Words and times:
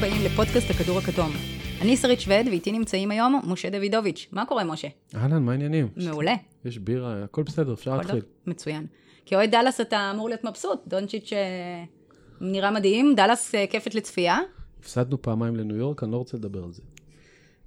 הבאים 0.00 0.24
לפודקאסט 0.24 0.70
הכדור 0.70 0.98
הכתום. 0.98 1.30
אני 1.80 1.96
שרית 1.96 2.20
שווד, 2.20 2.46
ואיתי 2.46 2.72
נמצאים 2.72 3.10
היום 3.10 3.40
משה 3.44 3.70
דוידוביץ'. 3.70 4.28
מה 4.32 4.46
קורה, 4.46 4.64
משה? 4.64 4.88
אהלן, 5.14 5.42
מה 5.42 5.52
העניינים? 5.52 5.88
מעולה. 5.96 6.34
יש 6.64 6.78
בירה, 6.78 7.24
הכל 7.24 7.42
בסדר, 7.42 7.72
אפשר 7.72 7.96
להתחיל. 7.96 8.22
מצוין. 8.46 8.86
כאוהד 9.26 9.50
דאלאס 9.50 9.80
אתה 9.80 10.10
אמור 10.14 10.28
להיות 10.28 10.44
מבסוט. 10.44 10.78
דונצ'יץ' 10.86 11.32
אה, 11.32 11.38
נראה 12.40 12.70
מדהים, 12.70 13.14
דאלאס 13.16 13.54
אה, 13.54 13.64
כיפת 13.70 13.94
לצפייה. 13.94 14.38
הפסדנו 14.80 15.22
פעמיים 15.22 15.56
לניו 15.56 15.76
יורק, 15.76 16.02
אני 16.02 16.12
לא 16.12 16.16
רוצה 16.16 16.36
לדבר 16.36 16.64
על 16.64 16.72
זה. 16.72 16.82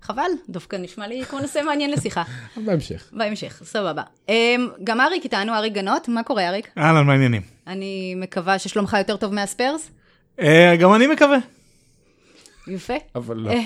חבל, 0.02 0.32
דווקא 0.50 0.76
נשמע 0.76 1.08
לי 1.08 1.26
כמו 1.26 1.40
נושא 1.40 1.60
מעניין 1.66 1.92
לשיחה. 1.92 2.24
בהמשך. 2.66 3.10
בהמשך, 3.14 3.62
סבבה. 3.66 4.04
אמ, 4.30 4.68
גם 4.84 5.02
אריק 5.02 5.24
איתנו, 5.24 5.54
אריק 5.54 5.74
גנות. 5.74 6.08
מה 6.08 6.24
קורה, 6.24 6.50
אריק? 6.50 6.70
אהלן, 6.78 7.06
מה 7.06 7.14
העניינים? 7.14 7.42
אני 7.68 8.16
מקווה 8.18 8.60
ששלומך 8.60 8.96
יותר 9.00 9.18
טוב 9.18 9.34
מהספרס. 9.34 9.92
אה, 10.40 10.76
גם 10.80 10.94
אני 10.94 11.08
מקווה. 11.08 11.38
יפה. 12.68 12.94
אבל 13.16 13.38
לא. 13.38 13.52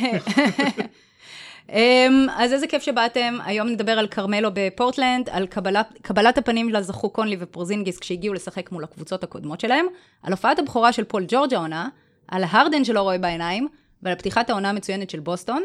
אמ, 1.69 2.27
אז 2.37 2.53
איזה 2.53 2.67
כיף 2.67 2.83
שבאתם. 2.83 3.37
היום 3.45 3.67
נדבר 3.67 3.91
על 3.91 4.07
כרמלו 4.07 4.49
בפורטלנד, 4.53 5.29
על 5.29 5.47
קבלת, 5.47 5.87
קבלת 6.01 6.37
הפנים 6.37 6.69
לה 6.69 6.81
זכו 6.81 7.09
קונלי 7.09 7.37
ופורזינגיס 7.39 7.99
כשהגיעו 7.99 8.33
לשחק 8.33 8.71
מול 8.71 8.83
הקבוצות 8.83 9.23
הקודמות 9.23 9.59
שלהם, 9.59 9.85
על 10.23 10.33
הופעת 10.33 10.59
הבכורה 10.59 10.93
של 10.93 11.03
פול 11.03 11.25
ג'ורג' 11.27 11.53
העונה, 11.53 11.89
על 12.27 12.43
ההרדן 12.43 12.83
שלא 12.83 13.01
רואה 13.01 13.17
בעיניים, 13.17 13.67
ועל 14.03 14.15
פתיחת 14.15 14.49
העונה 14.49 14.69
המצוינת 14.69 15.09
של 15.09 15.19
בוסטון, 15.19 15.63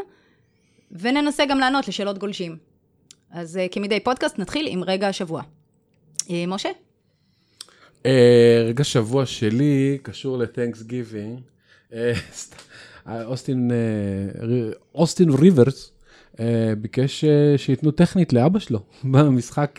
וננסה 0.90 1.44
גם 1.44 1.58
לענות 1.58 1.88
לשאלות 1.88 2.18
גולשים. 2.18 2.56
אז 3.30 3.56
אה, 3.56 3.66
כמדי 3.70 4.00
פודקאסט 4.00 4.38
נתחיל 4.38 4.66
עם 4.68 4.84
רגע 4.84 5.08
השבוע. 5.08 5.42
אה, 6.30 6.44
משה? 6.46 6.68
אה, 8.06 8.64
רגע 8.68 8.84
שבוע 8.84 9.26
שלי 9.26 9.98
קשור 10.02 10.38
ל-Thanks 10.38 10.84
אוסטין, 13.08 13.70
אה, 13.70 13.76
אוסטין 14.94 15.30
ריברס 15.30 15.92
אה, 16.40 16.72
ביקש 16.78 17.24
אה, 17.24 17.58
שייתנו 17.58 17.90
טכנית 17.90 18.32
לאבא 18.32 18.58
שלו 18.58 18.78
במשחק 19.12 19.78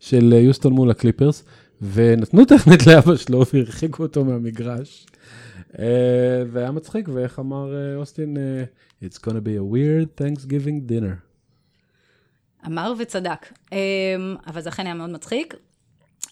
של 0.00 0.32
יוסטון 0.32 0.72
מול 0.72 0.90
הקליפרס, 0.90 1.44
ונתנו 1.92 2.44
טכנית 2.44 2.86
לאבא 2.88 3.16
שלו 3.16 3.42
והרחיקו 3.54 4.02
אותו 4.02 4.24
מהמגרש. 4.24 5.06
והיה 6.52 6.70
מצחיק, 6.70 7.08
ואיך 7.12 7.38
אמר 7.38 7.96
אוסטין, 7.96 8.36
It's 9.04 9.16
gonna 9.16 9.40
be 9.44 9.58
a 9.58 9.74
weird 9.74 10.22
Thanksgiving 10.22 10.90
dinner. 10.90 11.14
אמר 12.66 12.92
וצדק. 12.98 13.52
אבל 14.46 14.60
זה 14.60 14.68
אכן 14.68 14.86
היה 14.86 14.94
מאוד 14.94 15.10
מצחיק. 15.10 15.54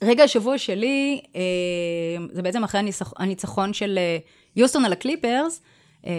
רגע 0.05 0.25
השבוע 0.25 0.59
שלי, 0.59 1.21
זה 2.33 2.43
בעצם 2.43 2.65
אחרי 2.65 2.81
הניצח- 2.81 3.13
הניצחון 3.17 3.73
של 3.73 3.99
יוסטון 4.57 4.85
על 4.85 4.93
הקליפרס. 4.93 5.63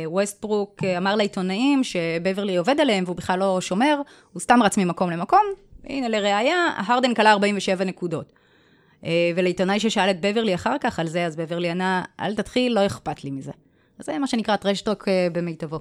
ווסטברוק 0.06 0.84
אה, 0.84 0.98
אמר 0.98 1.16
לעיתונאים 1.16 1.84
שבברלי 1.84 2.58
עובד 2.58 2.80
עליהם 2.80 3.04
והוא 3.04 3.16
בכלל 3.16 3.40
לא 3.40 3.62
שומר, 3.62 4.02
הוא 4.34 4.42
סתם 4.42 4.60
רץ 4.64 4.78
ממקום 4.78 5.10
למקום. 5.10 5.44
הנה 5.84 6.10
לראיה, 6.10 6.70
הרדן 6.78 7.14
קלע 7.14 7.32
47 7.32 7.84
נקודות. 7.84 8.34
אה, 9.06 9.32
ולעיתונאי 9.36 9.80
ששאל 9.80 10.10
את 10.10 10.22
בברלי 10.22 10.56
אחר 10.56 10.76
כך 10.82 11.00
על 11.00 11.08
זה, 11.08 11.26
אז 11.26 11.36
בברלי 11.36 11.70
ענה, 11.70 12.04
אל 12.20 12.36
תתחיל, 12.36 12.74
לא 12.74 12.86
אכפת 12.86 13.24
לי 13.24 13.32
מזה. 13.32 13.52
אז 14.00 14.06
זה 14.06 14.20
מה 14.20 14.28
שנקרא 14.28 14.56
trash 14.56 14.85
talk 14.85 15.08
אה, 15.08 15.28
במיטבו. 15.32 15.80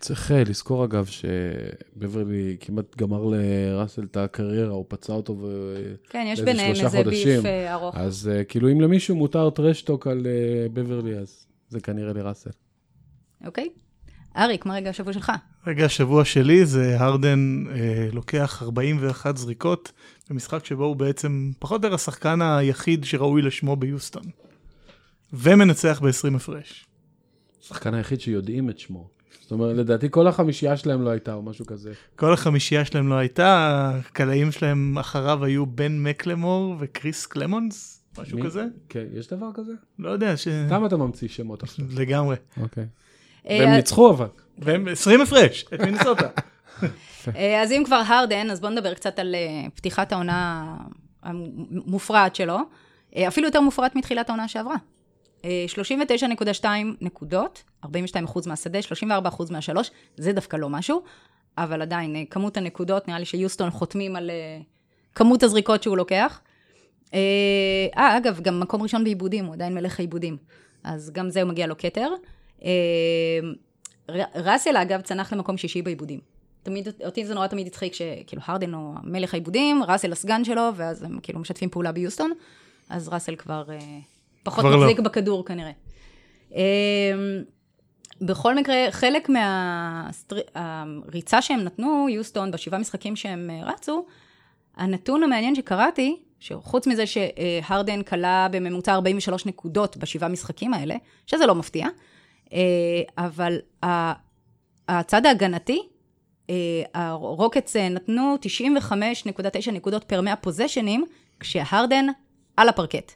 צריך 0.00 0.30
לזכור 0.48 0.84
אגב 0.84 1.06
שבברלי 1.06 2.56
כמעט 2.60 2.96
גמר 2.96 3.24
לראסל 3.24 4.02
את 4.10 4.16
הקריירה, 4.16 4.72
הוא 4.72 4.84
פצע 4.88 5.12
אותו 5.12 5.36
ו... 5.38 5.74
כן, 6.10 6.24
יש 6.28 6.40
ביניהם 6.40 6.74
שלושה 6.74 6.98
איזה 6.98 7.10
ביף 7.10 7.24
חודשים. 7.24 7.50
ארוך. 7.72 7.96
אז 7.96 8.30
כאילו 8.48 8.72
אם 8.72 8.80
למישהו 8.80 9.16
מותר 9.16 9.50
טרשטוק 9.50 10.06
על 10.06 10.26
בברלי, 10.72 11.18
אז 11.18 11.46
זה 11.68 11.80
כנראה 11.80 12.12
לראסל. 12.12 12.50
אוקיי? 13.46 13.68
אריק, 14.36 14.66
מה 14.66 14.74
רגע 14.74 14.90
השבוע 14.90 15.12
שלך? 15.12 15.32
רגע 15.66 15.84
השבוע 15.84 16.24
שלי 16.24 16.66
זה 16.66 17.00
הרדן 17.00 17.64
אה, 17.70 18.08
לוקח 18.12 18.62
41 18.62 19.36
זריקות 19.36 19.92
במשחק 20.30 20.64
שבו 20.64 20.84
הוא 20.84 20.96
בעצם 20.96 21.50
פחות 21.58 21.84
או 21.84 21.86
יותר 21.86 21.94
השחקן 21.94 22.42
היחיד 22.42 23.04
שראוי 23.04 23.42
לשמו 23.42 23.76
ביוסטון. 23.76 24.22
ומנצח 25.32 26.00
ב-20 26.02 26.36
הפרש. 26.36 26.86
השחקן 27.62 27.94
היחיד 27.94 28.20
שיודעים 28.20 28.70
את 28.70 28.78
שמו. 28.78 29.08
זאת 29.40 29.52
אומרת, 29.52 29.76
לדעתי 29.76 30.06
כל 30.10 30.26
החמישייה 30.26 30.76
שלהם 30.76 31.02
לא 31.02 31.10
הייתה 31.10 31.34
או 31.34 31.42
משהו 31.42 31.66
כזה. 31.66 31.92
כל 32.16 32.32
החמישייה 32.32 32.84
שלהם 32.84 33.08
לא 33.08 33.14
הייתה, 33.14 33.90
הקלעים 33.94 34.52
שלהם 34.52 34.98
אחריו 34.98 35.44
היו 35.44 35.66
בן 35.66 35.98
מקלמור 36.02 36.76
וקריס 36.78 37.26
קלמונס, 37.26 38.02
משהו 38.18 38.38
מי? 38.38 38.44
כזה? 38.44 38.64
כן, 38.88 39.04
יש 39.14 39.28
דבר 39.28 39.50
כזה? 39.54 39.72
לא 39.98 40.10
יודע, 40.10 40.36
ש... 40.36 40.48
סתם 40.66 40.86
אתה 40.86 40.96
ממציא 40.96 41.28
שמות 41.28 41.62
עכשיו. 41.62 41.84
לגמרי. 41.98 42.36
אוקיי. 42.60 42.82
אה, 42.84 43.05
והם 43.48 43.70
ניצחו 43.70 44.10
אבל. 44.10 44.26
והם 44.58 44.88
20 44.88 45.20
הפרש, 45.20 45.64
את 45.74 45.80
מינסוטה. 45.80 46.28
אה, 47.36 47.62
אז 47.62 47.72
אם 47.72 47.82
כבר 47.86 48.02
הרדן, 48.06 48.50
אז 48.50 48.60
בואו 48.60 48.72
נדבר 48.72 48.94
קצת 48.94 49.18
על 49.18 49.34
אה, 49.34 49.70
פתיחת 49.74 50.12
העונה 50.12 50.66
המופרעת 51.22 52.34
שלו. 52.34 52.58
אה, 53.16 53.28
אפילו 53.28 53.46
יותר 53.46 53.60
מופרעת 53.60 53.96
מתחילת 53.96 54.28
העונה 54.28 54.48
שעברה. 54.48 54.76
אה, 55.44 55.66
39.2 56.62 56.66
נקודות, 57.00 57.62
42% 57.84 57.88
מהשדה, 58.46 58.78
34% 58.82 59.50
מהשלוש, 59.50 59.90
זה 60.16 60.32
דווקא 60.32 60.56
לא 60.56 60.68
משהו, 60.68 61.02
אבל 61.58 61.82
עדיין, 61.82 62.16
אה, 62.16 62.22
כמות 62.30 62.56
הנקודות, 62.56 63.08
נראה 63.08 63.18
לי 63.18 63.24
שיוסטון 63.24 63.70
חותמים 63.70 64.16
על 64.16 64.30
אה, 64.30 64.58
כמות 65.14 65.42
הזריקות 65.42 65.82
שהוא 65.82 65.96
לוקח. 65.96 66.40
אה, 67.14 67.20
אה, 67.96 68.16
אגב, 68.16 68.40
גם 68.40 68.60
מקום 68.60 68.82
ראשון 68.82 69.04
בעיבודים, 69.04 69.44
הוא 69.44 69.54
עדיין 69.54 69.74
מלך 69.74 70.00
העיבודים. 70.00 70.36
אז 70.84 71.10
גם 71.10 71.30
זה 71.30 71.44
מגיע 71.44 71.66
לו 71.66 71.78
כתר. 71.78 72.08
אה, 72.66 72.70
ראסל, 74.34 74.76
אגב, 74.76 75.00
צנח 75.00 75.32
למקום 75.32 75.56
שישי 75.56 75.82
בעיבודים. 75.82 76.20
תמיד, 76.62 76.88
אותי 77.04 77.26
זה 77.26 77.34
נורא 77.34 77.46
תמיד 77.46 77.66
הצחיק 77.66 77.94
שכאילו 77.94 78.42
הרדן 78.44 78.74
הוא 78.74 78.94
מלך 79.04 79.34
העיבודים, 79.34 79.82
ראסל 79.82 80.12
הסגן 80.12 80.44
שלו, 80.44 80.70
ואז 80.76 81.02
הם 81.02 81.18
כאילו 81.22 81.40
משתפים 81.40 81.68
פעולה 81.68 81.92
ביוסטון, 81.92 82.32
אז 82.90 83.08
ראסל 83.08 83.36
כבר 83.36 83.64
אה, 83.70 83.78
פחות 84.42 84.64
כבר 84.64 84.76
לא. 84.76 84.82
מחזיק 84.82 85.00
בכדור 85.00 85.44
כנראה. 85.44 85.70
אה, 86.54 86.62
בכל 88.20 88.54
מקרה, 88.54 88.86
חלק 88.90 89.28
מהריצה 90.54 91.42
שהם 91.42 91.60
נתנו, 91.60 92.08
יוסטון, 92.10 92.50
בשבעה 92.50 92.80
משחקים 92.80 93.16
שהם 93.16 93.50
רצו, 93.62 94.06
הנתון 94.76 95.22
המעניין 95.22 95.54
שקראתי, 95.54 96.16
שחוץ 96.40 96.86
מזה 96.86 97.04
שהרדן 97.06 98.02
כלה 98.02 98.48
בממוצע 98.50 98.92
43 98.92 99.46
נקודות 99.46 99.96
בשבעה 99.96 100.28
משחקים 100.28 100.74
האלה, 100.74 100.96
שזה 101.26 101.46
לא 101.46 101.54
מפתיע, 101.54 101.86
אבל 103.18 103.58
ה- 103.84 104.12
הצד 104.88 105.26
ההגנתי, 105.26 105.82
אה, 106.50 106.54
הרוקטס 106.94 107.76
אה, 107.76 107.88
נתנו 107.88 108.36
95.9 108.42 108.92
נקודות 109.72 110.04
פר 110.04 110.20
100 110.20 110.36
פוזיישנים, 110.36 111.04
כשהרדן 111.40 112.06
על 112.56 112.68
הפרקט. 112.68 113.12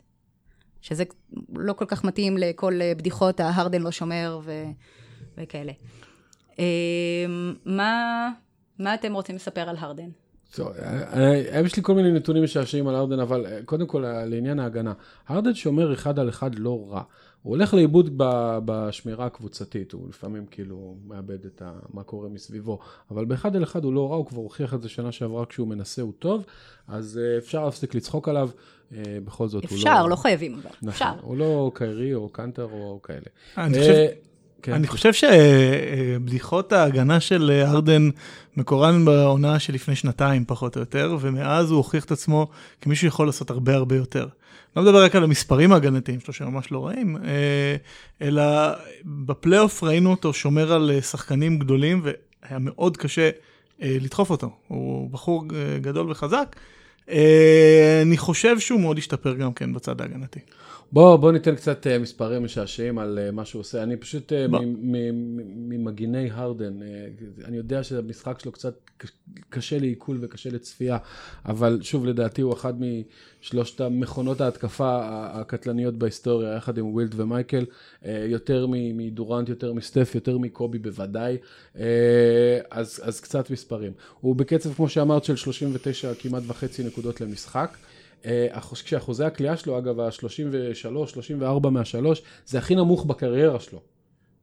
שזה 0.83 1.05
לא 1.55 1.73
כל 1.73 1.85
כך 1.89 2.05
מתאים 2.05 2.37
לכל 2.39 2.79
אה, 2.83 2.93
בדיחות 2.97 3.41
ההרדן 3.41 3.83
לא 3.83 3.91
שומר 3.91 4.41
ו... 4.45 4.65
וכאלה. 5.39 5.73
אה, 6.59 6.65
מה, 7.65 8.29
מה 8.79 8.95
אתם 8.95 9.15
רוצים 9.15 9.37
לספר 9.37 9.69
על 9.69 9.77
הרדן? 9.79 10.09
טוב, 10.55 10.69
אה, 10.69 11.21
אה, 11.55 11.61
יש 11.65 11.77
לי 11.77 11.83
כל 11.83 11.95
מיני 11.95 12.13
נתונים 12.13 12.45
משעשעים 12.45 12.89
על 12.89 12.95
ארדן, 12.95 13.21
אבל 13.21 13.47
אה, 13.47 13.59
קודם 13.65 13.87
כל 13.87 14.05
אה, 14.05 14.25
לעניין 14.27 14.59
ההגנה. 14.61 14.93
ארדן 15.31 15.55
שומר 15.55 15.93
אחד 15.93 16.19
על 16.19 16.29
אחד 16.29 16.55
לא 16.55 16.87
רע. 16.91 17.03
הוא 17.43 17.51
הולך 17.57 17.75
לאיבוד 17.75 18.11
ב- 18.17 18.59
בשמירה 18.65 19.27
הקבוצתית, 19.27 19.93
הוא 19.93 20.09
לפעמים 20.09 20.47
כאילו 20.51 20.95
מאבד 21.07 21.45
את 21.45 21.63
ה, 21.63 21.73
מה 21.93 22.03
קורה 22.03 22.29
מסביבו, 22.29 22.79
אבל 23.11 23.25
באחד 23.25 23.57
על 23.57 23.63
אחד 23.63 23.85
הוא 23.85 23.93
לא 23.93 24.11
רע, 24.11 24.17
הוא 24.17 24.27
כבר 24.27 24.39
הוכיח 24.39 24.75
את 24.75 24.83
זה 24.83 24.89
שנה 24.89 25.13
שעברה 25.13 25.47
כשהוא 25.47 25.69
מנסה, 25.69 26.03
הוא 26.03 26.13
טוב, 26.19 26.45
אז 26.89 27.21
אה, 27.23 27.39
אפשר 27.39 27.65
להפסיק 27.65 27.95
לצחוק 27.95 28.29
עליו, 28.29 28.51
אה, 28.95 29.03
בכל 29.25 29.49
זאת 29.49 29.65
הוא 29.65 29.71
לא... 29.71 29.77
אפשר, 29.77 30.07
לא 30.07 30.17
חייבים, 30.17 30.55
אבל 30.55 30.71
נכון, 30.83 30.89
אפשר. 30.89 31.13
הוא 31.23 31.37
לא 31.37 31.71
קיירי 31.75 32.15
או 32.15 32.29
קנטר 32.29 32.69
או 32.73 33.01
כאלה. 33.03 33.27
אני 33.57 33.79
אה, 33.79 33.81
חושב... 33.81 34.30
כן. 34.63 34.73
אני 34.73 34.87
חושב 34.87 35.11
שבדיחות 35.13 36.73
ההגנה 36.73 37.21
של 37.21 37.63
הרדן 37.67 38.11
מקורן 38.57 39.05
בעונה 39.05 39.59
שלפני 39.59 39.97
שנתיים 39.97 40.45
פחות 40.47 40.77
או 40.77 40.81
יותר, 40.81 41.17
ומאז 41.21 41.71
הוא 41.71 41.77
הוכיח 41.77 42.05
את 42.05 42.11
עצמו 42.11 42.49
כמישהו 42.81 43.07
שיכול 43.07 43.27
לעשות 43.27 43.51
הרבה 43.51 43.75
הרבה 43.75 43.97
יותר. 43.97 44.27
לא 44.77 44.83
מדבר 44.83 45.05
רק 45.05 45.17
על 45.17 45.25
המספרים 45.25 45.73
ההגנתיים 45.73 46.21
שלו 46.21 46.35
שממש 46.35 46.73
לא 46.73 46.87
רעים, 46.87 47.17
אה, 47.17 47.77
אלא 48.23 48.43
בפלייאוף 49.05 49.83
ראינו 49.83 50.11
אותו 50.11 50.33
שומר 50.33 50.73
על 50.73 50.91
אה, 50.95 51.03
שחקנים 51.03 51.59
גדולים 51.59 52.03
והיה 52.05 52.59
מאוד 52.59 52.97
קשה 52.97 53.31
אה, 53.83 53.97
לדחוף 54.01 54.31
אותו. 54.31 54.51
הוא 54.69 55.11
בחור 55.11 55.45
גדול 55.81 56.11
וחזק. 56.11 56.57
אני 58.03 58.17
חושב 58.17 58.59
שהוא 58.59 58.81
מאוד 58.81 58.99
השתפר 58.99 59.35
גם 59.35 59.53
כן 59.53 59.73
בצד 59.73 60.01
ההגנתי. 60.01 60.41
בוא, 60.93 61.17
בוא 61.17 61.33
ניתן 61.33 61.55
קצת 61.55 61.87
uh, 61.87 62.03
מספרים 62.03 62.45
משעשעים 62.45 62.99
על 62.99 63.19
uh, 63.19 63.33
מה 63.33 63.45
שהוא 63.45 63.61
עושה. 63.61 63.83
אני 63.83 63.97
פשוט 63.97 64.33
מ- 64.33 65.69
ממגיני 65.69 66.31
הרדן, 66.31 66.81
אני 67.45 67.57
יודע 67.57 67.85
שהמשחק 67.85 68.39
שלו 68.39 68.53
קצת, 68.53 68.75
קשה 69.51 69.79
לעיכול 69.79 70.19
וקשה 70.21 70.51
לצפייה, 70.51 70.99
אבל 71.47 71.79
שוב, 71.83 72.07
לדעתי 72.07 72.43
הוא 72.43 72.53
אחד 72.53 72.75
משלושת 72.81 73.81
המכונות 73.81 74.41
ההתקפה 74.41 75.01
הקטלניות 75.41 75.95
בהיסטוריה, 75.95 76.55
יחד 76.57 76.79
עם 76.79 76.87
ווילט 76.87 77.15
ומייקל, 77.17 77.65
אה, 78.05 78.25
יותר 78.29 78.67
מדורנט, 78.71 79.49
יותר 79.49 79.73
מסטף, 79.73 80.13
יותר 80.15 80.39
מקובי 80.39 80.79
בוודאי, 80.79 81.37
אה, 81.79 82.59
אז, 82.71 83.01
אז 83.05 83.21
קצת 83.21 83.51
מספרים. 83.51 83.93
הוא 84.21 84.37
בקצב, 84.37 84.75
כמו 84.75 84.89
שאמרת, 84.89 85.25
של 85.25 85.37
39 85.37 86.15
כמעט 86.15 86.43
וחצי 86.47 86.85
נקודות 86.85 87.21
למשחק. 87.21 87.77
אה, 88.25 88.61
כשאחוזי 88.85 89.25
הקליעה 89.25 89.57
שלו, 89.57 89.79
אגב, 89.79 90.01
ה-33, 90.01 91.07
34 91.07 91.71
מהשלוש, 91.71 92.23
זה 92.47 92.59
הכי 92.59 92.75
נמוך 92.75 93.05
בקריירה 93.05 93.61
שלו, 93.61 93.81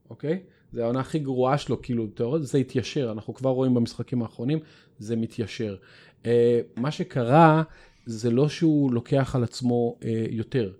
אוקיי? 0.09 0.39
זה 0.71 0.83
העונה 0.83 0.99
הכי 0.99 1.19
גרועה 1.19 1.57
שלו, 1.57 1.81
כאילו, 1.81 2.07
תיאורטית, 2.07 2.47
זה 2.47 2.57
התיישר, 2.57 3.11
אנחנו 3.11 3.33
כבר 3.33 3.49
רואים 3.49 3.73
במשחקים 3.73 4.21
האחרונים, 4.21 4.59
זה 4.99 5.15
מתיישר. 5.15 5.75
Uh, 6.23 6.27
מה 6.75 6.91
שקרה, 6.91 7.63
זה 8.05 8.31
לא 8.31 8.49
שהוא 8.49 8.93
לוקח 8.93 9.35
על 9.35 9.43
עצמו 9.43 9.95
uh, 9.99 10.05
יותר. 10.29 10.71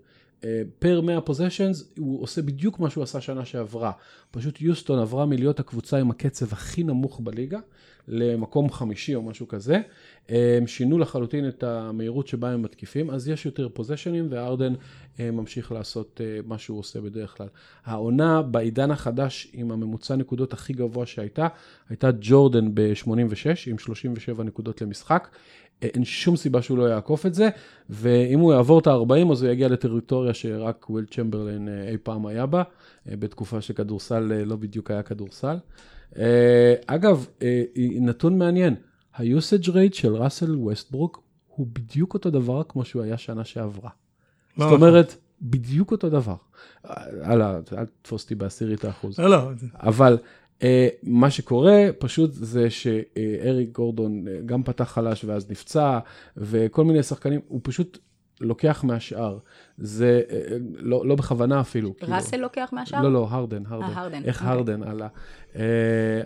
פר 0.78 1.00
100 1.00 1.20
פוזיישנס 1.20 1.92
הוא 1.98 2.22
עושה 2.22 2.42
בדיוק 2.42 2.78
מה 2.78 2.90
שהוא 2.90 3.04
עשה 3.04 3.20
שנה 3.20 3.44
שעברה. 3.44 3.92
פשוט 4.30 4.60
יוסטון 4.60 4.98
עברה 4.98 5.26
מלהיות 5.26 5.60
הקבוצה 5.60 5.98
עם 5.98 6.10
הקצב 6.10 6.52
הכי 6.52 6.82
נמוך 6.82 7.20
בליגה 7.20 7.58
למקום 8.08 8.70
חמישי 8.70 9.14
או 9.14 9.22
משהו 9.22 9.48
כזה. 9.48 9.80
הם 10.28 10.66
שינו 10.66 10.98
לחלוטין 10.98 11.48
את 11.48 11.62
המהירות 11.62 12.26
שבה 12.26 12.50
הם 12.50 12.62
מתקיפים, 12.62 13.10
אז 13.10 13.28
יש 13.28 13.46
יותר 13.46 13.68
פוזיישנים 13.68 14.26
וארדן 14.30 14.74
אה, 15.20 15.30
ממשיך 15.30 15.72
לעשות 15.72 16.20
אה, 16.24 16.40
מה 16.46 16.58
שהוא 16.58 16.78
עושה 16.78 17.00
בדרך 17.00 17.36
כלל. 17.36 17.46
העונה 17.84 18.42
בעידן 18.42 18.90
החדש 18.90 19.48
עם 19.52 19.70
הממוצע 19.70 20.16
נקודות 20.16 20.52
הכי 20.52 20.72
גבוה 20.72 21.06
שהייתה, 21.06 21.48
הייתה 21.88 22.10
ג'ורדן 22.20 22.74
ב-86 22.74 23.70
עם 23.70 23.78
37 23.78 24.44
נקודות 24.44 24.82
למשחק. 24.82 25.28
אין 25.82 26.04
שום 26.04 26.36
סיבה 26.36 26.62
שהוא 26.62 26.78
לא 26.78 26.84
יעקוף 26.84 27.26
את 27.26 27.34
זה, 27.34 27.48
ואם 27.90 28.38
הוא 28.38 28.52
יעבור 28.52 28.78
את 28.78 28.86
ה-40 28.86 29.32
אז 29.32 29.42
הוא 29.42 29.50
יגיע 29.50 29.68
לטריטוריה 29.68 30.34
שרק 30.34 30.90
ווילט 30.90 31.04
צ'מברלין 31.04 31.68
אה, 31.68 31.88
אי 31.88 31.96
פעם 32.02 32.26
היה 32.26 32.46
בה, 32.46 32.62
אה, 33.08 33.16
בתקופה 33.16 33.60
שכדורסל 33.60 34.32
אה, 34.32 34.44
לא 34.44 34.56
בדיוק 34.56 34.90
היה 34.90 35.02
כדורסל. 35.02 35.56
אגב, 36.86 37.26
נתון 38.00 38.38
מעניין, 38.38 38.74
ה-usage 39.14 39.66
rate 39.68 39.94
של 39.94 40.16
ראסל 40.16 40.56
ווסטברוק 40.56 41.22
הוא 41.48 41.66
בדיוק 41.72 42.14
אותו 42.14 42.30
דבר 42.30 42.62
כמו 42.68 42.84
שהוא 42.84 43.02
היה 43.02 43.18
שנה 43.18 43.44
שעברה. 43.44 43.90
לא 44.58 44.64
זאת 44.64 44.72
אומרת, 44.72 45.06
נכון. 45.06 45.18
בדיוק 45.40 45.90
אותו 45.92 46.08
דבר. 46.08 46.34
אל 47.24 47.62
תתפוס 47.62 48.22
אותי 48.22 48.34
בעשירית 48.34 48.84
האחוז. 48.84 49.20
לא, 49.20 49.30
לא. 49.30 49.50
אבל 49.74 50.18
מה 51.02 51.30
שקורה 51.30 51.88
פשוט 51.98 52.30
זה 52.32 52.70
שאריק 52.70 53.72
גורדון 53.72 54.24
uh, 54.26 54.30
גם 54.46 54.62
פתח 54.62 54.84
חלש 54.84 55.24
ואז 55.24 55.50
נפצע, 55.50 55.98
וכל 56.36 56.84
מיני 56.84 57.02
שחקנים, 57.02 57.40
הוא 57.48 57.60
פשוט 57.62 57.98
לוקח 58.40 58.84
מהשאר. 58.84 59.38
זה 59.78 60.22
uh, 60.28 60.32
לא, 60.60 61.06
לא 61.06 61.14
בכוונה 61.14 61.60
אפילו. 61.60 61.96
כאילו. 61.96 62.12
ראסל 62.12 62.30
כאילו. 62.30 62.42
לוקח 62.42 62.68
מהשאר? 62.72 63.02
לא, 63.02 63.12
לא, 63.12 63.26
הרדן, 63.30 63.62
הרדן. 63.66 63.94
아, 63.94 63.98
הרדן. 63.98 64.22
איך 64.24 64.36
okay. 64.36 64.44
אוקיי. 64.44 64.52
הרדן 64.52 64.82
עלה. 64.82 65.08
Uh, 65.52 65.56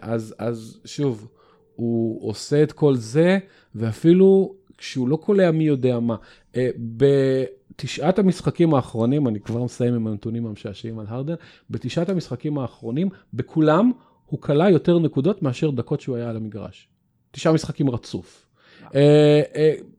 אז, 0.01 0.35
אז 0.39 0.81
שוב, 0.85 1.29
הוא 1.77 2.29
עושה 2.29 2.63
את 2.63 2.73
כל 2.73 2.97
זה, 2.97 3.39
ואפילו 3.75 4.55
כשהוא 4.79 5.09
לא 5.09 5.17
קולע 5.17 5.51
מי 5.51 5.65
יודע 5.65 6.01
מה. 6.01 6.17
Uh, 6.53 6.57
בתשעת 6.77 8.19
המשחקים 8.19 8.75
האחרונים, 8.75 9.29
אני 9.29 9.41
כבר 9.41 9.65
מסיים 9.65 9.95
עם 9.95 10.07
הנתונים 10.07 10.47
המשעשעים 10.47 10.99
על 10.99 11.07
הרדן, 11.09 11.35
בתשעת 11.71 12.09
המשחקים 12.09 12.59
האחרונים, 12.59 13.09
בכולם, 13.35 13.93
הוא 14.33 14.41
כלה 14.41 14.71
יותר 14.71 14.99
נקודות 14.99 15.43
מאשר 15.43 15.71
דקות 15.71 16.01
שהוא 16.01 16.17
היה 16.17 16.31
על 16.31 16.37
המגרש. 16.37 16.89
תשעה 17.31 17.53
משחקים 17.53 17.91
רצוף. 17.91 18.47
Uh, 18.81 18.93
uh, 18.93 18.95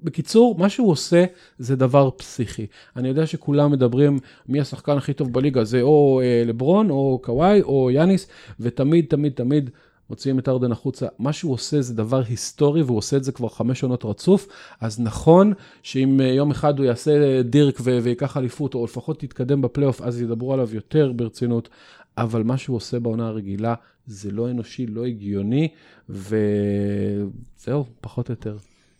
בקיצור, 0.03 0.55
מה 0.57 0.69
שהוא 0.69 0.91
עושה 0.91 1.25
זה 1.59 1.75
דבר 1.75 2.09
פסיכי. 2.17 2.65
אני 2.95 3.07
יודע 3.07 3.27
שכולם 3.27 3.71
מדברים 3.71 4.19
מי 4.47 4.61
השחקן 4.61 4.97
הכי 4.97 5.13
טוב 5.13 5.33
בליגה, 5.33 5.63
זה 5.63 5.81
או 5.81 6.21
uh, 6.21 6.47
לברון, 6.47 6.89
או 6.89 7.19
קוואי, 7.23 7.61
או 7.61 7.91
יאניס, 7.91 8.27
ותמיד, 8.59 9.05
תמיד, 9.09 9.33
תמיד 9.33 9.69
מוציאים 10.09 10.39
את 10.39 10.49
ארדן 10.49 10.71
החוצה. 10.71 11.07
מה 11.19 11.33
שהוא 11.33 11.53
עושה 11.53 11.81
זה 11.81 11.93
דבר 11.93 12.21
היסטורי, 12.29 12.83
והוא 12.83 12.97
עושה 12.97 13.17
את 13.17 13.23
זה 13.23 13.31
כבר 13.31 13.49
חמש 13.49 13.83
עונות 13.83 14.05
רצוף, 14.05 14.47
אז 14.81 14.99
נכון 14.99 15.53
שאם 15.83 16.19
יום 16.21 16.51
אחד 16.51 16.79
הוא 16.79 16.85
יעשה 16.85 17.41
דירק 17.41 17.79
ויקח 17.83 18.37
אליפות, 18.37 18.75
או 18.75 18.85
לפחות 18.85 19.23
יתקדם 19.23 19.61
בפלייאוף, 19.61 20.01
אז 20.01 20.21
ידברו 20.21 20.53
עליו 20.53 20.75
יותר 20.75 21.11
ברצינות, 21.15 21.69
אבל 22.17 22.43
מה 22.43 22.57
שהוא 22.57 22.77
עושה 22.77 22.99
בעונה 22.99 23.27
הרגילה 23.27 23.75
זה 24.05 24.31
לא 24.31 24.49
אנושי, 24.49 24.87
לא 24.87 25.05
הגיוני, 25.05 25.67
וזהו, 26.09 27.85
פחות 28.01 28.29
או 28.29 28.33
יותר. 28.33 28.57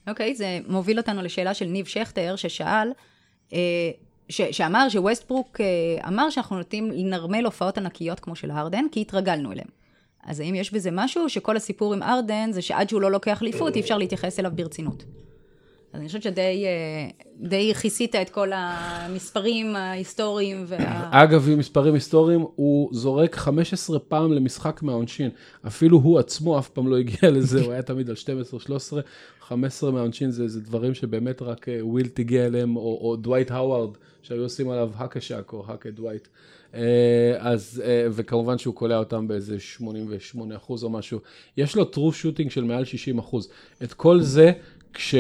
אוקיי, 0.07 0.31
okay, 0.31 0.37
זה 0.37 0.59
מוביל 0.67 0.97
אותנו 0.97 1.21
לשאלה 1.21 1.53
של 1.53 1.65
ניב 1.65 1.85
שכטר, 1.85 2.35
ששאל, 2.35 2.91
אה, 3.53 3.59
ש, 4.29 4.41
שאמר 4.41 4.89
שווסטברוק 4.89 5.61
אה, 5.61 6.07
אמר 6.07 6.29
שאנחנו 6.29 6.57
נוטים 6.57 6.91
לנרמל 6.91 7.45
הופעות 7.45 7.77
ענקיות 7.77 8.19
כמו 8.19 8.35
של 8.35 8.51
הרדן, 8.51 8.85
כי 8.91 9.01
התרגלנו 9.01 9.51
אליהם. 9.51 9.67
אז 10.23 10.39
האם 10.39 10.55
יש 10.55 10.73
בזה 10.73 10.89
משהו 10.91 11.29
שכל 11.29 11.57
הסיפור 11.57 11.93
עם 11.93 12.03
הרדן 12.03 12.51
זה 12.51 12.61
שעד 12.61 12.89
שהוא 12.89 13.01
לא 13.01 13.11
לוקח 13.11 13.41
אליפות, 13.41 13.75
אי 13.75 13.81
אפשר 13.81 13.97
להתייחס 13.97 14.39
אליו 14.39 14.51
ברצינות? 14.55 15.03
אז 15.93 15.99
אני 15.99 16.07
חושבת 16.07 16.23
שדי 16.23 16.65
אה, 17.51 17.73
כיסית 17.73 18.15
את 18.15 18.29
כל 18.29 18.51
המספרים 18.53 19.75
ההיסטוריים. 19.75 20.63
וה... 20.67 21.09
אגב, 21.23 21.49
עם 21.49 21.59
מספרים 21.59 21.93
היסטוריים, 21.93 22.45
הוא 22.55 22.89
זורק 22.93 23.35
15 23.35 23.99
פעם 23.99 24.33
למשחק 24.33 24.81
מהעונשין. 24.83 25.29
אפילו 25.67 25.97
הוא 25.97 26.19
עצמו 26.19 26.59
אף 26.59 26.69
פעם 26.69 26.87
לא 26.87 26.97
הגיע 26.97 27.29
לזה, 27.35 27.61
הוא 27.61 27.71
היה 27.71 27.81
תמיד 27.81 28.09
על 28.09 28.15
12-13. 28.65 28.69
15 29.41 29.91
מהעונשין 29.91 30.31
זה, 30.31 30.47
זה 30.47 30.61
דברים 30.61 30.93
שבאמת 30.93 31.41
רק 31.41 31.69
אה, 31.69 31.85
ווילט 31.85 32.19
הגיע 32.19 32.45
אליהם, 32.45 32.75
או, 32.75 32.99
או 33.01 33.15
דווייט 33.15 33.51
האווארד, 33.51 33.97
שהיו 34.21 34.43
עושים 34.43 34.69
עליו 34.69 34.91
Hack-a-Shaq 34.95 35.53
או 35.53 35.63
Hack-a-Dwight. 35.67 36.27
אה, 36.73 37.35
אז, 37.39 37.83
וכמובן 38.11 38.57
שהוא 38.57 38.75
קולע 38.75 38.97
אותם 38.97 39.27
באיזה 39.27 39.59
88 39.59 40.55
אחוז 40.55 40.83
או 40.83 40.89
משהו. 40.89 41.19
יש 41.57 41.75
לו 41.75 41.83
true 41.93 42.13
shooting 42.13 42.49
של 42.49 42.63
מעל 42.63 42.85
60 42.85 43.19
אחוז. 43.19 43.49
את 43.83 43.93
כל 43.93 44.21
זה 44.21 44.51
כש, 44.93 45.15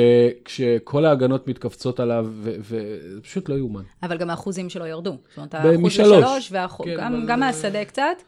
כשכל 0.45 1.05
ההגנות 1.05 1.47
מתכווצות 1.47 1.99
עליו, 1.99 2.27
וזה 2.31 3.19
פשוט 3.21 3.49
לא 3.49 3.55
יאומן. 3.55 3.83
אבל 4.03 4.17
גם 4.17 4.29
האחוזים 4.29 4.69
שלו 4.69 4.85
ירדו. 4.85 5.17
זאת 5.29 5.37
אומרת, 5.37 5.53
האחוז 5.55 5.85
בשלוש, 5.85 6.51
והאחוז, 6.51 6.85
כן, 6.85 6.95
גם, 6.97 7.13
אבל... 7.13 7.25
גם 7.27 7.39
מהשדה 7.39 7.85
קצת. 7.85 8.23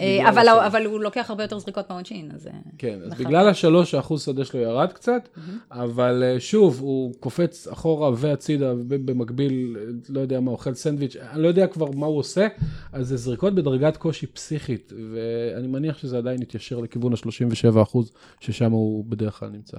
אה, 0.00 0.28
אבל, 0.28 0.48
אבל 0.66 0.86
הוא 0.86 1.00
לוקח 1.00 1.30
הרבה 1.30 1.44
יותר 1.44 1.58
זריקות 1.58 1.90
מהעונשין, 1.90 2.30
אז... 2.34 2.46
אה, 2.46 2.52
כן, 2.78 2.98
אז 3.04 3.12
בגלל 3.18 3.48
השלוש, 3.48 3.94
האחוז 3.94 4.22
שדה 4.22 4.44
שלו 4.44 4.60
ירד 4.60 4.92
קצת, 4.92 5.28
mm-hmm. 5.34 5.40
אבל 5.70 6.22
אה, 6.26 6.40
שוב, 6.40 6.80
הוא 6.80 7.14
קופץ 7.20 7.68
אחורה 7.68 8.10
והצידה, 8.16 8.72
ובמקביל, 8.74 9.76
לא 10.08 10.20
יודע 10.20 10.40
מה, 10.40 10.50
אוכל 10.50 10.74
סנדוויץ', 10.74 11.16
אני 11.16 11.42
לא 11.42 11.48
יודע 11.48 11.66
כבר 11.66 11.90
מה 11.90 12.06
הוא 12.06 12.18
עושה, 12.18 12.46
אז 12.92 13.08
זה 13.08 13.16
זריקות 13.16 13.54
בדרגת 13.54 13.96
קושי 13.96 14.26
פסיכית, 14.26 14.92
ואני 15.12 15.66
מניח 15.66 15.98
שזה 15.98 16.18
עדיין 16.18 16.42
יתיישר 16.42 16.80
לכיוון 16.80 17.12
ה-37 17.12 17.82
אחוז, 17.82 18.12
ששם 18.40 18.72
הוא 18.72 19.04
בדרך 19.08 19.38
כלל 19.38 19.48
נמצא. 19.48 19.76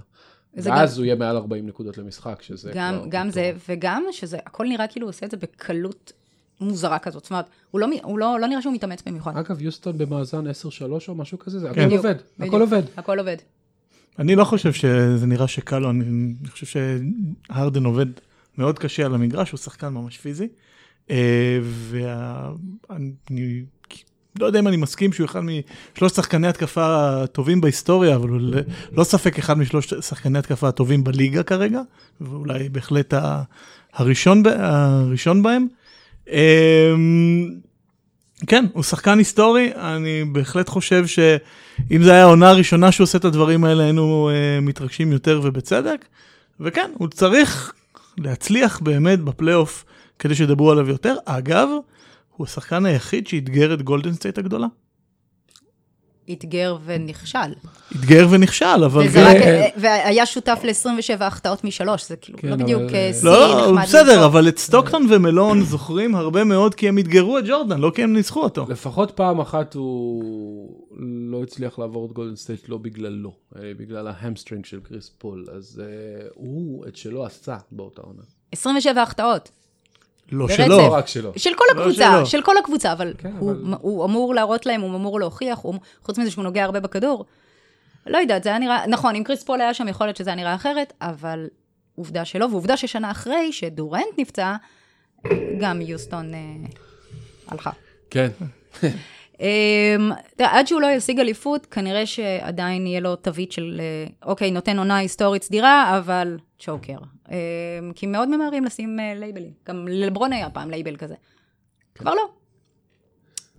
ואז 0.54 0.94
גם, 0.94 0.98
הוא 0.98 1.06
יהיה 1.06 1.16
מעל 1.16 1.36
40 1.36 1.68
נקודות 1.68 1.98
למשחק, 1.98 2.42
שזה 2.42 2.72
גם, 2.76 2.96
כבר... 3.00 3.08
גם 3.10 3.30
זה, 3.30 3.52
וגם 3.70 4.04
שזה, 4.12 4.38
הכל 4.46 4.66
נראה 4.68 4.88
כאילו 4.88 5.06
הוא 5.06 5.10
עושה 5.10 5.26
את 5.26 5.32
זה 5.32 5.38
בקלות 5.38 6.14
מוזרה 6.62 7.00
כזאת. 7.00 7.24
זאת 7.24 7.32
אומרת, 7.32 7.46
הוא 7.72 7.82
לא, 7.82 7.88
הוא 8.04 8.20
לא, 8.20 8.38
לא 8.40 8.48
נראה 8.48 8.62
שהוא 8.62 8.74
מתאמץ 8.74 9.02
במיוחד. 9.06 9.38
אגב, 9.38 9.62
יוסטון 9.62 9.98
במאזן 9.98 10.48
10-3 10.48 10.52
או 11.08 11.16
משהו 11.16 11.40
כזה, 11.40 11.60
זה 11.60 11.70
כן. 11.74 11.88
הכל 11.88 11.98
עובד, 11.98 12.16
בדיוק. 12.40 12.54
הכל 12.54 12.62
עובד. 12.62 12.84
הכל 12.98 13.20
עובד. 13.20 13.38
אני 14.20 14.36
לא 14.36 14.44
חושב 14.44 14.74
שזה 14.74 15.26
נראה 15.26 15.48
שקל 15.48 15.80
לו, 15.80 15.90
אני, 15.90 16.06
אני 16.06 16.50
חושב 16.50 16.66
שהרדן 16.66 17.86
עובד 17.86 18.06
מאוד 18.58 18.80
קשה 18.80 19.06
על 19.06 19.16
המגרש, 19.16 19.52
הוא 19.52 19.58
שחקן 19.58 19.88
ממש 19.88 20.18
פיזי. 20.18 20.48
אה, 21.10 21.60
ואני 22.90 23.64
לא 24.40 24.46
יודע 24.46 24.60
אם 24.60 24.68
אני 24.68 24.78
מסכים 24.78 25.14
שהוא 25.14 25.26
אחד 25.26 25.42
משלושת 25.94 26.16
שחקני 26.16 26.48
התקפה 26.48 26.86
הטובים 27.24 27.62
בהיסטוריה, 27.62 28.16
אבל 28.16 28.30
הוא 28.30 28.40
לא 28.92 29.04
ספק 29.04 29.40
אחד 29.40 29.58
משלושת 29.58 30.04
שחקני 30.04 30.40
התקפה 30.40 30.68
הטובים 30.68 31.04
בליגה 31.04 31.44
כרגע, 31.44 31.82
ואולי 32.22 32.70
בהחלט 32.70 33.14
הראשון, 33.94 34.44
הראשון 34.46 35.44
בהם. 35.44 35.68
אמ, 36.30 37.50
כן, 38.48 38.66
הוא 38.74 38.84
שחקן 38.84 39.18
היסטורי, 39.18 39.72
אני 39.76 40.24
בהחלט 40.32 40.70
חושב 40.70 41.08
שאם 41.08 42.04
זו 42.04 42.12
הייתה 42.12 42.22
העונה 42.22 42.50
הראשונה 42.50 42.92
שהוא 42.92 43.06
עושה 43.06 43.18
את 43.18 43.26
הדברים 43.26 43.64
האלה, 43.64 43.84
היינו 43.84 44.30
uh, 44.30 44.62
מתרגשים 44.66 45.12
יותר 45.12 45.42
ובצדק. 45.44 46.06
וכן, 46.60 46.92
הוא 46.94 47.08
צריך 47.08 47.74
להצליח 48.18 48.80
באמת 48.80 49.20
בפלייאוף 49.20 49.86
כדי 50.20 50.36
שידברו 50.36 50.72
עליו 50.72 50.90
יותר. 50.90 51.16
אגב, 51.26 51.70
הוא 52.38 52.48
השחקן 52.48 52.86
היחיד 52.86 53.28
שאתגר 53.28 53.74
את 53.74 53.82
גולדן 53.82 54.14
סטייט 54.14 54.38
הגדולה. 54.38 54.68
אתגר 56.32 56.78
ונכשל. 56.86 57.38
אתגר 57.96 58.28
ונכשל, 58.30 58.84
אבל... 58.86 59.04
וזה 59.08 59.20
גם- 59.20 59.26
רק, 59.26 59.36
והיה 59.78 60.26
שותף 60.26 60.60
ל-27 60.64 61.24
החטאות 61.24 61.64
משלוש, 61.64 62.10
זה 62.10 62.16
כאילו 62.16 62.38
כן, 62.38 62.48
לא 62.48 62.56
בדיוק 62.56 62.82
לא, 62.82 62.96
אה, 62.96 63.12
לא, 63.24 63.72
נחמד. 63.72 63.84
בסדר. 63.84 64.26
אבל 64.26 64.48
את 64.48 64.58
סטוקטון 64.58 65.08
ומלון 65.10 65.64
זוכרים 65.64 66.16
הרבה 66.16 66.44
מאוד 66.44 66.76
כי 66.76 66.88
הם 66.88 67.00
אתגרו 67.00 67.38
את 67.38 67.44
ג'ורדן, 67.48 67.80
לא 67.80 67.92
כי 67.96 68.04
הם 68.04 68.14
ניצחו 68.14 68.42
אותו. 68.44 68.66
לפחות 68.70 69.12
פעם 69.12 69.40
אחת 69.40 69.74
הוא 69.74 70.88
לא 71.32 71.44
הצליח 71.44 71.80
לעבור 71.80 72.06
את 72.06 72.12
גולדן 72.14 72.36
סטייט 72.36 72.70
לא 72.70 72.78
בגללו, 72.78 73.32
אה, 73.56 73.72
בגלל 73.80 74.08
ה 74.08 74.13
hamstring 74.13 74.66
של 74.66 74.80
קריס 74.80 75.12
פול, 75.18 75.46
אז 75.56 75.82
אה, 75.86 76.28
הוא 76.34 76.86
את 76.88 76.96
שלו 76.96 77.26
עשה 77.26 77.58
באותה 77.72 78.02
עונה. 78.02 78.22
27 78.52 79.02
החטאות. 79.04 79.52
לא 80.32 80.46
ברצף. 80.48 80.58
שלו. 80.64 80.78
לא 80.78 80.94
רק 80.94 81.08
שלו. 81.08 81.32
של 81.38 81.50
כל 81.56 81.64
לא 81.76 81.82
הקבוצה, 81.82 82.12
שלו. 82.18 82.26
של 82.26 82.42
כל 82.42 82.58
הקבוצה, 82.58 82.92
אבל 82.92 83.14
כן, 83.18 83.32
הוא 83.40 83.52
אבל- 83.52 83.74
הוא 83.82 84.06
אמור 84.06 84.36
להראות 84.36 84.66
להם, 84.66 84.82
הוא 84.82 84.96
אמור 84.96 85.20
להוכיח, 85.20 85.60
הוא- 85.62 85.76
חוץ 86.04 86.18
מזה 86.18 86.32
שהוא 86.32 86.44
נוגע 86.44 86.64
הרבה 86.64 86.80
בכדור. 86.80 87.26
לא 88.08 88.18
יודעת, 88.18 88.44
זה 88.44 88.50
היה 88.50 88.60
נראה, 88.60 88.88
נכון, 88.88 89.16
אם 89.16 89.24
קריס 89.24 89.44
פול 89.44 89.62
היה 89.62 89.74
שם, 89.74 89.88
יכול 89.88 90.08
להיות 90.08 90.18
שזה 90.18 90.30
היה 90.30 90.36
נראה 90.38 90.56
אחרת, 90.56 90.94
אבל 91.02 91.48
עובדה 91.96 92.26
שלא, 92.26 92.46
ועובדה 92.46 92.78
ששנה 92.78 93.12
אחרי 93.12 93.52
שדורנט 93.52 94.06
נפצע, 94.18 94.56
גם 95.60 95.82
יוסטון 95.82 96.34
אה, 96.34 96.40
הלכה. 97.48 97.72
כן. 98.10 98.28
אמ, 99.40 100.12
עד 100.40 100.68
שהוא 100.68 100.82
לא 100.82 100.88
ישיג 100.88 101.20
אליפות, 101.20 101.66
כנראה 101.66 102.06
שעדיין 102.06 102.88
יהיה 102.88 103.00
לו 103.00 103.16
תווית 103.16 103.52
של, 103.52 103.82
אה, 103.84 104.30
אוקיי, 104.30 104.52
נותן 104.52 104.78
עונה 104.78 104.98
היסטורית 104.98 105.44
סדירה, 105.44 105.98
אבל 105.98 106.38
צ'וקר. 106.60 106.98
אמ, 107.32 107.36
כי 107.96 108.06
מאוד 108.06 108.30
ממהרים 108.30 108.66
לשים 108.66 109.00
אה, 109.00 109.14
לייבלים. 109.16 109.52
גם 109.68 109.88
לברון 109.88 110.34
היה 110.34 110.50
פעם 110.50 110.70
לייבל 110.70 110.96
כזה. 110.96 111.16
כבר 111.96 112.14
לא. 112.14 112.30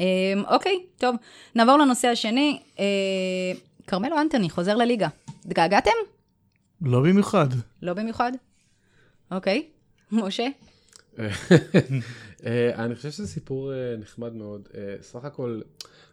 אמ, 0.00 0.04
אוקיי, 0.48 0.82
טוב, 0.98 1.16
נעבור 1.54 1.76
לנושא 1.76 2.08
השני. 2.08 2.60
אה, 2.78 2.84
כרמלו 3.86 4.20
אנטוני 4.20 4.50
חוזר 4.50 4.76
לליגה. 4.76 5.08
התגעגעתם? 5.44 5.90
לא 6.82 7.00
במיוחד. 7.00 7.48
לא 7.82 7.92
במיוחד? 7.92 8.32
אוקיי. 9.30 9.66
משה? 10.12 10.46
אה, 12.46 12.84
אני 12.84 12.94
חושב 12.94 13.10
שזה 13.10 13.26
סיפור 13.26 13.72
אה, 13.72 13.96
נחמד 13.98 14.34
מאוד. 14.34 14.68
אה, 14.74 14.96
סך 15.02 15.24
הכל, 15.24 15.60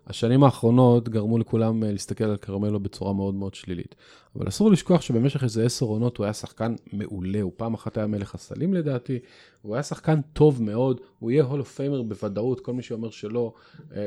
השנים 0.07 0.43
האחרונות 0.43 1.09
גרמו 1.09 1.38
לכולם 1.38 1.83
להסתכל 1.83 2.24
על 2.24 2.38
כרמלו 2.38 2.79
בצורה 2.79 3.13
מאוד 3.13 3.33
מאוד 3.33 3.53
שלילית. 3.53 3.95
אבל 4.35 4.47
אסור 4.47 4.71
לשכוח 4.71 5.01
שבמשך 5.01 5.43
איזה 5.43 5.65
עשר 5.65 5.85
עונות 5.85 6.17
הוא 6.17 6.24
היה 6.24 6.33
שחקן 6.33 6.75
מעולה, 6.93 7.41
הוא 7.41 7.51
פעם 7.57 7.74
אחת 7.74 7.97
היה 7.97 8.07
מלך 8.07 8.35
הסלים 8.35 8.74
לדעתי, 8.74 9.19
הוא 9.62 9.75
היה 9.75 9.83
שחקן 9.83 10.21
טוב 10.33 10.62
מאוד, 10.63 11.01
הוא 11.19 11.31
יהיה 11.31 11.43
Hall 11.43 11.60
of 11.60 11.75
Famer 11.75 12.01
בוודאות, 12.01 12.59
כל 12.59 12.74
מי 12.74 12.83
שאומר 12.83 13.09
שלא, 13.09 13.53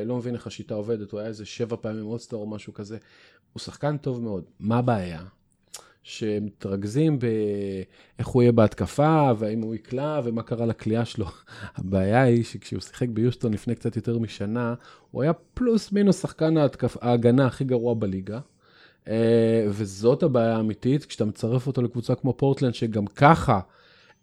לא 0.06 0.16
מבין 0.16 0.34
איך 0.34 0.46
השיטה 0.46 0.74
עובדת, 0.74 1.12
הוא 1.12 1.20
היה 1.20 1.28
איזה 1.28 1.44
שבע 1.44 1.76
פעמים 1.80 2.06
אולסטאר 2.06 2.36
או 2.36 2.46
משהו 2.46 2.74
כזה. 2.74 2.98
הוא 3.52 3.60
שחקן 3.60 3.96
טוב 3.96 4.22
מאוד. 4.22 4.44
מה 4.60 4.78
הבעיה? 4.78 5.22
שמתרכזים 6.08 7.18
באיך 7.18 8.26
הוא 8.26 8.42
יהיה 8.42 8.52
בהתקפה, 8.52 9.30
והאם 9.38 9.62
הוא 9.62 9.74
יקלע, 9.74 10.20
ומה 10.24 10.42
קרה 10.42 10.66
לקליעה 10.66 11.04
שלו. 11.04 11.26
הבעיה 11.76 12.22
היא 12.22 12.44
שכשהוא 12.44 12.80
שיחק 12.80 13.08
ביוסטון 13.08 13.52
לפני 13.52 13.74
קצת 13.74 13.96
יותר 13.96 14.18
משנה, 14.18 14.74
הוא 15.10 15.22
היה 15.22 15.32
פלוס 15.32 15.92
מינוס 15.92 16.22
שחקן 16.22 16.56
ההתקפ... 16.56 16.96
ההגנה 17.00 17.46
הכי 17.46 17.64
גרוע 17.64 17.94
בליגה. 17.94 18.38
אה, 19.08 19.66
וזאת 19.68 20.22
הבעיה 20.22 20.56
האמיתית, 20.56 21.04
כשאתה 21.04 21.24
מצרף 21.24 21.66
אותו 21.66 21.82
לקבוצה 21.82 22.14
כמו 22.14 22.32
פורטלנד, 22.32 22.74
שגם 22.74 23.06
ככה 23.06 23.60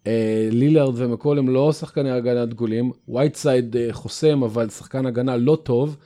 אה, 0.06 0.48
לילארד 0.52 0.94
ומקולום 0.96 1.38
הם 1.38 1.48
לא 1.48 1.72
שחקני 1.72 2.10
הגנה 2.10 2.46
דגולים, 2.46 2.90
וייטסייד 3.08 3.76
אה, 3.76 3.88
חוסם, 3.92 4.42
אבל 4.42 4.68
שחקן 4.68 5.06
הגנה 5.06 5.36
לא 5.36 5.58
טוב. 5.62 5.96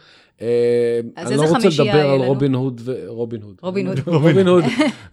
אה, 0.42 1.00
אני 1.16 1.37
לא 1.37 1.42
רוצה 1.42 1.68
לדבר 1.68 2.11
על? 2.11 2.20
רובין 2.20 2.54
הוד 2.54 2.80
ו... 2.85 2.94
רובין 3.06 3.42
הוד. 3.42 3.56
רובין 3.62 3.87
הוד. 3.87 3.99
רובין 4.16 4.49
הוד 4.49 4.64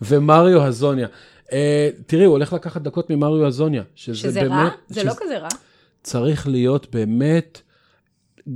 ומריו 0.01 0.63
הזוניה. 0.63 1.07
אה, 1.53 1.89
תראי, 2.05 2.25
הוא 2.25 2.31
הולך 2.31 2.53
לקחת 2.53 2.81
דקות 2.81 3.10
ממריו 3.10 3.46
הזוניה. 3.48 3.84
שזה, 3.96 4.43
רע? 4.43 4.69
זה 4.88 5.03
לא 5.03 5.12
כזה 5.17 5.38
רע. 5.38 5.48
צריך 6.03 6.48
להיות 6.48 6.96
באמת 6.96 7.62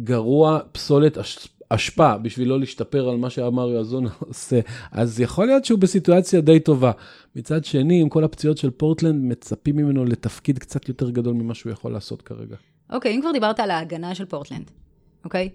גרוע 0.04 0.60
פסולת 0.72 1.18
אש- 1.18 1.48
אשפה 1.70 2.18
בשביל 2.18 2.50
לא 2.50 2.60
להשתפר 2.60 3.10
על 3.10 3.18
מה 3.18 3.30
שהמריו 3.30 3.80
הזונה 3.80 4.10
עושה. 4.28 4.60
אז 4.92 5.20
יכול 5.20 5.46
להיות 5.48 5.66
שהוא 5.66 5.80
בסיטואציה 5.80 6.42
די 6.42 6.60
טובה. 6.60 6.92
מצד 7.36 7.66
שני, 7.66 8.02
עם 8.02 8.10
כל 8.10 8.24
הפציעות 8.24 8.58
של 8.58 8.70
פורטלנד, 8.70 9.24
מצפים 9.32 9.76
ממנו 9.76 10.06
לתפקיד 10.06 10.60
קצת 10.60 10.90
יותר 10.90 11.10
גדול 11.10 11.34
ממה 11.34 11.54
שהוא 11.54 11.72
יכול 11.72 11.92
לעשות 11.92 12.22
כרגע. 12.22 12.56
אוקיי, 12.90 13.16
אם 13.16 13.22
כבר 13.22 13.32
דיברת 13.32 13.60
על 13.60 13.72
ההגנה 13.72 14.16
של 14.16 14.26
פורטלנד, 14.26 14.72
אוקיי? 15.26 15.50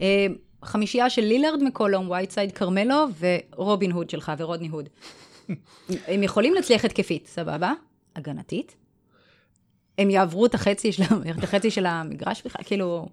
אה, 0.00 0.26
חמישייה 0.64 1.10
של 1.10 1.22
לילארד 1.22 1.62
מקולום, 1.62 2.10
וייטסייד 2.10 2.52
כרמלו 2.52 3.06
ורובין 3.18 3.92
הוד 3.92 4.10
שלך 4.10 4.32
ורודני 4.38 4.68
הוד. 4.68 4.88
הם 6.06 6.22
יכולים 6.22 6.54
להצליח 6.54 6.84
התקפית, 6.84 7.26
סבבה? 7.26 7.72
הגנתית? 8.16 8.76
הם 9.98 10.10
יעברו 10.10 10.46
את 10.46 10.54
החצי 10.54 10.92
של, 10.92 11.02
את 11.38 11.44
החצי 11.44 11.70
של 11.70 11.86
המגרש 11.86 12.42
בכלל? 12.44 12.62
כאילו, 12.64 13.08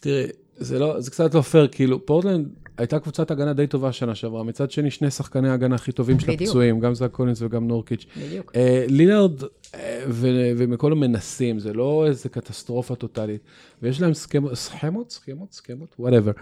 תראי, 0.00 0.26
זה, 0.56 0.78
לא, 0.78 1.00
זה 1.00 1.10
קצת 1.10 1.34
לא 1.34 1.40
פייר, 1.40 1.68
כאילו, 1.68 2.06
פורטלנד 2.06 2.48
הייתה 2.78 2.98
קבוצת 2.98 3.30
הגנה 3.30 3.52
די 3.52 3.66
טובה 3.66 3.92
שנה 3.92 4.14
שעברה. 4.14 4.42
מצד 4.42 4.70
שני, 4.70 4.90
שני 4.90 5.10
שחקני 5.10 5.48
ההגנה 5.48 5.74
הכי 5.74 5.92
טובים 5.92 6.20
שלה 6.20 6.32
בדיוק. 6.32 6.50
פצועים, 6.50 6.80
גם 6.80 6.94
זאק 6.94 7.10
קולינס 7.10 7.42
וגם 7.42 7.68
נורקיץ'. 7.68 8.06
בדיוק. 8.26 8.52
אה, 8.56 8.84
לילארד 8.88 9.42
אה, 9.74 10.04
ו- 10.08 10.50
ומקולום 10.56 10.96
מנסים, 10.96 11.58
זה 11.58 11.72
לא 11.72 12.06
איזה 12.06 12.28
קטסטרופה 12.28 12.94
טוטאלית. 12.94 13.40
ויש 13.82 14.00
להם 14.00 14.14
סכמות, 14.14 14.54
סכמות? 14.54 15.10
סכמות? 15.10 15.52
סכמות? 15.52 15.94
whatever. 15.98 16.32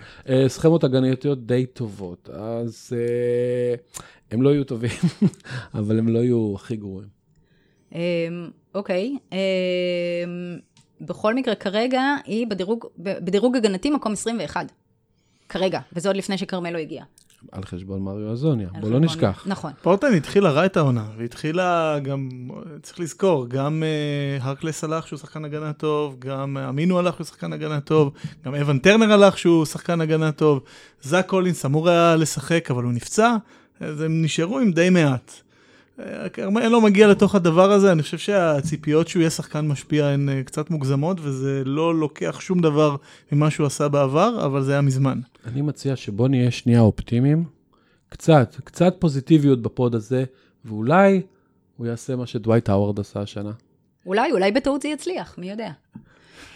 סכמות 0.47 0.85
הגנתיות 0.85 1.47
די 1.47 1.67
טובות. 1.67 2.31
אז 2.33 2.93
אה, 2.93 3.75
הם 4.31 4.43
לא 4.43 4.51
יהיו 4.51 4.65
טובים, 4.65 4.91
אבל 5.75 5.99
הם 5.99 6.09
לא 6.09 6.19
יהיו 6.19 6.53
הכי 6.55 6.77
גרועים. 6.77 7.09
אמ, 7.95 7.99
אוקיי. 8.75 9.17
אמ, 9.33 9.39
בכל 11.01 11.35
מקרה, 11.35 11.55
כרגע 11.55 12.03
היא 12.25 12.47
בדירוג, 12.47 12.87
בדירוג 12.99 13.57
הגנתי 13.57 13.91
מקום 13.91 14.13
21. 14.13 14.73
כרגע, 15.51 15.81
וזה 15.93 16.09
עוד 16.09 16.17
לפני 16.17 16.39
שכרמלו 16.39 16.79
הגיע. 16.79 17.05
על 17.53 17.65
חשבון 17.65 18.03
מריו 18.03 18.33
אזוניה, 18.33 18.69
בוא 18.81 18.91
לא 18.91 19.01
נשכח. 19.01 19.45
נכון. 19.47 19.73
פורטלנד 19.83 20.15
התחילה 20.15 20.51
רע 20.51 20.67
את 20.67 20.77
העונה, 20.77 21.05
והתחילה 21.17 21.99
גם, 22.03 22.29
צריך 22.83 23.01
לזכור, 23.01 23.49
גם 23.49 23.83
uh, 23.83 24.43
הרקלס 24.45 24.85
הלך 24.85 25.09
שהוא 25.09 25.19
שחקן 25.19 25.45
הגנה 25.45 25.73
טוב, 25.73 26.17
גם 26.19 26.57
אה, 26.57 26.69
אמינו 26.69 26.99
הלך 26.99 27.15
שהוא 27.15 27.25
שחקן 27.25 27.53
הגנה 27.53 27.81
טוב, 27.81 28.13
גם 28.45 28.55
אבן 28.55 28.79
טרנר 28.79 29.13
הלך 29.13 29.39
שהוא 29.39 29.65
שחקן 29.65 30.01
הגנה 30.01 30.33
טוב, 30.33 30.61
זאק 31.03 31.27
קולינס 31.27 31.65
אמור 31.65 31.89
היה 31.89 32.17
לשחק, 32.17 32.71
אבל 32.71 32.83
הוא 32.83 32.93
נפצע, 32.93 33.37
אז 33.81 34.01
הם 34.01 34.23
נשארו 34.23 34.59
עם 34.59 34.73
די 34.73 34.91
מעט. 34.91 35.43
כרמלו 36.33 36.81
מגיע 36.81 37.09
לתוך 37.09 37.35
הדבר 37.35 37.73
הזה, 37.73 37.93
אני 37.93 38.03
חושב 38.03 38.19
שהציפיות 38.19 39.09
שהוא 39.09 39.21
יהיה 39.21 39.31
שחקן 39.31 39.69
משפיע 39.69 40.07
הן 40.07 40.29
אה, 40.29 40.43
קצת 40.43 40.71
מוגזמות, 40.71 41.19
וזה 41.21 41.63
לא 41.65 41.95
לוקח 41.95 42.41
שום 42.41 42.61
דבר 42.61 42.97
ממה 43.33 43.51
שהוא 43.51 43.67
עשה 43.67 43.89
בעבר, 43.89 44.47
אבל 44.47 44.63
זה 44.63 44.73
היה 44.73 44.81
מזמן. 44.81 45.21
אני 45.47 45.63
מציע 45.63 45.97
שבוא 45.97 46.29
נהיה 46.29 46.51
שנייה 46.51 46.81
אופטימיים, 46.81 47.45
קצת, 48.09 48.57
קצת 48.65 48.97
פוזיטיביות 48.99 49.63
בפוד 49.63 49.95
הזה, 49.95 50.25
ואולי 50.65 51.23
הוא 51.77 51.87
יעשה 51.87 52.17
מה 52.17 52.27
שדווייט 52.27 52.69
האוורד 52.69 53.01
עשה 53.01 53.21
השנה. 53.21 53.53
אולי, 54.07 54.33
אולי 54.33 54.53
בטעות 54.53 54.83
זה 54.83 54.89
יצליח, 54.89 55.35
מי 55.39 55.51
יודע. 55.51 55.71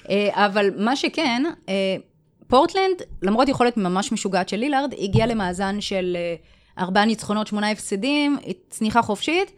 אה, 0.08 0.46
אבל 0.46 0.70
מה 0.78 0.96
שכן, 0.96 1.42
אה, 1.68 1.96
פורטלנד, 2.46 3.02
למרות 3.22 3.48
יכולת 3.48 3.76
ממש 3.76 4.12
משוגעת 4.12 4.48
של 4.48 4.56
לילארד, 4.56 4.94
הגיע 4.98 5.26
למאזן 5.26 5.80
של 5.80 6.16
ארבעה 6.78 7.04
ניצחונות, 7.04 7.46
שמונה 7.46 7.70
הפסדים, 7.70 8.36
צניחה 8.68 9.02
חופשית, 9.02 9.52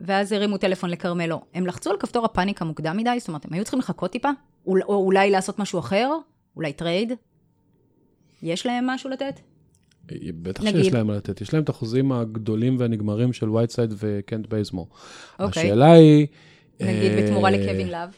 ואז 0.00 0.32
הרימו 0.32 0.58
טלפון 0.58 0.90
לכרמלו. 0.90 1.40
הם 1.54 1.66
לחצו 1.66 1.90
על 1.90 1.96
כפתור 1.96 2.24
הפאניקה 2.24 2.64
מוקדם 2.64 2.96
מדי, 2.96 3.10
זאת 3.18 3.28
אומרת, 3.28 3.44
הם 3.44 3.52
היו 3.52 3.64
צריכים 3.64 3.80
לחכות 3.80 4.12
טיפה, 4.12 4.30
או, 4.66 4.76
או 4.84 4.94
אולי 4.94 5.30
לעשות 5.30 5.58
משהו 5.58 5.78
אחר, 5.78 6.10
אולי 6.56 6.72
טרייד. 6.72 7.12
יש 8.42 8.66
להם 8.66 8.86
משהו 8.86 9.10
לתת? 9.10 9.40
בטח 10.42 10.62
נגיד. 10.62 10.84
שיש 10.84 10.92
להם 10.92 11.06
מה 11.06 11.16
לתת, 11.16 11.40
יש 11.40 11.54
להם 11.54 11.62
את 11.62 11.68
החוזים 11.68 12.12
הגדולים 12.12 12.76
והנגמרים 12.78 13.32
של 13.32 13.50
וייטסייד 13.50 13.94
וקנט 13.96 14.46
בייזמור. 14.46 14.88
אוקיי. 15.38 15.62
השאלה 15.62 15.92
היא... 15.92 16.26
נגיד 16.80 17.12
אה, 17.12 17.22
בתמורה 17.22 17.50
לקווין 17.50 17.88
לאב. 17.88 18.16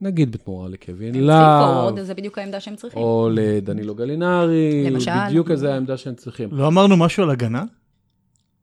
נגיד 0.00 0.32
בתמורה 0.32 0.68
לקווין 0.68 1.08
הם 1.08 1.12
צריכים 1.12 1.26
לאב, 1.28 1.64
פורוורד, 1.66 2.00
זה 2.00 2.14
בדיוק 2.14 2.38
העמדה 2.38 2.60
שהם 2.60 2.76
צריכים. 2.76 3.02
או 3.02 3.28
לדנילו 3.32 3.94
גלינרי, 3.94 4.90
למשל. 4.90 5.10
בדיוק 5.26 5.50
איזה 5.50 5.74
העמדה 5.74 5.96
שהם 5.96 6.14
צריכים. 6.14 6.48
לא 6.52 6.66
אמרנו 6.66 6.96
משהו 6.96 7.22
על 7.22 7.30
הגנה? 7.30 7.64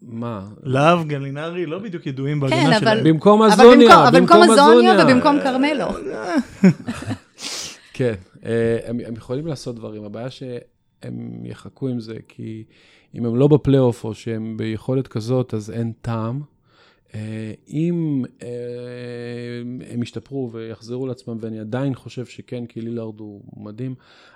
מה? 0.01 0.47
לאב, 0.63 1.07
גלינרי, 1.07 1.65
לא 1.65 1.79
בדיוק 1.79 2.07
ידועים 2.07 2.39
בהגנה 2.39 2.57
כן, 2.73 2.79
שלהם. 2.79 2.97
אבל- 2.97 3.11
במקום 3.11 3.41
אבל 3.43 3.51
במקום- 3.75 3.91
אבל 3.91 4.19
במקום 4.19 4.41
הזוניה 4.41 4.93
ובמקום 5.03 5.37
כרמלו. 5.43 5.85
כן, 7.93 8.13
אה, 8.45 8.77
הם, 8.85 8.99
הם 9.07 9.13
יכולים 9.13 9.47
לעשות 9.47 9.75
דברים, 9.75 10.03
הבעיה 10.03 10.29
שהם 10.29 10.65
יחכו 11.45 11.87
עם 11.87 11.99
זה, 11.99 12.15
כי 12.27 12.63
אם 13.15 13.25
הם 13.25 13.35
לא 13.35 13.47
בפלייאוף 13.47 14.03
או 14.03 14.13
שהם 14.13 14.57
ביכולת 14.57 15.07
כזאת, 15.07 15.53
אז 15.53 15.71
אין 15.71 15.91
טעם. 16.01 16.41
אה, 17.15 17.53
אם 17.69 18.23
אה, 18.41 18.47
הם 19.93 20.03
ישתפרו 20.03 20.51
ויחזרו 20.51 21.07
לעצמם, 21.07 21.37
ואני 21.39 21.59
עדיין 21.59 21.95
חושב 21.95 22.25
שכן, 22.25 22.65
כי 22.65 22.81
לילארד 22.81 23.19
הוא 23.19 23.41
מדהים, 23.57 23.95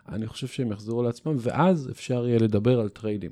אני 0.09 0.27
חושב 0.27 0.47
שהם 0.47 0.71
יחזרו 0.71 1.03
לעצמם, 1.03 1.35
ואז 1.39 1.89
אפשר 1.91 2.27
יהיה 2.27 2.39
לדבר 2.39 2.79
על 2.79 2.89
טריידים. 2.89 3.31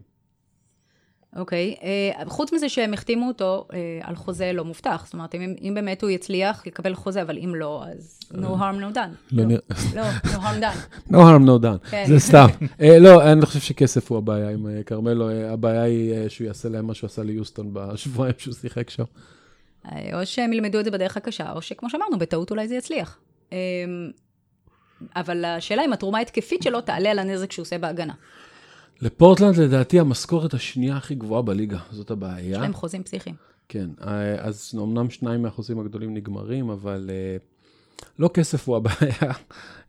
אוקיי, 1.36 1.76
אה, 1.80 2.30
חוץ 2.30 2.54
מזה 2.54 2.70
שהם 2.70 2.94
החתימו 2.94 3.28
אותו 3.28 3.68
אה, 3.70 3.74
על 4.02 4.16
חוזה 4.16 4.52
לא 4.54 4.66
מובטח, 4.66 5.02
זאת 5.06 5.14
אומרת, 5.14 5.36
אם, 5.36 5.56
אם 5.62 5.74
באמת 5.74 6.02
הוא 6.02 6.10
יצליח 6.10 6.68
לקבל 6.68 6.96
חוזה, 6.96 7.22
אבל 7.22 7.38
אם 7.38 7.56
לא, 7.56 7.84
אז 7.88 8.20
no 8.32 8.36
harm 8.36 8.80
no 8.80 8.96
done. 8.96 9.32
לא. 9.32 9.44
לא, 9.96 10.04
no 10.24 10.28
harm 10.28 10.62
done. 10.62 10.96
no 11.14 11.16
harm 11.16 11.46
no 11.46 11.64
done, 11.64 11.90
כן. 11.90 12.06
זה 12.08 12.20
סתם. 12.20 12.48
uh, 12.62 12.84
לא, 13.06 13.32
אני 13.32 13.46
חושב 13.46 13.60
שכסף 13.60 14.12
הוא 14.12 14.18
הבעיה 14.18 14.50
עם 14.50 14.66
uh, 14.66 14.84
כרמלו, 14.84 15.30
uh, 15.30 15.34
הבעיה 15.34 15.82
היא 15.82 16.14
uh, 16.14 16.30
שהוא 16.30 16.48
יעשה 16.48 16.70
להם 16.70 16.88
מה 16.88 16.94
שהוא 16.94 17.08
עשה 17.08 17.24
ליוסטון 17.24 17.70
בשבועיים 17.74 18.36
שהוא 18.38 18.54
שיחק 18.54 18.90
שם. 18.90 19.04
אה, 19.86 20.20
או 20.20 20.26
שהם 20.26 20.54
ילמדו 20.54 20.80
את 20.80 20.86
זה 20.86 20.92
בדרך 20.92 21.18
הקשה, 21.18 21.52
או 21.52 21.62
שכמו 21.62 21.90
שאמרנו, 21.90 22.18
בטעות 22.18 22.52
אולי 22.52 22.68
זה 22.68 22.76
יצליח. 22.76 23.20
אבל 25.16 25.46
השאלה 25.46 25.86
אם 25.86 25.94
התרומה 25.94 26.18
ההתקפית 26.18 26.64
שלו 26.64 26.82
תעלה 26.82 27.12
על 27.12 27.20
הנזק 27.20 27.52
שהוא 27.52 27.64
עושה 27.64 27.78
בהגנה. 27.78 28.14
לפורטלנד 29.02 29.58
לדעתי 29.58 30.00
המשכורת 30.00 30.54
השנייה 30.54 30.98
הכי 30.98 31.16
גבוהה 31.16 31.42
בליגה, 31.42 31.80
זאת 31.92 32.12
הבעיה. 32.12 32.52
יש 32.52 32.58
להם 32.58 32.74
חוזים 32.74 33.04
פסיכיים. 33.04 33.36
כן, 33.70 33.90
אה, 34.02 34.36
אז 34.46 34.72
אמנם 34.76 35.10
שניים 35.10 35.42
מהחוזים 35.42 35.80
הגדולים 35.80 36.14
נגמרים, 36.14 36.70
אבל 36.70 37.10
אה, 37.14 37.38
לא 38.20 38.30
כסף 38.34 38.68
הוא 38.68 38.76
הבעיה. 38.78 39.34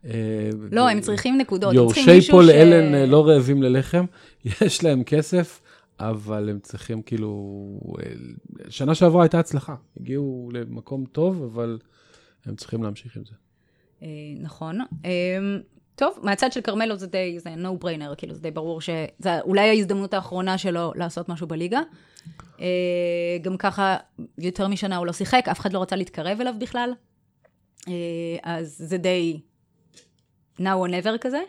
אה, 0.05 0.49
לא, 0.71 0.89
הם 0.89 1.01
צריכים 1.01 1.37
נקודות. 1.37 1.69
הם 1.75 1.85
צריכים 1.87 2.03
יורשי 2.03 2.15
מישהו 2.15 2.31
פול 2.31 2.45
ש- 2.45 2.49
אלן 2.49 2.93
אה, 2.93 3.05
לא 3.05 3.27
רעבים 3.27 3.63
ללחם, 3.63 4.05
יש 4.61 4.83
להם 4.83 5.03
כסף, 5.03 5.61
אבל 5.99 6.49
הם 6.49 6.59
צריכים 6.59 7.01
כאילו... 7.01 7.79
שנה 8.69 8.95
שעברה 8.95 9.23
הייתה 9.23 9.39
הצלחה, 9.39 9.75
הגיעו 9.99 10.49
למקום 10.53 11.05
טוב, 11.11 11.43
אבל 11.43 11.79
הם 12.45 12.55
צריכים 12.55 12.83
להמשיך 12.83 13.17
עם 13.17 13.23
זה. 13.25 13.35
נכון. 14.41 14.79
טוב, 15.95 16.19
מהצד 16.23 16.51
של 16.51 16.61
כרמלו 16.61 16.95
זה 16.95 17.07
די, 17.07 17.39
זה 17.39 17.49
no 17.53 17.83
brainer, 17.83 18.15
כאילו 18.17 18.33
זה 18.33 18.41
די 18.41 18.51
ברור 18.51 18.81
שזו 18.81 19.29
אולי 19.41 19.69
ההזדמנות 19.69 20.13
האחרונה 20.13 20.57
שלו 20.57 20.91
לעשות 20.95 21.29
משהו 21.29 21.47
בליגה. 21.47 21.79
אה, 22.59 23.37
גם 23.41 23.57
ככה, 23.57 23.97
יותר 24.37 24.67
משנה 24.67 24.97
הוא 24.97 25.05
לא 25.05 25.13
שיחק, 25.13 25.47
אף 25.51 25.59
אחד 25.59 25.73
לא 25.73 25.81
רצה 25.81 25.95
להתקרב 25.95 26.41
אליו 26.41 26.53
בכלל. 26.59 26.93
אה, 27.87 27.93
אז 28.43 28.75
זה 28.77 28.97
די 28.97 29.39
now 30.59 30.61
or 30.61 30.89
never 30.89 31.17
כזה. 31.21 31.41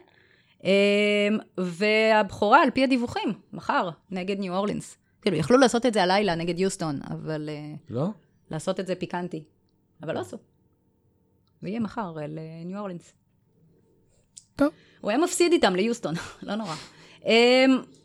אה, 0.64 1.28
והבכורה, 1.58 2.62
על 2.62 2.70
פי 2.70 2.84
הדיווחים, 2.84 3.32
מחר, 3.52 3.90
נגד 4.10 4.38
ניו 4.38 4.56
אורלינס. 4.56 4.98
כאילו, 5.22 5.36
יכלו 5.36 5.58
לעשות 5.58 5.86
את 5.86 5.94
זה 5.94 6.02
הלילה 6.02 6.34
נגד 6.34 6.58
יוסטון, 6.58 7.00
אבל 7.10 7.48
לא? 7.90 8.06
לעשות 8.50 8.80
את 8.80 8.86
זה 8.86 8.94
פיקנטי. 8.94 9.44
אבל 10.02 10.14
לא 10.14 10.20
עשו. 10.20 10.36
ויהיה 11.62 11.80
מחר 11.80 12.16
לניו 12.28 12.78
אורלינס. 12.78 13.14
טוב. 14.56 14.68
הוא 15.00 15.10
היה 15.10 15.18
מפסיד 15.18 15.52
איתם 15.52 15.74
ליוסטון, 15.76 16.14
לא 16.42 16.54
נורא. 16.54 16.74
Um, 17.22 17.26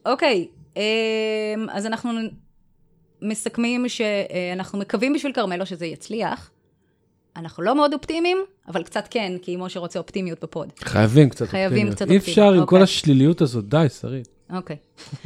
אוקיי, 0.06 0.48
um, 0.74 0.77
אז 1.70 1.86
אנחנו 1.86 2.12
מסכמים 3.22 3.89
שאנחנו 3.89 4.80
מקווים 4.80 5.13
בשביל 5.13 5.34
כרמלו 5.34 5.66
שזה 5.66 5.86
יצליח. 5.86 6.51
אנחנו 7.36 7.63
לא 7.63 7.75
מאוד 7.75 7.94
אופטימיים, 7.94 8.38
אבל 8.68 8.84
קצת 8.84 9.08
כן, 9.10 9.34
כי 9.42 9.56
משה 9.56 9.80
רוצה 9.80 10.00
אופטימיות 10.00 10.44
בפוד. 10.44 10.72
חייבים 10.80 11.30
קצת 11.30 11.48
חייבים 11.48 11.88
אופטימיות. 11.88 11.96
קצת 11.96 12.10
אי 12.10 12.18
אופטימיות, 12.18 12.30
אפשר 12.30 12.54
עם 12.54 12.66
כל 12.66 12.75
אוקיי. 12.75 12.84
השליליות 12.84 13.42
הזאת, 13.42 13.70
די, 13.70 13.86
שרית. 14.01 14.27
אוקיי. 14.54 14.75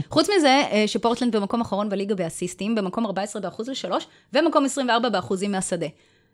חוץ 0.10 0.30
מזה, 0.38 0.62
אה, 0.72 0.84
שפורטלנד 0.88 1.36
במקום 1.36 1.62
אחרון 1.62 1.90
בליגה 1.90 2.16
באסיסטים, 2.16 2.76
במקום 2.76 3.06
14 3.06 3.42
באחוז 3.42 3.70
לשלוש, 3.70 4.08
ומקום 4.34 4.66
24 4.66 5.10
באחוזים 5.10 5.52
מהשדה. 5.52 5.88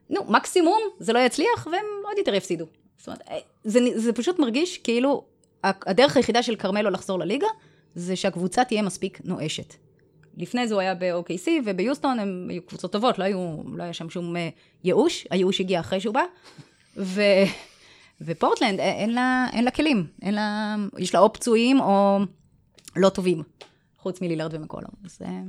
נו, 0.09 0.21
מקסימום 0.27 0.79
זה 0.99 1.13
לא 1.13 1.19
יצליח, 1.19 1.67
והם 1.71 1.85
עוד 2.05 2.17
יותר 2.17 2.33
יפסידו. 2.33 2.65
זאת 2.97 3.07
אומרת, 3.07 3.21
אה, 3.29 3.37
זה, 3.63 3.79
זה 3.95 4.13
פשוט 4.13 4.39
מרגיש 4.39 4.77
כאילו 4.77 5.23
הדרך 5.63 6.17
היחידה 6.17 6.43
של 6.43 6.55
כרמלו 6.55 6.89
לחזור 6.89 7.19
לליגה, 7.19 7.47
זה 7.95 8.15
שהקבוצה 8.15 8.63
תהיה 8.63 8.81
מספיק 8.81 9.19
נואשת. 9.23 9.73
לפני 10.37 10.67
זה 10.67 10.73
הוא 10.73 10.81
היה 10.81 10.95
ב-OKC 10.95 11.47
וביוסטון, 11.65 12.19
הם 12.19 12.47
היו 12.49 12.61
קבוצות 12.61 12.91
טובות, 12.91 13.19
לא, 13.19 13.23
היו, 13.23 13.57
לא 13.73 13.83
היה 13.83 13.93
שם 13.93 14.09
שום 14.09 14.35
אה, 14.35 14.49
ייאוש, 14.83 15.27
הייאוש 15.29 15.61
הגיע 15.61 15.79
אחרי 15.79 15.99
שהוא 15.99 16.13
בא. 16.13 16.23
ו... 16.97 17.21
ופורטלנד, 18.21 18.79
אה, 18.79 18.91
אין 18.91 19.13
לה, 19.13 19.47
אין 19.53 19.63
לה 19.63 19.71
כלים, 19.71 20.07
אין 20.21 20.33
לה, 20.33 20.75
יש 20.97 21.13
לה 21.13 21.19
או 21.19 21.33
פצועים 21.33 21.79
או 21.79 22.19
לא 22.95 23.09
טובים, 23.09 23.43
חוץ 23.97 24.21
מלילארד 24.21 24.53
ומקולום. 24.53 24.91
אז 25.05 25.19
אה, 25.25 25.41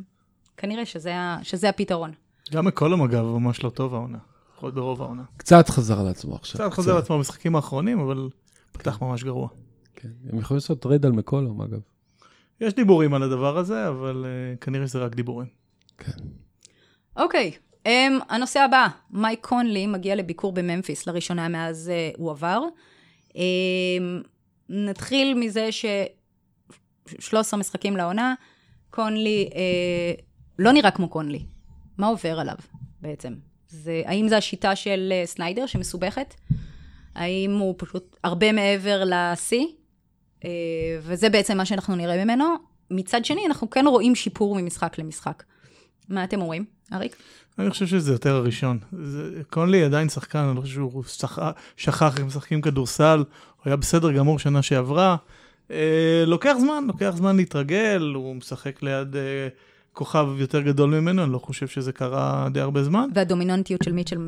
כנראה 0.57 0.87
שזה, 0.87 1.15
שזה 1.43 1.69
הפתרון. 1.69 2.13
גם 2.53 2.65
מקולום 2.65 3.03
אגב, 3.03 3.25
ממש 3.25 3.65
לא 3.65 3.71
טוב 3.71 3.95
העונה. 3.95 4.19
לפחות 4.59 4.75
ברוב 4.75 5.03
העונה. 5.03 5.23
קצת 5.37 5.69
חזר 5.69 6.01
על 6.01 6.09
עצמו 6.09 6.35
עכשיו. 6.35 6.61
קצת 6.61 6.77
חוזר 6.77 6.95
לעצמו 6.95 7.17
במשחקים 7.17 7.57
האחרונים, 7.57 8.01
אבל 8.01 8.29
פתח 8.73 9.03
ממש 9.03 9.25
גרוע. 9.25 9.49
כן. 9.95 10.09
הם 10.09 10.39
יכולים 10.39 10.57
לעשות 10.57 10.83
טרייד 10.83 11.07
על 11.07 11.13
מקולום, 11.13 11.63
אגב. 11.63 11.81
יש 12.61 12.75
דיבורים 12.75 13.15
על 13.15 13.23
הדבר 13.23 13.59
הזה, 13.59 13.89
אבל 13.89 14.25
אה, 14.25 14.59
כנראה 14.65 14.87
שזה 14.87 14.99
רק 14.99 15.15
דיבורים. 15.15 15.49
אוקיי, 17.17 17.53
אממ, 17.85 17.89
הנושא 18.29 18.61
הבא, 18.61 18.87
מייק 19.11 19.47
קונלי 19.47 19.87
מגיע 19.87 20.15
לביקור 20.15 20.53
בממפיס 20.53 21.07
לראשונה 21.07 21.49
מאז 21.49 21.91
אה, 22.15 22.19
הוא 22.19 22.31
עבר. 22.31 22.63
אממ, 23.29 23.35
נתחיל 24.69 25.35
מזה 25.35 25.73
ש-13 25.73 27.57
משחקים 27.57 27.97
לעונה, 27.97 28.35
קונלי 28.91 29.49
אה, 29.53 30.23
לא 30.59 30.73
נראה 30.73 30.91
כמו 30.91 31.09
קונלי. 31.09 31.47
מה 31.99 32.07
עובר 32.07 32.41
עליו 32.41 32.57
בעצם? 33.01 33.48
זה, 33.69 34.03
האם 34.07 34.29
זו 34.29 34.35
השיטה 34.37 34.77
של 34.77 35.13
uh, 35.25 35.27
סניידר 35.27 35.67
שמסובכת? 35.67 36.35
האם 37.15 37.57
הוא 37.59 37.75
פשוט 37.79 38.17
הרבה 38.25 38.53
מעבר 38.53 39.03
לשיא? 39.07 39.65
Uh, 40.41 40.45
וזה 41.03 41.31
בעצם 41.31 41.57
מה 41.57 41.65
שאנחנו 41.65 41.97
נראה 41.97 42.25
ממנו. 42.25 42.45
מצד 42.91 43.25
שני, 43.25 43.47
אנחנו 43.47 43.71
כן 43.71 43.85
רואים 43.87 44.15
שיפור 44.15 44.61
ממשחק 44.61 44.99
למשחק. 44.99 45.43
מה 46.09 46.25
אתם 46.25 46.41
אומרים, 46.41 46.65
אריק? 46.93 47.17
אני 47.59 47.71
חושב 47.71 47.87
שזה 47.87 48.13
יותר 48.13 48.35
הראשון. 48.37 48.79
זה- 49.03 49.43
קונלי 49.51 49.85
עדיין 49.85 50.09
שחקן, 50.09 50.39
אני 50.39 50.57
לא 50.57 50.61
חושב 50.61 50.75
שהוא 50.75 51.05
שכ... 51.05 51.39
שכח 51.77 52.03
איך 52.19 52.25
משחקים 52.27 52.61
כדורסל, 52.61 53.19
הוא 53.19 53.25
היה 53.65 53.77
בסדר 53.77 54.13
גמור 54.13 54.39
שנה 54.39 54.63
שעברה. 54.63 55.17
אה, 55.71 56.25
לוקח 56.27 56.55
זמן, 56.61 56.85
לוקח 56.87 57.13
זמן 57.17 57.37
להתרגל, 57.37 58.13
הוא 58.15 58.37
משחק 58.37 58.83
ליד 58.83 59.17
אה, 59.17 59.49
כוכב 59.93 60.27
יותר 60.39 60.61
גדול 60.61 60.91
ממנו, 61.01 61.25
אני 61.25 61.33
לא 61.33 61.39
חושב 61.39 61.67
שזה 61.69 61.93
קרה 61.93 62.49
די 62.53 62.61
הרבה 62.61 62.83
זמן. 62.83 63.09
והדומיננטיות 63.15 63.83
של 63.85 63.93
מיטשל 63.93 64.19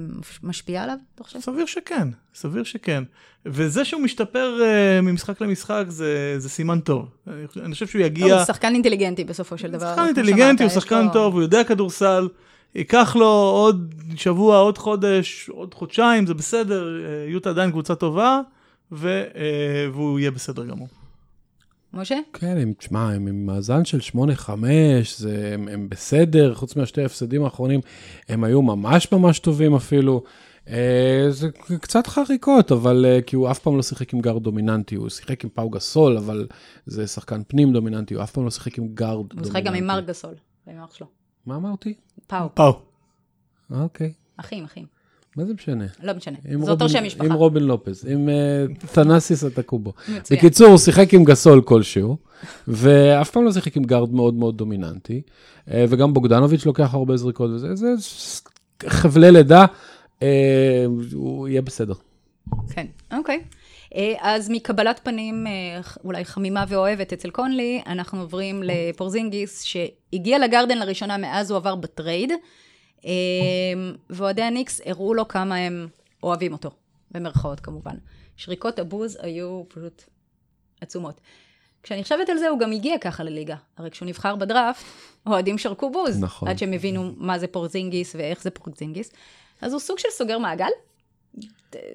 משפיעה 0.43 0.83
עליו, 0.85 0.97
אתה 1.15 1.25
חושב? 1.25 1.41
סביר 1.41 1.67
שכן, 1.67 2.09
סביר 2.35 2.65
שכן. 2.65 3.03
וזה 3.47 3.85
שהוא 3.85 4.03
משתפר 4.03 4.59
uh, 4.61 5.03
ממשחק 5.03 5.41
למשחק 5.41 5.85
זה, 5.89 6.35
זה 6.39 6.49
סימן 6.49 6.81
טוב. 6.81 7.09
אני, 7.27 7.47
חושב- 7.49 7.61
אני 7.61 7.73
חושב 7.73 7.87
שהוא 7.87 8.03
יגיע... 8.03 8.35
הוא 8.37 8.45
שחקן 8.45 8.75
אינטליגננטי 8.75 9.25
בסופו 9.25 9.59
של 9.59 9.71
דבר. 9.71 9.91
שחקן 9.91 10.07
אינטליגנטי, 10.07 10.63
הוא 10.63 10.71
שחקן 10.71 11.05
לו- 11.07 11.13
טוב, 11.13 11.35
הוא 11.35 11.43
יודע 11.43 11.65
כדורסל. 11.65 12.29
ייקח 12.75 13.17
לו 13.17 13.27
עוד 13.27 13.95
שבוע, 14.17 14.59
עוד 14.59 14.79
חודש, 14.79 15.49
עוד 15.53 15.75
חודשיים, 15.75 16.27
זה 16.27 16.35
בסדר, 16.35 16.89
אה, 17.05 17.31
יוטה 17.31 17.51
עדיין 17.51 17.71
קבוצה 17.71 17.95
טובה, 17.95 18.41
ו, 18.93 19.09
אה, 19.37 19.43
והוא 19.93 20.19
יהיה 20.19 20.31
בסדר 20.31 20.65
גמור. 20.65 20.89
משה? 21.93 22.19
כן, 22.33 22.57
הם, 22.59 22.73
תשמע, 22.79 23.13
הם 23.13 23.27
עם 23.27 23.47
מאזן 23.47 23.85
של 23.85 23.99
8-5, 24.01 24.51
זה- 25.17 25.51
הם, 25.55 25.69
הם 25.69 25.89
בסדר, 25.89 26.55
חוץ 26.55 26.77
מהשתי 26.77 27.03
ההפסדים 27.03 27.45
האחרונים, 27.45 27.81
הם 28.29 28.45
היו 28.45 28.63
ממש 28.63 29.13
ממש 29.13 29.39
טובים 29.39 29.75
אפילו. 29.75 30.23
אה, 30.69 31.27
זה 31.31 31.49
קצת 31.81 32.07
חריקות, 32.07 32.73
אבל 32.73 33.05
אה, 33.09 33.23
כי 33.23 33.37
הוא 33.37 33.51
אף 33.51 33.59
פעם 33.59 33.77
לא 33.77 33.83
שיחק 33.83 34.15
עם 34.15 34.21
גארד 34.21 34.43
דומיננטי, 34.43 34.95
הוא 34.95 35.09
שיחק 35.09 35.45
עם 35.45 35.51
פאו 35.51 35.71
גסול, 35.71 36.17
אבל 36.17 36.47
זה 36.87 37.07
שחקן 37.07 37.43
פנים 37.49 37.73
דומיננטי, 37.73 38.15
הוא 38.15 38.23
אף 38.23 38.31
פעם 38.33 38.45
לא 38.45 38.51
שיחק 38.51 38.79
עם 38.79 38.89
גארד 38.89 39.11
דומיננטי. 39.29 39.37
הוא 39.37 39.43
משחק 39.43 39.63
גם 39.65 39.75
עם 39.75 39.87
מרק 39.87 40.05
גסול, 40.07 40.35
עם 40.67 40.83
אח 40.85 40.95
שלו. 40.95 41.07
מה 41.47 41.57
אמרתי? 41.57 41.95
פאו, 42.27 42.55
פאו. 42.55 42.81
אוקיי, 43.71 44.13
אחים, 44.37 44.65
אחים. 44.65 44.87
מה 45.37 45.45
זה 45.45 45.55
משנה? 45.55 45.85
לא 46.03 46.13
משנה, 46.15 46.37
זה 46.65 46.71
אותו 46.71 46.89
שם 46.89 47.05
משפחה. 47.05 47.25
עם 47.25 47.33
רובין 47.33 47.63
לופז, 47.63 48.07
עם 48.09 48.29
אה, 48.29 48.65
תנאסיס 48.93 49.45
אנטטוקומפו. 49.45 49.93
מצוין. 50.09 50.41
בקיצור, 50.41 50.67
הוא 50.69 50.79
שיחק 50.79 51.15
עם 51.15 51.25
גסול 51.25 51.63
כלשהו, 51.63 52.17
ואף 52.69 53.31
פעם 53.31 53.45
לא 53.45 53.53
שיחק 53.53 53.77
עם 53.77 53.85
גארד 53.85 54.13
מאוד 54.13 54.35
מאוד 54.35 54.57
דומיננטי, 54.57 55.23
אה, 55.71 55.85
וגם 55.89 56.15
בוגדנוביץ' 56.15 56.67
לוקח 56.67 56.95
הרבה 56.95 57.17
זריקות 57.17 57.51
וזה, 57.51 57.75
זה 57.75 57.89
חבלי 58.87 59.31
לידה, 59.31 59.65
אה, 60.23 60.85
הוא 61.13 61.49
יהיה 61.49 61.63
בסדר. 61.63 61.95
כן, 62.71 62.87
אוקיי. 63.13 63.41
אז 64.21 64.51
מקבלת 64.51 65.01
פנים 65.05 65.47
אולי 66.05 66.25
חמימה 66.25 66.65
ואוהבת 66.69 67.13
אצל 67.13 67.31
קונלי, 67.31 67.83
אנחנו 67.87 68.21
עוברים 68.21 68.63
לפורזינגיס, 68.65 69.63
שהגיע 69.63 70.39
לגרדן 70.39 70.79
לראשונה 70.79 71.17
מאז 71.17 71.51
הוא 71.51 71.57
עבר 71.57 71.75
בטרייד, 71.75 72.33
ואוהדי 74.11 74.43
הניקס 74.43 74.81
הראו 74.85 75.15
לו 75.15 75.29
כמה 75.29 75.57
הם 75.57 75.89
אוהבים 76.23 76.53
אותו, 76.53 76.71
במרכאות 77.11 77.61
כמובן. 77.61 77.95
שריקות 78.37 78.79
הבוז 78.79 79.19
היו 79.23 79.63
פשוט 79.69 80.05
עצומות. 80.81 81.21
כשאני 81.83 82.03
חושבת 82.03 82.29
על 82.29 82.39
זה, 82.39 82.49
הוא 82.49 82.59
גם 82.59 82.73
הגיע 82.73 82.99
ככה 82.99 83.25
לליגה. 83.25 83.57
הרי 83.77 83.91
כשהוא 83.91 84.09
נבחר 84.09 84.37
בדראפט, 84.37 84.85
אוהדים 85.27 85.59
שרקו 85.59 85.91
בוז. 85.91 86.21
נכון. 86.21 86.49
עד 86.49 86.59
שהם 86.59 86.73
הבינו 86.73 87.13
מה 87.17 87.39
זה 87.39 87.47
פורזינגיס 87.47 88.15
ואיך 88.15 88.43
זה 88.43 88.51
פורזינגיס. 88.51 89.13
אז 89.61 89.73
הוא 89.73 89.81
סוג 89.81 89.99
של 89.99 90.09
סוגר 90.11 90.39
מעגל, 90.39 90.71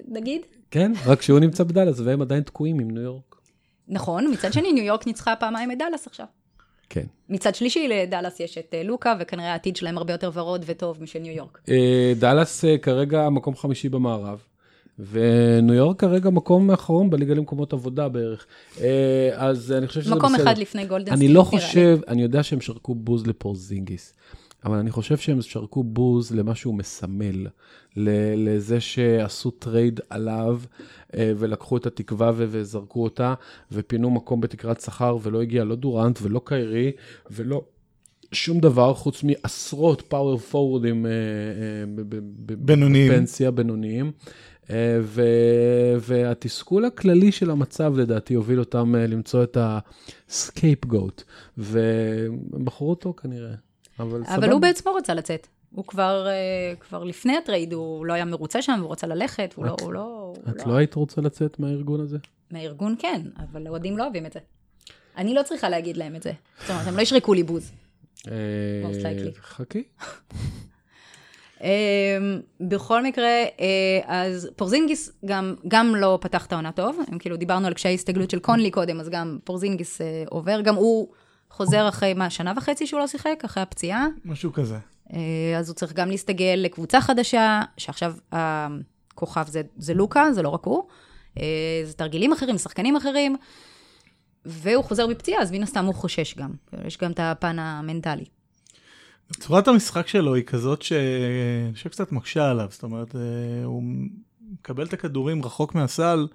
נגיד. 0.08 0.42
כן, 0.70 0.92
רק 1.06 1.22
שהוא 1.22 1.38
נמצא 1.38 1.64
בדאלאס 1.64 2.00
והם 2.00 2.22
עדיין 2.22 2.42
תקועים 2.42 2.80
עם 2.80 2.90
ניו 2.90 3.02
יורק. 3.02 3.36
נכון, 3.88 4.32
מצד 4.32 4.52
שני, 4.52 4.72
ניו 4.72 4.84
יורק 4.84 5.06
ניצחה 5.06 5.36
פעמיים 5.36 5.72
את 5.72 5.78
דאלאס 5.78 6.06
עכשיו. 6.06 6.26
כן. 6.90 7.04
מצד 7.28 7.54
שלישי, 7.54 7.88
לדאלאס 7.88 8.40
יש 8.40 8.58
את 8.58 8.74
אה, 8.74 8.82
לוקה, 8.82 9.14
וכנראה 9.20 9.52
העתיד 9.52 9.76
שלהם 9.76 9.98
הרבה 9.98 10.12
יותר 10.14 10.30
ורוד 10.34 10.64
וטוב 10.66 11.02
משל 11.02 11.18
ניו 11.18 11.32
יורק. 11.32 11.58
אה, 11.68 12.12
דאלאס 12.18 12.64
אה, 12.64 12.78
כרגע 12.78 13.28
מקום 13.28 13.56
חמישי 13.56 13.88
במערב, 13.88 14.38
וניו 14.98 15.74
יורק 15.74 16.00
כרגע 16.00 16.30
מקום 16.30 16.70
האחרון 16.70 17.10
בליגה 17.10 17.34
למקומות 17.34 17.72
עבודה 17.72 18.08
בערך. 18.08 18.46
אז 19.36 19.72
אני 19.72 19.86
חושב 19.86 20.00
שזה 20.00 20.10
בסדר. 20.10 20.18
מקום 20.18 20.34
אחד 20.34 20.58
לפני 20.58 20.86
גולדן 20.86 21.12
סטייט 21.12 21.16
אני, 21.16 21.32
לא 21.32 21.42
נראה 21.42 21.60
לי. 21.60 21.66
חושב, 21.66 21.98
אני 22.08 22.22
יודע 22.22 22.42
שהם 22.42 22.60
שרקו 22.60 22.94
בוז 22.94 23.26
לפורזינגיס, 23.26 24.14
אבל 24.64 24.76
אני 24.76 24.90
חושב 24.90 25.16
שהם 25.16 25.42
שרקו 25.42 25.84
בוז 25.84 26.34
למה 26.34 26.54
שהוא 26.54 26.74
מסמל, 26.74 27.46
לזה 28.36 28.80
שעשו 28.80 29.50
טרייד 29.50 30.00
עליו 30.10 30.60
אה, 31.16 31.32
ולקחו 31.38 31.76
את 31.76 31.86
התקווה 31.86 32.32
וזרקו 32.36 33.04
אותה, 33.04 33.34
ופינו 33.72 34.10
מקום 34.10 34.40
בתקרת 34.40 34.80
שכר, 34.80 35.16
ולא 35.22 35.42
הגיע 35.42 35.64
לא 35.64 35.76
דורנט 35.76 36.18
ולא 36.22 36.40
קיירי, 36.44 36.92
ולא 37.30 37.64
שום 38.32 38.60
דבר 38.60 38.94
חוץ 38.94 39.22
מעשרות 39.24 40.02
power 40.08 40.38
פורוורדים 40.38 41.06
אה, 41.06 41.10
אה, 41.10 41.16
בינוניים. 42.58 43.12
בפנסיה 43.12 43.50
בינוניים. 43.50 44.12
ו- 45.02 45.94
והתסכול 46.00 46.84
הכללי 46.84 47.32
של 47.32 47.50
המצב 47.50 47.98
לדעתי 47.98 48.34
הוביל 48.34 48.60
אותם 48.60 48.94
למצוא 48.94 49.42
את 49.42 49.56
ה 49.60 49.75
scapegoat, 49.75 51.22
והם 51.56 52.64
בחרו 52.64 52.90
אותו 52.90 53.14
כנראה, 53.16 53.54
אבל 54.00 54.24
סבבה. 54.24 54.36
אבל 54.36 54.50
הוא 54.50 54.60
בעצמו 54.60 54.92
רצה 54.92 55.14
לצאת. 55.14 55.46
הוא 55.70 55.84
כבר, 55.84 56.26
אה, 56.26 56.74
כבר 56.80 57.04
לפני 57.04 57.36
הטרייד, 57.36 57.72
הוא 57.72 58.06
לא 58.06 58.12
היה 58.12 58.24
מרוצה 58.24 58.62
שם, 58.62 58.80
הוא 58.80 58.92
רצה 58.92 59.06
ללכת, 59.06 59.54
הוא 59.56 59.66
לא... 59.66 59.76
הוא 59.80 59.92
לא, 59.92 60.32
הוא 60.36 60.36
את 60.50 60.66
לא 60.66 60.76
היית 60.76 60.94
רוצה 60.94 61.20
לצאת 61.20 61.60
מהארגון 61.60 62.00
הזה? 62.00 62.18
מהארגון 62.50 62.94
כן, 62.98 63.20
אבל 63.38 63.68
אוהדים 63.68 63.98
לא 63.98 64.04
אוהבים 64.04 64.26
את 64.26 64.32
זה. 64.32 64.40
אני 65.16 65.34
לא 65.34 65.42
צריכה 65.42 65.68
להגיד 65.68 65.96
להם 65.96 66.16
את 66.16 66.22
זה. 66.22 66.32
זאת 66.60 66.70
אומרת, 66.70 66.86
הם 66.86 66.96
לא 66.96 67.02
ישרקו 67.02 67.34
לי 67.34 67.42
בוז. 67.42 67.72
אה. 68.28 68.32
חכי. 69.40 69.82
אמ, 71.60 71.68
בכל 72.60 73.02
מקרה, 73.02 73.44
אה, 73.60 74.00
אז 74.06 74.50
פורזינגיס 74.56 75.12
גם, 75.24 75.54
גם 75.68 75.96
לא 75.96 76.18
פתח 76.20 76.46
את 76.46 76.52
העונה 76.52 76.72
טוב, 76.72 77.00
אם 77.12 77.18
כאילו 77.18 77.36
דיברנו 77.36 77.66
על 77.66 77.74
קשיי 77.74 77.94
הסתגלות 77.94 78.30
של 78.30 78.38
קונלי 78.38 78.70
קודם, 78.70 79.00
אז 79.00 79.08
גם 79.08 79.38
פורזינגיס 79.44 80.00
עובר, 80.30 80.60
גם 80.60 80.74
הוא 80.74 81.08
חוזר 81.50 81.88
אחרי, 81.88 82.14
מה, 82.14 82.30
שנה 82.30 82.52
וחצי 82.56 82.86
שהוא 82.86 83.00
לא 83.00 83.06
שיחק, 83.06 83.40
אחרי 83.44 83.62
הפציעה, 83.62 84.06
משהו 84.24 84.52
כזה. 84.52 84.78
אה, 85.12 85.58
אז 85.58 85.68
הוא 85.68 85.74
צריך 85.74 85.92
גם 85.92 86.08
להסתגל 86.08 86.54
לקבוצה 86.56 87.00
חדשה, 87.00 87.62
שעכשיו 87.76 88.14
הכוכב 88.32 89.46
זה, 89.46 89.62
זה 89.76 89.94
לוקה, 89.94 90.32
זה 90.32 90.42
לא 90.42 90.48
רק 90.48 90.64
הוא, 90.64 90.82
אה, 91.38 91.82
זה 91.84 91.92
תרגילים 91.92 92.32
אחרים, 92.32 92.58
שחקנים 92.58 92.96
אחרים, 92.96 93.36
והוא 94.44 94.84
חוזר 94.84 95.06
מפציעה, 95.06 95.42
אז 95.42 95.52
מן 95.52 95.62
הסתם 95.62 95.84
הוא 95.84 95.94
חושש 95.94 96.34
גם, 96.34 96.50
יש 96.86 96.98
גם 96.98 97.12
את 97.12 97.20
הפן 97.22 97.58
המנטלי. 97.58 98.24
צורת 99.40 99.68
המשחק 99.68 100.08
שלו 100.08 100.34
היא 100.34 100.44
כזאת 100.44 100.82
ש... 100.82 100.92
שקצת 101.74 102.12
מקשה 102.12 102.50
עליו, 102.50 102.68
זאת 102.70 102.82
אומרת, 102.82 103.16
אה, 103.16 103.20
הוא 103.64 103.82
מקבל 104.52 104.86
את 104.86 104.92
הכדורים 104.92 105.44
רחוק 105.44 105.74
מהסל, 105.74 106.26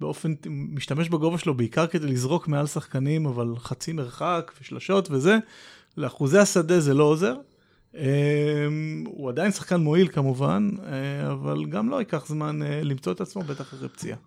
באופן, 0.00 0.34
משתמש 0.48 1.08
בגובה 1.08 1.38
שלו 1.38 1.54
בעיקר 1.54 1.86
כדי 1.86 2.06
לזרוק 2.06 2.48
מעל 2.48 2.66
שחקנים, 2.66 3.26
אבל 3.26 3.54
חצי 3.58 3.92
מרחק 3.92 4.52
ושלשות 4.60 5.10
וזה, 5.10 5.38
לאחוזי 5.96 6.38
השדה 6.38 6.80
זה 6.80 6.94
לא 6.94 7.04
עוזר. 7.04 7.36
אה, 7.96 8.66
הוא 9.06 9.28
עדיין 9.28 9.52
שחקן 9.52 9.80
מועיל 9.80 10.08
כמובן, 10.08 10.70
אה, 10.86 11.32
אבל 11.32 11.66
גם 11.66 11.90
לא 11.90 11.96
ייקח 11.96 12.26
זמן 12.26 12.62
אה, 12.62 12.82
למצוא 12.82 13.12
את 13.12 13.20
עצמו, 13.20 13.42
בטח 13.42 13.60
אחרי 13.60 13.88
פציעה. 13.88 14.18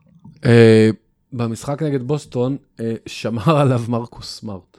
אה, 0.45 0.89
במשחק 1.34 1.84
נגד 1.84 2.03
בוסטון 2.03 2.58
אה, 2.79 2.93
שמר 3.05 3.58
עליו 3.58 3.82
מרקוס 3.88 4.39
סמארט. 4.39 4.77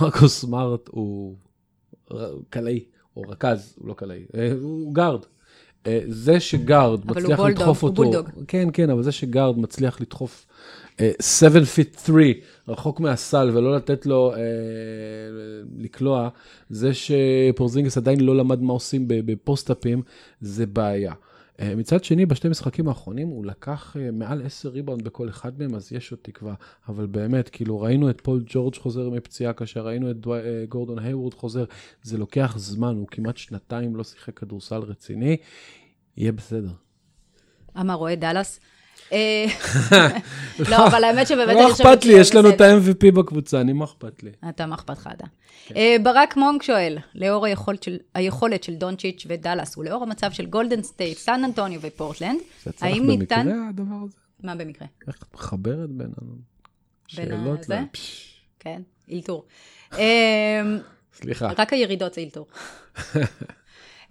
מרקוס 0.00 0.40
סמארט 0.40 0.88
הוא 0.88 1.36
קלעי, 2.50 2.84
או 3.16 3.22
רכז, 3.22 3.74
הוא 3.78 3.88
לא 3.88 3.94
קלעי, 3.94 4.24
אה, 4.34 4.52
הוא 4.60 4.94
גארד. 4.94 5.20
אה, 5.86 6.00
זה 6.08 6.40
שגארד 6.40 7.00
אבל 7.00 7.14
הוא 7.14 7.22
מצליח 7.22 7.38
בולדוג, 7.40 7.60
לדחוף 7.60 7.82
הוא 7.82 7.90
אותו, 7.90 8.02
בולדוג. 8.02 8.28
כן, 8.48 8.68
כן, 8.72 8.90
אבל 8.90 9.02
זה 9.02 9.12
שגארד 9.12 9.58
מצליח 9.58 10.00
לדחוף 10.00 10.46
7 11.22 11.64
feet 11.64 11.98
3 12.06 12.20
רחוק 12.68 13.00
מהסל 13.00 13.50
ולא 13.54 13.76
לתת 13.76 14.06
לו 14.06 14.34
אה, 14.34 14.40
לקלוע, 15.78 16.28
זה 16.70 16.90
שפורזינגיס 16.94 17.96
עדיין 17.96 18.20
לא 18.20 18.36
למד 18.36 18.62
מה 18.62 18.72
עושים 18.72 19.04
ב 19.08 19.16
post-upים, 19.16 20.02
זה 20.40 20.66
בעיה. 20.66 21.12
אה, 21.60 21.74
מצד 21.76 22.04
שני, 22.04 22.26
בשתי 22.26 22.48
משחקים 22.48 22.88
האחרונים 22.88 23.28
הוא 23.28 23.46
לקח 23.46 23.96
אה, 24.00 24.10
מעל 24.10 24.42
10 24.46 24.68
ריבאונד 24.68 25.02
בכל 25.04 25.28
אחד 25.28 25.58
מהם, 25.58 25.74
אז 25.74 25.92
יש 25.92 26.10
עוד 26.12 26.20
תקווה. 26.22 26.54
אבל 26.88 27.06
באמת, 27.06 27.48
כאילו, 27.48 27.80
ראינו 27.80 28.10
את 28.10 28.20
פול 28.20 28.42
ג'ורג' 28.46 28.74
חוזר 28.74 29.10
מפציעה 29.10 29.52
קשה, 29.52 29.80
ראינו 29.80 30.10
את 30.10 30.16
דווי- 30.16 30.40
אה, 30.40 30.64
גורדון 30.68 30.98
הייוורד 30.98 31.34
חוזר, 31.34 31.64
זה 32.02 32.18
לוקח 32.18 32.54
זמן, 32.58 32.96
הוא 32.96 33.06
כמעט 33.08 33.36
שנתיים 33.36 33.96
לא 33.96 34.04
שיחק 34.04 34.38
כדורסל 34.38 34.78
רציני, 34.78 35.36
יהיה 36.16 36.32
בסדר. 36.32 36.70
אמר 37.80 37.94
אוהד 37.96 38.20
דאלאס. 38.20 38.60
אה, 39.12 39.46
לא, 40.70 40.86
אבל 40.86 41.04
האמת 41.04 41.26
שבאמת 41.26 41.54
לא 41.54 41.62
אני 41.64 41.72
חושבת 41.72 41.86
אכפת 41.86 42.04
לי, 42.04 42.12
יש 42.12 42.34
לנו 42.34 42.48
את. 42.48 42.60
ה-MVP 42.60 43.12
בקבוצה, 43.14 43.60
אני, 43.60 43.72
מה 43.72 43.84
אכפת 43.84 44.22
לי? 44.22 44.30
אתה, 44.48 44.66
מה 44.66 44.74
אכפת 44.74 44.98
לך, 44.98 45.08
אתה? 45.16 45.24
אה, 45.76 45.96
ברק 46.02 46.36
מונג 46.36 46.62
שואל, 46.62 46.98
לאור 47.14 47.46
היכולת 48.14 48.62
של- 48.64 48.74
דונצ'יץ' 48.74 49.26
ודאלאס, 49.28 49.78
ולאור 49.78 50.02
המצב 50.02 50.30
של 50.32 50.46
גולדן 50.46 50.82
סטייט, 50.82 51.18
סן 51.18 51.44
אנטוניו 51.44 51.80
ופורטלנד, 51.82 52.40
האם 52.80 53.06
ניתן... 53.06 53.46
במקרה 53.46 53.68
הדבר 53.68 53.94
הזה? 54.04 54.16
מה 54.42 54.54
במקרה? 54.54 54.88
איך 55.08 55.16
את 55.16 55.34
מחברת? 55.34 55.90
בין 55.90 56.08
שאלות 57.06 57.60
הזה? 57.60 57.74
לה- 57.74 57.82
פש, 57.92 58.34
כן, 58.58 58.82
אילתור. 59.08 59.44
אה, 59.98 60.62
סליחה. 61.14 61.48
רק 61.58 61.72
הירידות 61.72 62.14
זה 62.14 62.20
אילתור. 62.20 62.46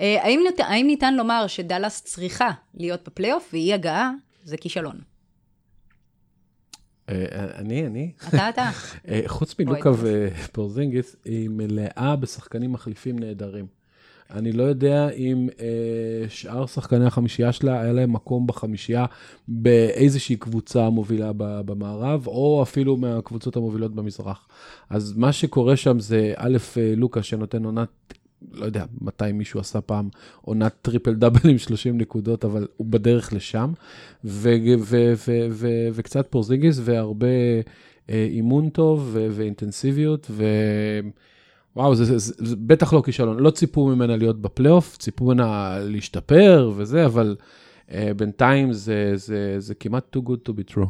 אה, 0.02 0.18
האם 0.24 0.40
ניתן- 0.50 0.64
האם 0.64 0.88
ניתן 0.88 1.14
לומר 1.16 1.48
שדאלאס 1.48 2.02
צריכה 2.02 2.50
להיות 2.74 3.04
בפלייאוף, 3.08 3.50
ואי 3.54 3.74
הגעה 3.74 4.12
זה 4.46 4.58
כישלון? 4.58 5.00
אה, 7.10 7.26
אני, 7.56 7.88
אני. 7.88 8.12
אתה, 8.30 8.50
אתה. 8.50 8.70
אה, 9.10 9.22
חוץ 9.28 9.60
מלוקה. 9.60 9.92
ופורזינגיס, 9.98 11.16
היא 11.26 11.50
מלאה 11.50 12.16
בשחקנים 12.16 12.72
מחליפים 12.72 13.20
נהדרים. 13.20 13.68
אני 14.30 14.52
לא 14.52 14.64
יודע 14.64 15.10
אם 15.10 15.50
אה, 15.60 16.30
שאר 16.30 16.66
שחקני 16.66 17.06
החמישייה 17.06 17.52
שלה, 17.52 17.82
היה 17.82 17.94
להם 17.94 18.14
מקום 18.14 18.48
בחמישייה 18.48 19.06
באיזושהי 19.48 20.36
קבוצה 20.36 20.90
מובילה 20.90 21.32
ב- 21.38 21.62
במערב, 21.66 22.28
או 22.28 22.64
אפילו 22.64 22.98
מהקבוצות 22.98 23.56
המובילות 23.56 23.96
במזרח. 23.96 24.48
אז 24.90 25.14
מה 25.18 25.34
שקורה 25.34 25.78
שם 25.78 26.00
זה, 26.00 26.34
א', 26.36 26.58
אה, 26.78 26.94
לוקה 26.98 27.24
שנותן 27.24 27.66
עונת, 27.66 27.90
לא 28.52 28.66
יודע 28.66 28.86
מתי 29.02 29.32
מישהו 29.32 29.60
עשה 29.60 29.82
פעם 29.82 30.10
עונת 30.42 30.74
triple 30.82 31.14
double 31.14 31.50
עם 31.50 31.58
30 31.58 31.98
נקודות, 31.98 32.46
אבל 32.46 32.68
הוא 32.78 32.88
בדרך 32.88 33.34
לשם, 33.34 33.74
וקצת 35.94 36.28
פורזינגיס 36.30 36.80
והרבה 36.84 37.28
אה, 38.10 38.28
אימון 38.30 38.70
טוב 38.70 39.18
ואינטנסיביות. 39.32 40.32
וואו, 41.76 41.96
זה, 41.96 42.06
זה, 42.06 42.18
זה, 42.18 42.34
זה 42.38 42.56
בטח 42.56 42.94
לא 42.94 43.02
כישלון. 43.06 43.40
לא 43.40 43.50
ציפו 43.50 43.88
ממנה 43.88 44.18
להיות 44.18 44.42
בפלייאוף, 44.42 44.98
ציפו 44.98 45.26
ממנה 45.26 45.80
להשתפר 45.80 46.72
וזה, 46.76 47.06
אבל 47.06 47.36
uh, 47.88 47.94
בינתיים 48.18 48.74
זה, 48.74 49.12
זה, 49.16 49.56
זה 49.60 49.76
כמעט 49.76 50.16
too 50.18 50.20
good 50.20 50.50
to 50.50 50.52
be 50.52 50.74
true. 50.74 50.88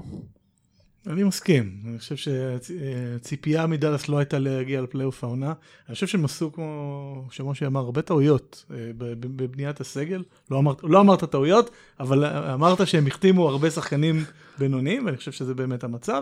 אני 1.08 1.24
מסכים, 1.24 1.80
אני 1.86 2.00
חושב 2.00 2.16
שהציפייה 2.16 3.68
מדאלאס 3.68 4.10
לא 4.10 4.18
הייתה 4.18 4.40
להגיע 4.40 4.82
לפלייאוף 4.82 5.24
העונה. 5.24 5.54
אני 5.88 5.94
חושב 5.94 6.08
שהם 6.08 6.26
עשו, 6.26 6.52
כמו 6.52 7.28
שמשה 7.32 7.68
אמר, 7.68 7.80
הרבה 7.80 8.02
טעויות 8.02 8.66
אה, 8.72 8.92
בבניית 8.98 9.82
הסגל. 9.82 10.24
לא 10.52 10.60
אמרת, 10.60 10.84
לא 10.84 11.00
אמרת 11.00 11.24
טעויות, 11.24 11.70
אבל 12.00 12.26
אמרת 12.26 12.88
שהם 12.88 13.08
החתימו 13.08 13.50
הרבה 13.50 13.72
שחקנים 13.72 14.24
בינוניים, 14.58 15.06
ואני 15.06 15.18
חושב 15.18 15.32
שזה 15.32 15.54
באמת 15.54 15.84
המצב. 15.84 16.22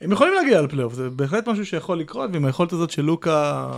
הם 0.00 0.12
יכולים 0.12 0.34
להגיע 0.34 0.62
לפלייאוף, 0.62 0.94
זה 0.94 1.10
בהחלט 1.10 1.48
משהו 1.48 1.66
שיכול 1.66 1.98
לקרות, 1.98 2.30
ועם 2.32 2.44
היכולת 2.44 2.72
הזאת 2.72 2.90
של 2.90 3.02
לוקה 3.02 3.70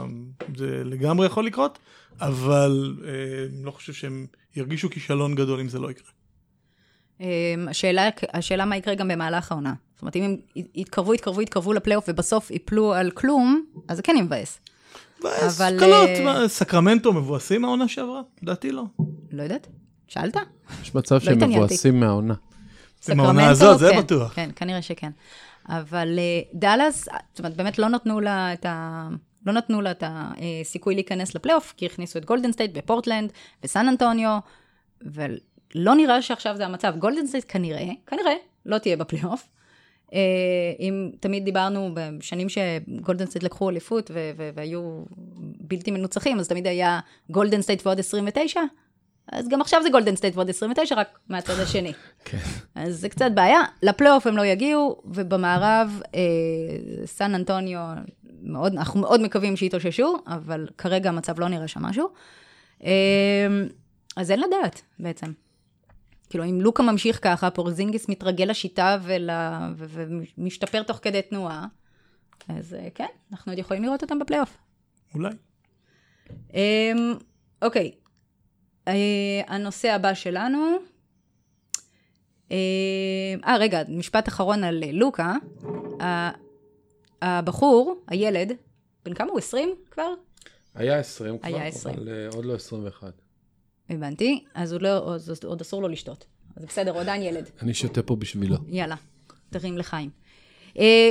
זה 0.57 0.83
לגמרי 0.85 1.27
יכול 1.27 1.47
לקרות, 1.47 1.79
אבל 2.21 2.97
אה, 3.05 3.11
אני 3.53 3.65
לא 3.65 3.71
חושב 3.71 3.93
שהם 3.93 4.27
ירגישו 4.57 4.91
כישלון 4.91 5.35
גדול 5.35 5.61
אם 5.61 5.69
זה 5.69 5.79
לא 5.79 5.91
יקרה. 5.91 6.18
אמ, 7.21 7.27
השאלה, 7.71 8.09
השאלה 8.33 8.65
מה 8.65 8.77
יקרה 8.77 8.95
גם 8.95 9.09
במהלך 9.09 9.53
העונה. 9.53 9.75
זאת 9.95 10.03
אומרת, 10.03 10.17
אם 10.17 10.23
הם 10.23 10.37
יתקרבו, 10.75 11.15
יתקרבו, 11.15 11.43
יתקרבו 11.43 11.73
לפלייאוף 11.73 12.05
ובסוף 12.09 12.51
ייפלו 12.51 12.95
על 12.95 13.11
כלום, 13.11 13.65
אז 13.89 13.97
זה 13.97 14.03
כן 14.03 14.17
יבאס. 14.21 14.61
מבאס, 15.21 15.61
אבל, 15.61 15.77
קלות, 15.81 16.09
אה, 16.09 16.25
מה, 16.25 16.49
סקרמנטו 16.49 17.13
מבואסים 17.13 17.63
מהעונה 17.63 17.89
שעברה? 17.89 18.21
לדעתי 18.43 18.73
לא. 18.73 18.85
לא 19.33 19.43
יודעת, 19.43 19.67
שאלת? 20.09 20.37
יש 20.83 20.95
מצב 20.95 21.21
שהם 21.21 21.37
התעניינתי. 21.37 21.65
מבואסים 21.65 22.01
מהעונה. 22.01 22.35
עם 23.11 23.21
העונה 23.21 23.49
הזאת, 23.51 23.79
זה 23.79 23.91
בטוח. 23.99 24.35
כן, 24.35 24.51
כנראה 24.57 24.83
שכן. 24.83 25.11
אבל 25.69 26.19
אה, 26.19 26.41
דאלאס, 26.55 27.05
זאת 27.05 27.39
אומרת, 27.39 27.57
באמת 27.57 27.79
לא 27.79 27.89
נתנו 27.89 28.21
לה 28.21 28.53
את 28.53 28.67
ה... 28.67 29.09
לא 29.47 29.53
נתנו 29.53 29.81
לה 29.81 29.91
את 29.91 30.05
הסיכוי 30.07 30.95
להיכנס 30.95 31.35
לפלייאוף, 31.35 31.75
כי 31.77 31.87
הכניסו 31.87 32.19
את 32.19 32.25
גולדן 32.25 32.53
סטייט 32.53 32.71
ופורטלנד 32.75 33.33
וסן 33.65 33.89
אנטוניו, 33.89 34.39
ולא 35.75 35.95
נראה 35.95 36.23
שעכשיו 36.23 36.57
זה 36.57 36.67
המצב. 36.67 36.95
גולדן 36.99 37.27
סטייט 37.27 37.45
כנראה, 37.49 37.87
כנראה, 38.07 38.35
לא 38.67 38.79
תהיה 38.79 38.97
בפלייאוף. 38.97 39.49
אה, 40.15 40.19
אם 40.81 41.11
תמיד 41.21 41.45
דיברנו 41.45 41.91
בשנים 41.95 42.47
שגולדן 42.49 43.27
סטייט 43.27 43.43
לקחו 43.45 43.71
אליפות 43.71 44.11
והיו 44.55 45.03
בלתי 45.61 45.91
מנוצחים, 45.91 46.39
אז 46.39 46.49
תמיד 46.49 46.67
היה 46.67 47.01
גולדן 47.31 47.63
סטייט 47.63 47.87
ועוד 47.87 47.99
29, 47.99 48.61
אז 49.33 49.49
גם 49.49 49.61
עכשיו 49.61 49.83
זה 49.83 49.91
גולדן 49.91 50.17
סטייט 50.17 50.37
ועוד 50.37 50.51
29, 50.51 50.95
רק 50.95 51.19
מהצד 51.29 51.61
השני. 51.61 51.93
כן. 52.25 52.39
אז 52.75 53.01
זה 53.01 53.09
קצת 53.09 53.31
בעיה. 53.35 53.61
לפלייאוף 53.83 54.27
הם 54.27 54.37
לא 54.37 54.45
יגיעו, 54.45 55.03
ובמערב, 55.05 56.01
אה, 56.15 56.21
סן 57.07 57.35
אנטוניו, 57.35 57.81
מאוד, 58.43 58.73
אנחנו 58.73 59.01
מאוד 59.01 59.21
מקווים 59.21 59.57
שיתאוששו, 59.57 60.17
אבל 60.27 60.69
כרגע 60.79 61.09
המצב 61.09 61.41
לא 61.41 61.49
נראה 61.49 61.69
שם 61.69 61.83
משהו. 61.83 62.09
אה, 62.85 63.47
אז 64.17 64.31
אין 64.31 64.41
לדעת, 64.41 64.83
בעצם. 64.99 65.33
כאילו, 66.31 66.45
אם 66.45 66.61
לוקה 66.61 66.83
ממשיך 66.83 67.19
ככה, 67.23 67.51
פורזינגיס 67.51 68.09
מתרגל 68.09 68.45
לשיטה 68.45 68.99
ול... 69.03 69.31
ו... 69.77 70.05
ומשתפר 70.39 70.83
תוך 70.83 70.99
כדי 71.03 71.23
תנועה, 71.23 71.67
אז 72.49 72.75
אה, 72.75 72.89
כן, 72.95 73.09
אנחנו 73.33 73.53
עוד 73.53 73.59
יכולים 73.59 73.83
לראות 73.83 74.03
אותם 74.03 74.19
בפלייאוף. 74.19 74.57
אולי. 75.15 75.35
אה, 76.55 76.93
אוקיי, 77.63 77.93
אה, 78.89 79.43
הנושא 79.47 79.93
הבא 79.93 80.15
שלנו, 80.15 80.79
אה, 82.53 82.57
אה, 83.47 83.57
רגע, 83.57 83.83
משפט 83.89 84.29
אחרון 84.29 84.65
על 84.65 84.85
אה, 84.85 84.93
לוקה. 84.93 85.35
הבחור, 87.23 88.03
הילד, 88.09 88.53
בן 89.05 89.15
כמה 89.15 89.31
הוא? 89.31 89.39
20 89.39 89.75
כבר? 89.91 90.15
היה 90.75 90.99
20 90.99 91.39
כבר, 91.39 91.49
היה 91.49 91.67
20. 91.67 91.95
אבל 91.95 92.29
עוד 92.35 92.45
לא 92.45 92.55
21. 92.55 93.13
הבנתי, 93.91 94.45
אז 94.55 94.73
עוד, 94.73 94.83
לא, 94.83 95.15
אז 95.15 95.45
עוד 95.45 95.61
אסור 95.61 95.83
לו 95.83 95.89
לשתות. 95.89 96.25
אז 96.57 96.65
בסדר, 96.65 96.91
הוא 96.93 97.01
עדיין 97.01 97.23
ילד. 97.23 97.51
אני 97.63 97.75
שותה 97.75 98.03
פה 98.03 98.17
בשבילו. 98.17 98.57
יאללה, 98.69 98.97
תרים 99.51 99.79
לחיים. 99.79 100.11
אה, 100.79 101.11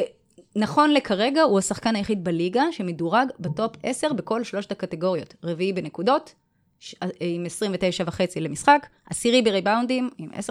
נכון 0.56 0.94
לכרגע, 0.94 1.42
הוא 1.42 1.60
השחקן 1.60 1.96
היחיד 1.96 2.24
בליגה 2.24 2.63
שמדורג 2.72 3.28
בטופ 3.40 3.72
10 3.84 4.13
בכל 4.13 4.44
שלושת 4.44 4.72
הקטגוריות. 4.72 5.36
רביעי 5.44 5.74
בנקודות, 5.74 6.34
ש- 6.80 6.96
אה, 7.04 7.08
עם 7.20 7.46
29 7.46 8.04
וחצי 8.08 8.40
למשחק, 8.40 8.88
עשירי 9.06 9.42
בריבאונדים 9.42 10.10
עם 10.18 10.30
10.7 10.34 10.46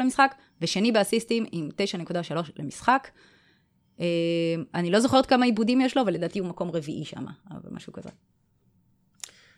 למשחק, 0.00 0.34
ושני 0.60 0.92
באסיסטים 0.92 1.46
עם 1.52 1.68
9.3 1.76 2.50
למשחק. 2.58 3.08
אה, 4.00 4.06
אני 4.74 4.90
לא 4.90 5.00
זוכרת 5.00 5.26
כמה 5.26 5.44
עיבודים 5.44 5.80
יש 5.80 5.96
לו, 5.96 6.02
אבל 6.02 6.12
לדעתי 6.14 6.38
הוא 6.38 6.48
מקום 6.48 6.70
רביעי 6.70 7.04
שם, 7.04 7.24
אבל 7.50 7.70
משהו 7.70 7.92
כזה. 7.92 8.10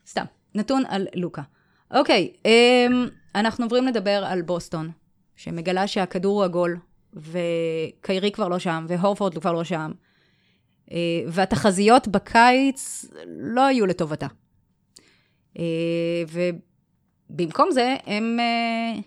סתם, 0.06 0.24
נתון 0.54 0.82
על 0.88 1.06
לוקה. 1.14 1.42
אוקיי, 1.94 2.32
אמ, 2.44 3.08
אנחנו 3.34 3.64
עוברים 3.64 3.86
לדבר 3.86 4.24
על 4.26 4.42
בוסטון, 4.42 4.90
שמגלה 5.36 5.86
שהכדור 5.86 6.36
הוא 6.36 6.44
עגול, 6.44 6.76
וקיירי 7.14 8.30
כבר 8.30 8.48
לא 8.48 8.58
שם, 8.58 8.86
והורפורד 8.88 9.38
כבר 9.38 9.52
לא 9.52 9.64
שם, 9.64 9.92
אה, 10.92 10.96
והתחזיות 11.28 12.08
בקיץ 12.08 13.04
לא 13.26 13.66
היו 13.66 13.86
לטובתה. 13.86 14.26
אה, 15.58 16.22
ובמקום 17.30 17.70
זה, 17.70 17.96
הם 18.06 18.36
אה, 18.40 19.00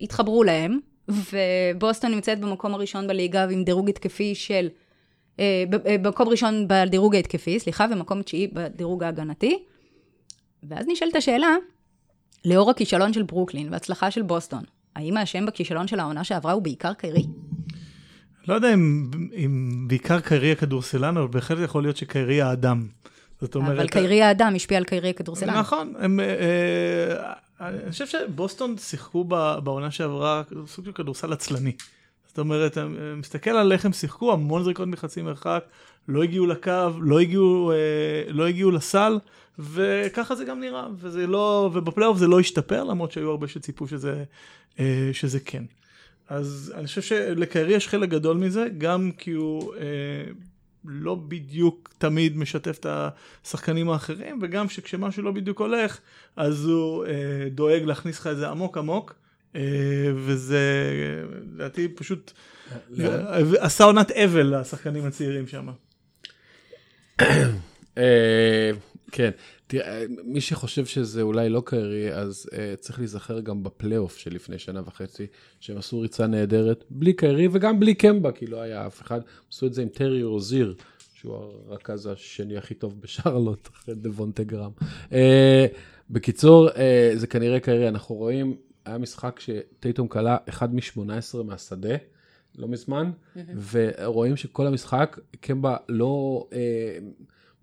התחברו 0.00 0.44
להם, 0.44 0.78
ובוסטון 1.08 2.10
נמצאת 2.10 2.40
במקום 2.40 2.74
הראשון 2.74 3.06
בליגה 3.06 3.44
עם 3.50 3.64
דירוג 3.64 3.88
התקפי 3.88 4.34
של... 4.34 4.68
במקום 6.02 6.28
ראשון 6.28 6.68
בדירוג 6.68 7.14
ההתקפי, 7.14 7.60
סליחה, 7.60 7.86
ומקום 7.90 8.22
תשיעי 8.22 8.46
בדירוג 8.46 9.04
ההגנתי. 9.04 9.64
ואז 10.62 10.86
נשאלת 10.88 11.16
השאלה, 11.16 11.56
לאור 12.44 12.70
הכישלון 12.70 13.12
של 13.12 13.22
ברוקלין 13.22 13.72
והצלחה 13.72 14.10
של 14.10 14.22
בוסטון, 14.22 14.62
האם 14.96 15.16
האשם 15.16 15.46
בכישלון 15.46 15.86
של 15.86 16.00
העונה 16.00 16.24
שעברה 16.24 16.52
הוא 16.52 16.62
בעיקר 16.62 16.92
קיירי? 16.94 17.26
לא 18.48 18.54
יודע 18.54 18.74
אם, 18.74 19.10
אם 19.36 19.84
בעיקר 19.88 20.20
קיירי 20.20 20.52
הכדורסלן, 20.52 21.16
אבל 21.16 21.26
בהחלט 21.26 21.58
יכול 21.64 21.82
להיות 21.82 21.96
שקיירי 21.96 22.42
האדם. 22.42 22.86
זאת 23.40 23.54
אומרת... 23.54 23.78
אבל 23.78 23.88
קיירי 23.88 24.22
האדם 24.22 24.52
השפיע 24.56 24.78
על 24.78 24.84
קיירי 24.84 25.10
הכדורסלן. 25.10 25.58
נכון, 25.58 25.94
הם, 25.98 26.20
אה, 26.20 26.26
אה, 27.60 27.68
אני 27.68 27.90
חושב 27.90 28.06
שבוסטון 28.06 28.78
שיחקו 28.78 29.24
בעונה 29.64 29.90
שעברה 29.90 30.42
סוג 30.66 30.84
של 30.84 30.92
כדורסל 30.92 31.32
עצלני. 31.32 31.72
זאת 32.28 32.38
אומרת, 32.38 32.78
אני 32.78 33.14
מסתכל 33.16 33.50
על 33.50 33.72
איך 33.72 33.84
הם 33.84 33.92
שיחקו, 33.92 34.32
המון 34.32 34.62
זריקות 34.62 34.88
מחצי 34.88 35.22
מרחק, 35.22 35.64
לא 36.08 36.22
הגיעו 36.22 36.46
לקו, 36.46 36.88
לא 37.00 37.20
הגיעו, 37.20 37.72
אה, 37.72 38.32
לא 38.32 38.46
הגיעו 38.48 38.70
לסל, 38.70 39.18
וככה 39.58 40.34
זה 40.34 40.44
גם 40.44 40.60
נראה, 40.60 40.86
וזה 40.98 41.26
לא, 41.26 41.70
ובפלייאוף 41.74 42.18
זה 42.18 42.26
לא 42.26 42.40
השתפר, 42.40 42.84
למרות 42.84 43.12
שהיו 43.12 43.30
הרבה 43.30 43.48
שציפו 43.48 43.88
שזה, 43.88 44.24
אה, 44.80 45.10
שזה 45.12 45.40
כן. 45.40 45.64
אז 46.28 46.72
אני 46.76 46.86
חושב 46.86 47.02
שלקיירי 47.02 47.74
יש 47.74 47.88
חלק 47.88 48.08
גדול 48.08 48.36
מזה, 48.36 48.66
גם 48.78 49.10
כי 49.18 49.30
הוא 49.30 49.74
אה, 49.74 49.80
לא 50.84 51.14
בדיוק 51.14 51.94
תמיד 51.98 52.36
משתף 52.36 52.78
את 52.80 52.86
השחקנים 53.44 53.90
האחרים, 53.90 54.38
וגם 54.42 54.68
שכשמשהו 54.68 55.22
לא 55.22 55.32
בדיוק 55.32 55.60
הולך, 55.60 55.98
אז 56.36 56.66
הוא 56.66 57.06
אה, 57.06 57.10
דואג 57.50 57.82
להכניס 57.82 58.20
לך 58.20 58.26
את 58.26 58.36
זה 58.36 58.48
עמוק 58.48 58.78
עמוק, 58.78 59.14
אה, 59.56 59.60
וזה 60.14 60.60
לדעתי 61.54 61.88
פשוט 61.88 62.32
עשה 63.58 63.84
עונת 63.84 64.10
אבל 64.10 64.60
לשחקנים 64.60 65.04
הצעירים 65.06 65.46
שם. 65.46 65.68
אה, 67.98 68.70
כן, 69.12 69.30
תראה, 69.66 70.04
מי 70.24 70.40
שחושב 70.40 70.86
שזה 70.86 71.22
אולי 71.22 71.48
לא 71.48 71.62
קיירי, 71.66 72.14
אז 72.14 72.46
uh, 72.50 72.56
צריך 72.80 72.98
להיזכר 72.98 73.40
גם 73.40 73.62
בפלייאוף 73.62 74.16
של 74.16 74.34
לפני 74.34 74.58
שנה 74.58 74.80
וחצי, 74.86 75.26
שהם 75.60 75.78
עשו 75.78 76.00
ריצה 76.00 76.26
נהדרת, 76.26 76.84
בלי 76.90 77.12
קיירי 77.12 77.48
וגם 77.52 77.80
בלי 77.80 77.94
קמבה, 77.94 78.32
כי 78.32 78.46
לא 78.46 78.60
היה 78.60 78.86
אף 78.86 79.02
אחד. 79.02 79.20
עשו 79.52 79.66
את 79.66 79.74
זה 79.74 79.82
עם 79.82 79.88
טרי 79.88 80.22
רוזיר, 80.22 80.74
שהוא 81.14 81.34
הרכז 81.68 82.06
השני 82.06 82.56
הכי 82.56 82.74
טוב 82.74 83.00
בשרלוט, 83.00 83.68
אחרי 83.74 83.94
דבונטה 83.94 84.44
גרם. 84.44 84.70
Uh, 85.10 85.14
בקיצור, 86.10 86.68
זה 87.14 87.26
כנראה 87.26 87.60
קיירי, 87.60 87.88
אנחנו 87.88 88.14
רואים, 88.14 88.56
היה 88.84 88.98
משחק 88.98 89.40
שטייטום 89.40 90.08
כלה 90.08 90.36
1 90.48 90.70
מ-18 90.72 91.42
מהשדה. 91.44 91.96
לא 92.58 92.68
מזמן, 92.68 93.10
ורואים 93.70 94.36
שכל 94.36 94.66
המשחק, 94.66 95.18
קמבה 95.40 95.76
לא 95.88 96.46
אה, 96.52 96.98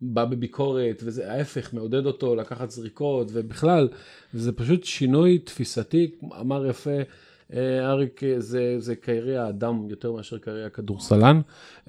בא 0.01 0.25
בביקורת, 0.25 1.01
וזה 1.03 1.31
ההפך, 1.31 1.73
מעודד 1.73 2.05
אותו 2.05 2.35
לקחת 2.35 2.69
זריקות, 2.69 3.27
ובכלל, 3.33 3.89
זה 4.33 4.51
פשוט 4.51 4.83
שינוי 4.83 5.39
תפיסתי, 5.39 6.11
אמר 6.39 6.65
יפה 6.65 6.99
אריק, 7.81 8.21
זה, 8.37 8.75
זה 8.79 8.95
קיירי 8.95 9.37
האדם 9.37 9.89
יותר 9.89 10.11
מאשר 10.11 10.37
קיירי 10.37 10.65
הכדורסלן, 10.65 11.41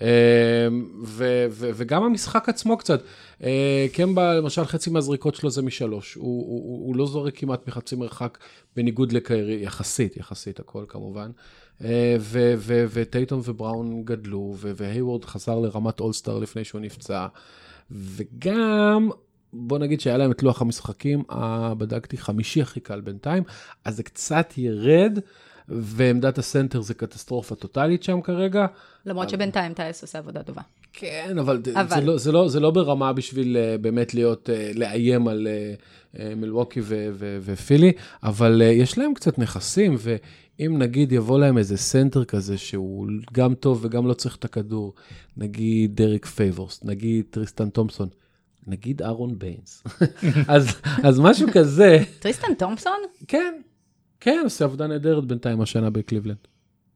אה, 0.02 0.68
ו, 1.04 1.46
ו, 1.50 1.70
וגם 1.74 2.02
המשחק 2.02 2.48
עצמו 2.48 2.76
קצת, 2.76 3.02
אה, 3.42 3.86
קמבה, 3.92 4.34
למשל, 4.34 4.64
חצי 4.64 4.90
מהזריקות 4.90 5.34
שלו 5.34 5.50
זה 5.50 5.62
משלוש, 5.62 6.14
הוא, 6.14 6.24
הוא, 6.24 6.86
הוא, 6.86 6.96
לא 6.96 7.06
זורק 7.06 7.36
כמעט 7.36 7.68
מחצי 7.68 7.96
מרחק, 7.96 8.38
בניגוד 8.76 9.12
לקיירי, 9.12 9.62
יחסית, 9.62 10.16
יחסית 10.16 10.60
הכל 10.60 10.84
כמובן. 10.88 11.30
אה, 11.84 12.16
ו- 12.20 12.54
ו- 12.56 12.84
וטייטום 12.92 13.40
ובראון 13.44 14.04
גדלו, 14.04 14.54
ו- 14.56 14.72
והיוורד 14.76 15.24
חזר 15.24 15.58
לרמת 15.58 16.00
אולסטאר 16.00 16.38
לפני 16.38 16.64
שהוא 16.64 16.80
נפצע, 16.80 17.26
וגם, 17.90 19.10
בוא 19.52 19.78
נגיד 19.78 20.00
שהיה 20.00 20.16
להם 20.16 20.30
את 20.30 20.42
לוח 20.42 20.62
המשחקים, 20.62 21.22
אה, 21.30 21.74
בדקתי 21.74 22.18
חמישי 22.18 22.62
הכי 22.62 22.80
קל 22.80 23.00
בינתיים, 23.00 23.42
אז 23.84 23.96
זה 23.96 24.02
קצת 24.02 24.52
ירד, 24.56 25.18
ועמדת 25.68 26.38
הסנטר 26.38 26.80
זה 26.80 26.94
קטסטרופה 26.94 27.54
טוטאלית 27.54 28.02
שם 28.02 28.20
כרגע. 28.20 28.66
למרות 29.06 29.30
שבינתיים 29.30 29.74
תייס 29.74 30.02
עושה 30.02 30.18
עבודה 30.18 30.42
טובה. 30.42 30.62
כן, 30.92 31.36
אבל, 31.40 31.62
אבל... 31.72 31.80
אבל- 31.80 31.88
זה, 31.88 32.00
לא, 32.00 32.18
זה, 32.18 32.32
לא, 32.32 32.48
זה 32.48 32.60
לא 32.60 32.70
ברמה 32.70 33.12
בשביל 33.12 33.56
אה, 33.56 33.78
באמת 33.82 34.14
להיות, 34.14 34.48
אה, 34.48 34.78
לאיים 34.78 35.28
על 35.28 35.46
אה, 35.46 36.16
אה, 36.16 36.20
מילווקי 36.36 36.80
ו- 36.82 37.08
ו- 37.12 37.38
ופילי, 37.40 37.92
אבל 38.22 38.62
אה, 38.62 38.64
יש 38.64 38.98
להם 38.98 39.14
קצת 39.14 39.38
נכסים, 39.38 39.96
ואם 39.98 40.78
נגיד 40.78 41.12
יבוא 41.12 41.38
להם 41.38 41.58
איזה 41.58 41.76
סנטר 41.76 42.24
כזה 42.24 42.58
שהוא 42.58 43.06
גם 43.32 43.54
טוב 43.54 43.80
וגם 43.84 44.06
לא 44.06 44.14
צריך 44.14 44.36
את 44.36 44.44
הכדור, 44.44 44.94
נגיד 45.36 45.96
דריק 45.96 46.26
פייבורס, 46.26 46.80
נגיד 46.84 47.24
טריסטן 47.30 47.70
תומפסון, 47.70 48.08
נגיד 48.66 49.02
ארון 49.02 49.38
ביינס, 49.38 49.82
אז, 50.48 50.68
אז 51.02 51.20
משהו 51.20 51.48
כזה, 51.52 51.98
טריסטן 52.18 52.54
תומפסון? 52.54 52.98
כן, 53.28 53.54
כן, 54.20 54.40
עושה 54.44 54.64
עבודה 54.64 54.86
נהדרת 54.86 55.24
בינתיים 55.24 55.60
השנה 55.60 55.90
בקליבלנד. 55.90 56.36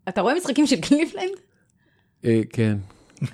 אתה 0.09 0.21
רואה 0.21 0.35
משחקים 0.35 0.67
של 0.67 0.81
קליבלנד? 0.81 1.35
אה, 2.23 2.27
כן, 2.53 2.77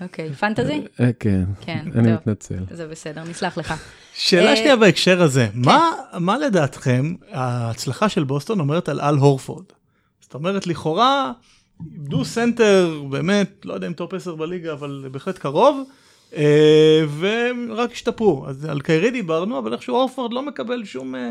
אוקיי, 0.00 0.33
פנטזי? 0.33 0.83
אה, 0.87 1.03
כן, 1.18 1.44
כן, 1.61 1.85
אני 1.94 2.09
טוב. 2.09 2.12
מתנצל. 2.12 2.64
זה 2.70 2.87
בסדר, 2.88 3.24
נסלח 3.24 3.59
לך. 3.59 3.74
שאלה 4.14 4.50
אה, 4.50 4.57
שנייה 4.57 4.76
בהקשר 4.76 5.22
הזה, 5.22 5.48
מה, 5.55 5.90
מה 6.18 6.38
לדעתכם 6.38 7.14
ההצלחה 7.31 8.09
של 8.09 8.24
בוסטון 8.24 8.61
אומרת 8.61 8.88
על 8.88 9.00
אל 9.00 9.14
הורפורד? 9.14 9.64
זאת 10.20 10.35
אומרת, 10.35 10.66
לכאורה, 10.66 11.33
איבדו 11.92 12.24
סנטר, 12.24 13.03
באמת, 13.11 13.61
לא 13.64 13.74
יודע 13.74 13.87
אם 13.87 13.92
top 13.92 14.14
10 14.14 14.35
בליגה, 14.35 14.72
אבל 14.72 15.09
בהחלט 15.12 15.38
קרוב, 15.38 15.83
אה, 16.37 17.03
והם 17.09 17.68
רק 17.72 17.92
השתפרו. 17.92 18.46
אז 18.48 18.64
על 18.64 18.81
קיירי 18.81 19.11
דיברנו, 19.11 19.59
אבל 19.59 19.72
איכשהו 19.72 19.96
הורפורד 19.96 20.33
לא 20.33 20.42
מקבל 20.42 20.85
שום, 20.85 21.14
אה, 21.14 21.31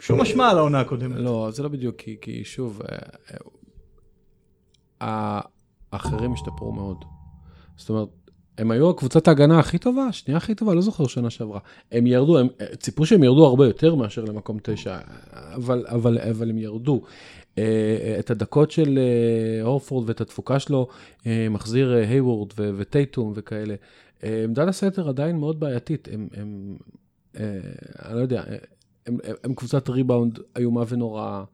שום 0.00 0.20
משמע 0.20 0.50
על 0.50 0.58
העונה 0.58 0.80
הקודמת. 0.80 1.16
לא, 1.16 1.48
זה 1.52 1.62
לא 1.62 1.68
בדיוק, 1.68 1.96
כי, 1.96 2.16
כי 2.20 2.44
שוב, 2.44 2.82
אה, 2.82 2.98
אה, 5.02 5.40
האחרים 5.92 6.32
השתפרו 6.32 6.72
מאוד. 6.72 7.04
זאת 7.76 7.90
אומרת, 7.90 8.08
הם 8.58 8.70
היו 8.70 8.96
קבוצת 8.96 9.28
ההגנה 9.28 9.58
הכי 9.58 9.78
טובה, 9.78 10.04
השנייה 10.04 10.36
הכי 10.36 10.54
טובה, 10.54 10.74
לא 10.74 10.80
זוכר 10.80 11.06
שנה 11.06 11.30
שעברה. 11.30 11.60
הם 11.92 12.06
ירדו, 12.06 12.38
הם 12.38 12.48
אה, 12.60 12.76
ציפו 12.76 13.06
שהם 13.06 13.22
ירדו 13.22 13.46
הרבה 13.46 13.66
יותר 13.66 13.94
מאשר 13.94 14.24
למקום 14.24 14.58
תשע, 14.62 14.98
אבל, 15.54 15.84
אבל, 15.88 16.18
אבל 16.18 16.50
הם 16.50 16.58
ירדו. 16.58 17.02
את 18.18 18.30
הדקות 18.30 18.70
של 18.70 18.98
הורפורד 19.62 20.08
ואת 20.08 20.20
התפוקה 20.20 20.58
שלו 20.58 20.88
מחזיר 21.50 21.90
היוורד 21.92 22.52
ו- 22.58 22.70
וטייטום 22.76 23.32
וכאלה. 23.36 23.74
עמדת 24.22 24.68
הסתר 24.68 25.08
עדיין 25.08 25.36
מאוד 25.36 25.60
בעייתית, 25.60 26.08
הם, 26.12 26.28
הם 26.36 26.76
אני 28.04 28.16
לא 28.16 28.20
יודע, 28.20 28.42
הם, 29.06 29.18
הם, 29.24 29.34
הם 29.44 29.54
קבוצת 29.54 29.88
ריבאונד 29.88 30.38
איומה 30.56 30.82
ונוראה. 30.88 31.44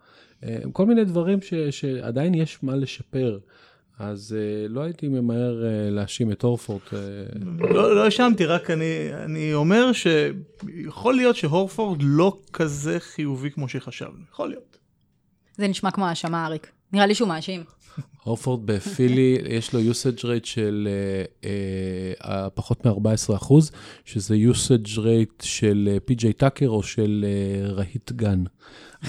אה, 0.44 0.58
כל 0.72 0.86
מיני 0.86 1.04
דברים 1.04 1.42
ש, 1.42 1.54
שעדיין 1.54 2.34
יש 2.34 2.58
מה 2.62 2.76
לשפר. 2.76 3.38
אז 3.98 4.36
uh, 4.38 4.72
לא 4.72 4.80
הייתי 4.80 5.08
ממהר 5.08 5.62
uh, 5.62 5.94
להאשים 5.94 6.32
את 6.32 6.42
הורפורד. 6.42 6.80
Uh... 6.90 6.94
לא, 7.58 7.96
לא 7.96 8.04
האשמתי, 8.04 8.46
רק 8.46 8.70
אני, 8.70 9.14
אני 9.24 9.54
אומר 9.54 9.90
שיכול 9.92 11.14
להיות 11.14 11.36
שהורפורד 11.36 11.98
לא 12.02 12.38
כזה 12.52 13.00
חיובי 13.00 13.50
כמו 13.50 13.68
שחשבנו, 13.68 14.24
יכול 14.32 14.48
להיות. 14.48 14.78
זה 15.56 15.68
נשמע 15.68 15.90
כמו 15.90 16.06
האשמה, 16.06 16.46
אריק. 16.46 16.70
נראה 16.92 17.06
לי 17.06 17.14
שהוא 17.14 17.28
מאשים. 17.28 17.64
הורפורד 18.24 18.66
בפילי, 18.66 19.38
יש 19.48 19.72
לו 19.74 19.80
usage 19.80 20.20
rate 20.24 20.44
של 20.44 20.88
uh, 21.40 21.44
uh, 22.24 22.26
פחות 22.54 22.86
מ-14 22.86 23.34
אחוז, 23.36 23.70
שזה 24.04 24.34
usage 24.52 24.96
rate 24.98 25.42
של 25.42 25.98
פי.ג'יי 26.04 26.32
טאקר 26.32 26.68
או 26.68 26.82
של 26.82 27.24
uh, 27.68 27.72
רהיט 27.72 28.12
גן. 28.12 28.44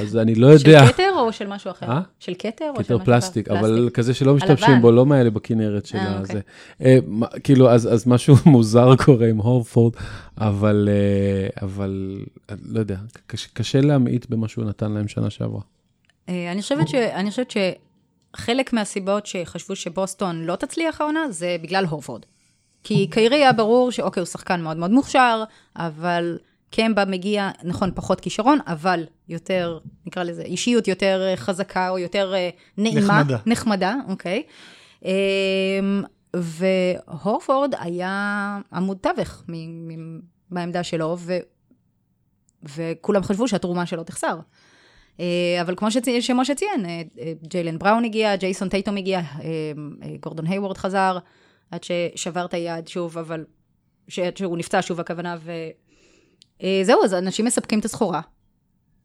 אז 0.01 0.17
אני 0.17 0.35
לא 0.35 0.47
יודע... 0.47 0.85
של 0.85 0.93
כתר 0.93 1.09
או 1.17 1.33
של 1.33 1.47
משהו 1.47 1.71
אחר? 1.71 1.87
של 2.19 2.33
כתר 2.39 2.65
או 2.69 2.75
של 2.75 2.79
משהו 2.81 2.85
כתר 2.85 2.95
אחר? 2.95 3.03
פלסטיק, 3.05 3.47
אבל 3.49 3.89
כזה 3.93 4.13
שלא 4.13 4.35
משתמשים. 4.35 4.81
בו, 4.81 4.91
לא 4.91 5.05
מאלה 5.05 5.29
בכנרת 5.29 5.85
של 5.85 5.97
הזה. 5.97 6.39
אוקיי. 6.79 7.39
כאילו, 7.43 7.69
אז 7.71 7.93
אז 7.93 8.07
משהו 8.07 8.35
מוזר 8.45 8.95
קורה 8.95 9.27
עם 9.29 9.37
הורפורד, 9.37 9.93
אבל, 10.37 10.89
לא 12.65 12.79
יודע, 12.79 12.97
קשה- 13.53 13.81
להמעיט 13.81 14.25
במה 14.29 14.47
שהוא 14.47 14.65
נתן 14.65 14.91
להם 14.91 15.07
שנה 15.07 15.29
שעברה. 15.29 15.61
אני 16.27 16.61
חושבת, 17.29 17.53
שחלק 18.37 18.73
מהסיבות 18.73 19.25
שחשבו 19.25 19.75
שבוסטון 19.75 20.43
לא 20.43 20.55
תצליח 20.55 21.01
העונה, 21.01 21.31
זה 21.31 21.55
בגלל 21.61 21.85
הורפורד. 21.85 22.25
כי 22.83 23.07
קיירי 23.07 23.35
היה 23.35 23.53
ברור 23.53 23.91
שאוקיי, 23.91 24.21
הוא 24.21 24.27
שחקן 24.27 24.61
מאוד 24.61 24.77
מאוד 24.77 24.91
מוכשר, 24.91 25.43
אבל 25.75 26.37
קמבה 26.71 27.05
מגיע, 27.05 27.49
נכון, 27.63 27.91
פחות 27.95 28.21
כישרון, 28.21 28.59
אבל 28.67 29.03
יותר, 29.29 29.79
נקרא 30.05 30.23
לזה, 30.23 30.41
אישיות 30.41 30.87
יותר 30.87 31.33
חזקה 31.35 31.89
או 31.89 31.99
יותר 31.99 32.33
אה, 32.35 32.49
נעימה. 32.77 32.99
נחמדה. 32.99 33.37
נחמדה, 33.45 33.95
אוקיי. 34.09 34.43
אמ, 35.05 36.03
והורפורד 36.33 37.73
היה 37.79 38.59
עמוד 38.73 38.97
תווך 38.97 39.43
בעמדה 40.51 40.83
שלו, 40.83 41.17
ו, 41.19 41.37
וכולם 42.63 43.23
חשבו 43.23 43.47
שהתרומה 43.47 43.85
שלו 43.85 44.03
תחסר. 44.03 44.39
אה, 45.19 45.25
אבל 45.61 45.75
כמו 45.75 45.91
שצי- 45.91 46.21
שמשה 46.21 46.55
ציין, 46.55 46.85
אה, 46.85 47.01
אה, 47.19 47.33
ג'יילן 47.43 47.77
בראון 47.79 48.05
הגיע, 48.05 48.35
ג'ייסון 48.35 48.69
טייטום 48.69 48.97
הגיע, 48.97 49.21
גורדון 50.19 50.47
היוורד 50.47 50.77
חזר, 50.77 51.17
עד 51.71 51.81
ששבר 51.83 52.45
את 52.45 52.53
היד 52.53 52.87
שוב, 52.87 53.17
אבל... 53.17 53.45
ש- 54.07 54.19
עד 54.19 54.37
שהוא 54.37 54.57
נפצע 54.57 54.79
שוב 54.81 54.99
הכוונה, 54.99 55.35
וזהו, 56.63 57.03
אז 57.03 57.13
אנשים 57.13 57.45
מספקים 57.45 57.79
את 57.79 57.85
הסחורה, 57.85 58.21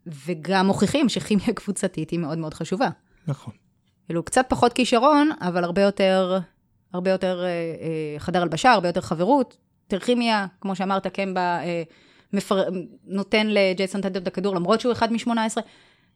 וגם 0.06 0.66
מוכיחים 0.66 1.08
שכימיה 1.08 1.46
קבוצתית 1.54 2.10
היא 2.10 2.18
מאוד 2.18 2.38
מאוד 2.38 2.54
חשובה. 2.54 2.88
נכון. 3.26 3.54
כאילו, 4.06 4.22
קצת 4.22 4.46
פחות 4.48 4.72
כישרון, 4.72 5.30
אבל 5.40 5.64
הרבה 5.64 5.82
יותר, 5.82 6.38
הרבה 6.92 7.10
יותר 7.10 7.44
חדר 8.18 8.42
הלבשה, 8.42 8.72
הרבה 8.72 8.88
יותר 8.88 9.00
חברות, 9.00 9.56
יותר 9.84 10.04
כימיה, 10.06 10.46
כמו 10.60 10.76
שאמרת, 10.76 11.06
קמבה 11.06 11.58
מפר... 12.32 12.64
נותן 13.04 13.46
לג'ייסון 13.46 14.00
טייטום 14.00 14.22
את 14.22 14.26
הכדור, 14.26 14.54
למרות 14.54 14.80
שהוא 14.80 14.92
אחד 14.92 15.12
מ-18. 15.12 15.30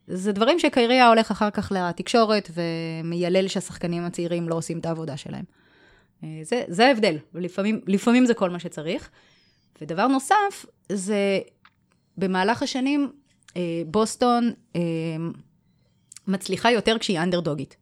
זה 0.09 0.33
דברים 0.33 0.59
שקייריה 0.59 1.09
הולך 1.09 1.31
אחר 1.31 1.51
כך 1.51 1.73
לתקשורת 1.75 2.51
ומיילל 2.55 3.49
שהשחקנים 3.49 4.05
הצעירים 4.05 4.49
לא 4.49 4.55
עושים 4.55 4.79
את 4.79 4.87
העבודה 4.87 5.17
שלהם. 5.17 5.45
אה, 6.25 6.29
זה, 6.43 6.65
זה 6.69 6.87
ההבדל, 6.87 7.19
ולפעמים 7.35 7.81
לפעמים 7.87 8.27
זה 8.27 8.35
כל 8.35 8.51
מה 8.51 8.59
שצריך. 8.59 9.11
ודבר 9.81 10.07
נוסף, 10.07 10.67
זה 10.93 11.39
במהלך 12.17 12.63
השנים, 12.63 13.13
אה, 13.57 13.83
בוסטון 13.87 14.53
אה, 14.77 14.81
מצליחה 16.27 16.71
יותר 16.71 16.99
כשהיא 16.99 17.21
אנדרדוגית. 17.21 17.77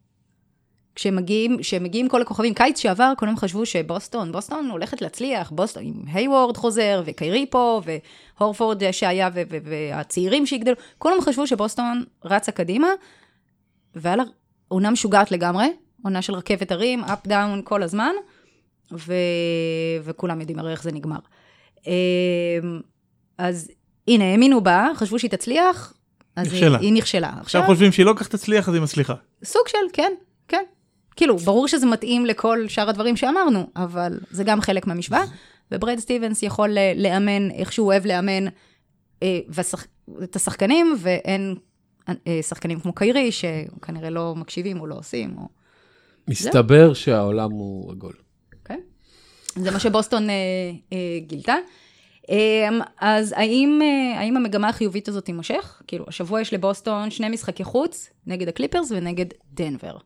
כשמגיעים, 0.95 1.59
כשמגיעים 1.59 2.09
כל 2.09 2.23
הכוכבים, 2.23 2.55
קיץ 2.55 2.79
שעבר, 2.79 3.13
כולם 3.19 3.37
חשבו 3.37 3.67
שבוסטון, 3.67 4.33
בוסטון 4.33 4.71
הולכת 4.71 5.03
להצליח, 5.03 5.51
בוסטון 5.51 5.83
עם 5.87 5.95
היוורד 6.13 6.57
חוזר, 6.57 7.03
וקיירי 7.07 7.47
פה, 7.51 7.81
והורפורד 8.39 8.91
שהיה, 8.91 9.29
ו- 9.35 9.43
ו- 9.51 9.59
והצעירים 9.65 10.47
שיגדלו, 10.47 10.75
כולם 10.99 11.21
חשבו 11.21 11.47
שבוסטון 11.47 12.05
רצה 12.25 12.53
קדימה, 12.53 12.89
והיה 13.95 14.17
לה 14.17 14.25
עונה 14.69 14.91
משוגעת 14.91 15.31
לגמרי, 15.31 15.67
עונה 16.05 16.23
של 16.23 16.35
רכבת 16.35 16.73
הרים, 16.73 17.05
אפ 17.05 17.27
דאון 17.27 17.61
כל 17.65 17.83
הזמן, 17.83 18.13
ו- 18.93 19.15
וכולם 20.03 20.41
יודעים 20.41 20.59
הרי 20.59 20.73
איך 20.73 20.83
זה 20.83 20.93
נגמר. 20.93 21.19
אמ, 21.87 21.93
אז 23.39 23.71
הנה, 24.09 24.25
האמינו 24.25 24.61
בה, 24.61 24.89
חשבו 24.95 25.19
שהיא 25.19 25.31
תצליח, 25.31 25.95
אז 26.37 26.47
נכשלה. 26.47 26.79
היא, 26.79 26.87
היא 26.87 26.93
נכשלה. 26.93 27.33
עכשיו 27.41 27.63
חושבים 27.67 27.93
שהיא 27.93 28.07
לא 28.07 28.15
כך 28.17 28.29
תצליח, 28.29 28.69
אז 28.69 28.75
היא 28.75 28.83
מצליחה. 28.83 29.15
סוג 29.45 29.69
של, 29.69 29.79
כן, 29.93 30.13
כן. 30.49 30.63
כאילו, 31.17 31.39
ברור 31.39 31.69
שזה 31.69 31.87
מתאים 31.87 32.27
לכל 32.27 32.69
שאר 32.69 32.89
הדברים 32.89 33.17
שאמרנו, 33.17 33.67
אבל 33.77 34.19
זה 34.31 34.45
גם 34.45 34.61
חלק 34.61 34.87
מהמשוואה, 34.87 35.25
וברד 35.73 35.99
סטיבנס 35.99 36.43
יכול 36.43 36.79
אה, 36.79 36.93
לאמן 36.97 37.51
איך 37.51 37.73
שהוא 37.73 37.87
אוהב 37.87 38.07
לאמן 38.07 38.45
אה, 39.23 39.39
ושח... 39.49 39.87
את 40.23 40.37
השחקנים, 40.37 40.97
ואין 40.99 41.55
אה, 42.09 42.41
שחקנים 42.43 42.81
כמו 42.81 42.93
קיירי, 42.93 43.33
שכנראה 43.33 44.11
לא 44.11 44.35
מקשיבים 44.37 44.81
או 44.81 44.87
לא 44.87 44.95
עושים, 44.95 45.35
או... 45.39 45.49
מסתבר 46.29 46.95
שהעולם 46.95 47.51
הוא 47.51 47.93
עגול. 47.93 48.15
כן? 48.65 48.81
זה 49.57 49.71
מה 49.71 49.81
שבוסטון 49.81 50.31
אה, 50.31 50.35
אה, 50.93 51.19
גילתה. 51.27 51.55
אה, 52.31 52.69
אז 53.01 53.35
האם, 53.37 53.81
אה, 53.83 54.21
האם 54.21 54.37
המגמה 54.37 54.69
החיובית 54.69 55.09
הזאת 55.09 55.25
תימשך? 55.25 55.83
כאילו, 55.87 56.05
השבוע 56.09 56.41
יש 56.41 56.55
לבוסטון 56.55 57.11
שני 57.11 57.29
משחקי 57.29 57.65
חוץ, 57.65 58.11
נגד 58.27 58.49
הקליפרס 58.49 58.91
ונגד 58.91 59.27
דנבר. 59.53 59.97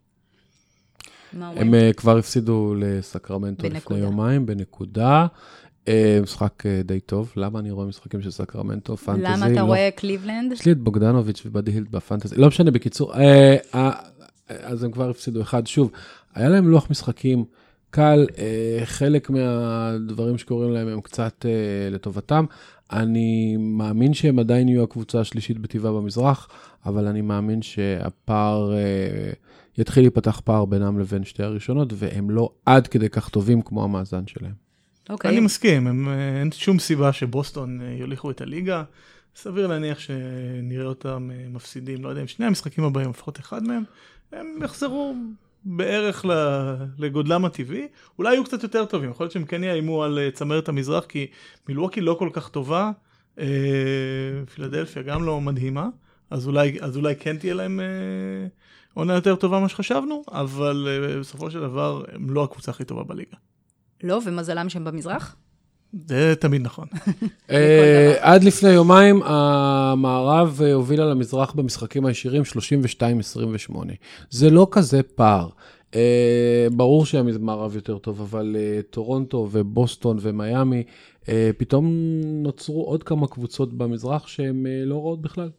הם 1.33 1.75
אה, 1.75 1.91
כבר 1.97 2.19
הפסידו 2.19 2.75
לסקרמנטו 2.79 3.67
לפני. 3.71 3.99
יומיים, 3.99 4.47
בנקודה. 4.47 5.27
אה, 5.89 6.19
משחק 6.23 6.67
אה, 6.67 6.81
די 6.85 7.01
טוב. 7.01 7.33
למה 7.37 7.59
אני 7.59 7.71
רואה 7.71 7.87
משחקים 7.87 8.23
של 8.23 8.31
סקרמנטו? 8.31 8.97
פנטזי? 8.97 9.23
למה 9.23 9.47
אתה 9.47 9.55
לא. 9.55 9.61
רואה 9.61 9.89
קליבלנד? 9.97 10.53
יש 10.53 10.67
לי 10.67 10.73
את 10.73 10.79
בוגדנוביץ' 10.79 11.43
ובאדי 11.47 11.71
הילד 11.71 11.91
בפנטזי, 11.91 12.37
לא 12.37 12.49
משנה, 12.49 12.71
בקיצור, 12.71 13.15
אה, 13.15 13.57
אה, 13.75 13.91
אז 14.49 14.85
הם 14.85 14.91
כבר 14.91 15.11
הפסידו 15.11 15.43
אחד. 15.43 15.67
שוב, 15.67 15.91
היה 16.35 16.49
להם 16.49 16.69
לוח 16.69 16.91
משחקים 16.91 17.45
קל, 17.91 18.27
אה, 18.39 18.81
חלק 18.85 19.31
מהדברים 19.31 20.39
שקורים 20.39 20.73
להם 20.73 20.89
הם 20.89 21.01
קצת 21.01 21.47
אה, 21.49 21.91
לטובתם. 21.91 22.45
אני 22.93 23.57
מאמין 23.57 24.15
שהם 24.15 24.39
עדיין 24.39 24.69
יהיו 24.69 24.83
הקבוצה 24.83 25.21
השלישית 25.21 25.59
בטבעה 25.59 25.93
במזרח, 25.93 26.49
אבל 26.87 27.07
אני 27.07 27.21
מאמין 27.21 27.63
שהפער, 27.63 28.73
אה, 28.73 29.33
יתחיל 29.79 30.03
להיפתח 30.03 30.41
פער 30.45 30.65
בינם 30.65 30.99
לבין 30.99 31.25
שתי 31.25 31.43
הראשונות, 31.43 31.93
והם 31.97 32.31
לא 32.31 32.51
עד 32.67 32.87
כדי 32.87 33.09
כך 33.09 33.29
טובים 33.29 33.63
כמו 33.63 33.85
המאזן 33.85 34.27
שלהם. 34.27 34.53
אוקיי. 35.09 35.31
אני 35.31 35.41
מסכים, 35.41 35.87
הם, 35.87 36.09
אה, 36.09 36.41
אין 36.41 36.53
שום 36.53 36.79
סיבה 36.79 37.13
שבוסטון 37.13 37.81
אה, 37.81 37.97
יוליכו 37.99 38.31
את 38.31 38.41
הליגה. 38.41 38.85
סביר 39.37 39.67
להניח 39.67 39.99
שנראה 39.99 40.87
אותם 40.87 41.31
אה, 41.33 41.49
מפסידים, 41.49 42.05
לא 42.05 42.09
יודע 42.09 42.21
אם 42.23 42.27
שני 42.27 42.47
המשחקים 42.47 42.85
הבאים, 42.85 43.11
לפחות 43.11 43.39
אחד 43.39 43.63
מהם, 43.63 43.83
הם 44.33 44.47
יחזרו 44.65 45.15
בערך 45.65 46.25
לגודלם 46.99 47.45
הטבעי. 47.45 47.87
אולי 48.19 48.33
יהיו 48.33 48.45
קצת 48.45 48.63
יותר 48.63 48.85
טובים, 48.85 49.11
יכול 49.11 49.25
להיות 49.25 49.33
שהם 49.33 49.45
כן 49.45 49.65
יאיימו 49.65 50.05
על 50.05 50.19
צמרת 50.33 50.69
המזרח, 50.69 51.05
כי 51.05 51.27
מילווקי 51.69 52.01
לא 52.01 52.17
כל 52.19 52.31
כך 52.33 52.49
טובה, 52.49 52.91
אה, 53.39 53.47
פילדלפיה 54.55 55.03
גם 55.03 55.25
לא 55.25 55.41
מדהימה, 55.41 55.89
אז 56.31 56.47
אולי, 56.47 56.79
אז 56.81 56.97
אולי 56.97 57.17
כן 57.17 57.37
תהיה 57.37 57.55
להם 57.55 57.81
אה, 57.81 58.47
עונה 58.99 59.15
יותר 59.15 59.37
טובה 59.37 59.59
ממה 59.59 59.69
שחשבנו, 59.69 60.23
אבל 60.33 60.89
אה, 60.91 61.21
בסופו 61.21 61.51
של 61.51 61.61
דבר 61.61 62.03
הם 62.13 62.31
לא 62.31 62.45
הקבוצה 62.45 62.71
הכי 62.71 62.85
טובה 62.85 63.05
בליגה. 63.05 63.37
לא, 64.03 64.21
ומזלם 64.27 64.69
שהם 64.69 64.85
במזרח? 64.85 65.37
זה 66.07 66.35
תמיד 66.41 66.63
נכון. 66.63 66.87
אה, 67.51 68.15
עד 68.21 68.45
לפני 68.45 68.71
יומיים 68.71 69.23
המערב 69.23 70.61
אה, 70.65 70.73
הובילה 70.73 71.05
למזרח 71.05 71.53
במשחקים 71.53 72.07
הישירים 72.07 72.43
32-28. 73.71 73.75
זה 74.31 74.51
לא 74.51 74.69
כזה 74.71 75.03
פער. 75.03 75.49
אה, 75.95 76.67
ברור 76.73 77.07
שהמערב 77.07 77.75
יותר 77.75 77.99
טוב, 77.99 78.21
אבל 78.21 78.57
אה, 78.59 78.81
טורונטו 78.91 79.49
ובוסטון 79.53 80.19
ומיאמי, 80.21 80.83
אה, 81.29 81.51
פתאום 81.57 81.91
נוצרו 82.23 82.85
עוד 82.85 83.03
כמה 83.03 83.27
קבוצות 83.27 83.73
במזרח 83.73 84.27
שהן 84.27 84.67
אה, 84.67 84.85
לא 84.85 84.95
רעות 84.95 85.23
בכלל. 85.23 85.51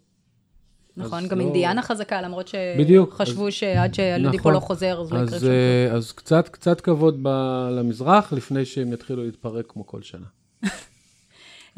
נכון, 0.99 1.23
אז 1.23 1.29
גם 1.29 1.39
לא- 1.39 1.43
אינדיאנה 1.43 1.81
חזקה, 1.81 2.21
למרות 2.21 2.47
שחשבו 2.47 3.51
שעד 3.51 3.93
שאלודיפו 3.93 4.41
נכון. 4.41 4.53
לא 4.53 4.59
חוזר, 4.59 5.01
אז 5.01 5.11
לא 5.11 5.17
יקרה 5.17 5.35
אז, 5.35 5.41
שום 5.41 5.49
אה, 5.51 5.91
אז 5.91 6.11
קצת, 6.11 6.47
קצת 6.49 6.81
כבוד 6.81 7.19
ב- 7.23 7.67
למזרח, 7.71 8.33
לפני 8.33 8.65
שהם 8.65 8.93
יתחילו 8.93 9.23
להתפרק 9.23 9.65
כמו 9.69 9.87
כל 9.87 10.01
שנה. 10.01 10.25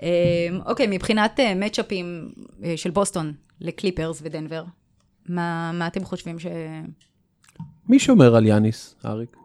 אמ, 0.02 0.08
אוקיי, 0.66 0.88
מבחינת 0.88 1.40
אה, 1.40 1.56
מצ'אפים 1.56 2.32
אה, 2.64 2.74
של 2.78 2.90
בוסטון 2.90 3.34
לקליפרס 3.62 4.20
ודנבר, 4.24 4.64
מה, 5.30 5.72
מה 5.74 5.88
אתם 5.88 6.04
חושבים 6.04 6.40
ש... 6.40 6.46
מי 7.90 8.00
שומר 8.00 8.36
על 8.36 8.46
יאניס, 8.48 8.96
אריק? 9.06 9.36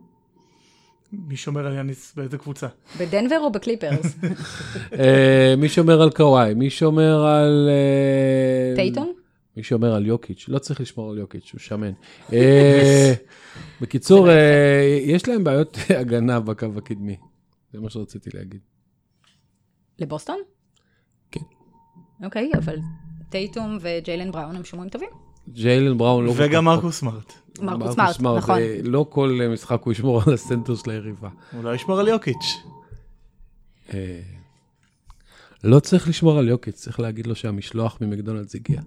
מי 1.13 1.37
שומר 1.37 1.67
על 1.67 1.73
יאניס 1.75 2.13
באיזה 2.17 2.39
קבוצה? 2.39 2.67
בדנבר 3.01 3.39
או 3.39 3.53
בקליפרס? 3.53 4.17
אה, 5.01 5.55
מי 5.59 5.69
שומר 5.69 6.03
על 6.03 6.11
קוואי? 6.11 6.55
מי 6.55 6.71
שומר 6.71 7.27
על... 7.27 7.69
אה, 7.69 8.77
טייטון? 8.77 9.09
מי 9.57 9.63
שומר 9.63 9.95
על 9.95 10.07
יוקיץ', 10.07 10.45
לא 10.49 10.59
צריך 10.59 10.81
לשמור 10.81 11.11
על 11.11 11.19
יוקיץ', 11.19 11.51
הוא 11.53 11.61
שמן. 11.61 11.93
אה, 12.33 13.15
בקיצור, 13.81 14.29
אה, 14.31 14.99
יש 15.03 15.29
להם 15.29 15.45
בעיות 15.45 15.79
הגנה 16.01 16.41
בקו 16.41 16.67
הקדמי, 16.77 17.17
זה 17.73 17.81
מה 17.81 17.91
שרציתי 17.91 18.31
להגיד. 18.35 18.61
לבוסטון? 19.99 20.39
כן. 21.31 21.41
אוקיי, 22.25 22.51
אבל 22.59 22.77
טייטום 23.29 23.79
וג'יילן 23.81 24.31
בראון 24.31 24.57
הם 24.57 24.65
שומרים 24.65 24.91
טובים. 24.91 25.09
ג'יילן 25.49 25.99
בראון 25.99 26.25
לא... 26.25 26.33
וגם 26.37 26.65
מרקוס 26.65 26.99
סמארט. 26.99 27.33
מרקוס 27.61 27.95
סמארט, 28.17 28.39
נכון. 28.39 28.59
אה, 28.59 28.79
לא 28.85 29.07
כל 29.11 29.41
משחק 29.53 29.83
הוא 29.83 29.93
ישמור 29.93 30.23
על 30.27 30.35
הסנטר 30.35 30.75
של 30.75 30.91
היריבה. 30.91 31.29
אולי 31.57 31.75
ישמור 31.75 32.01
על 32.01 32.09
יוקיץ'. 32.09 32.57
לא 35.65 35.81
צריך 35.81 36.09
לשמור 36.09 36.39
על 36.39 36.49
יוקיץ', 36.49 36.75
צריך 36.75 37.01
להגיד 37.01 37.27
לו 37.27 37.35
שהמשלוח 37.35 37.99
ממקדונלדס 38.01 38.55
הגיע. 38.55 38.81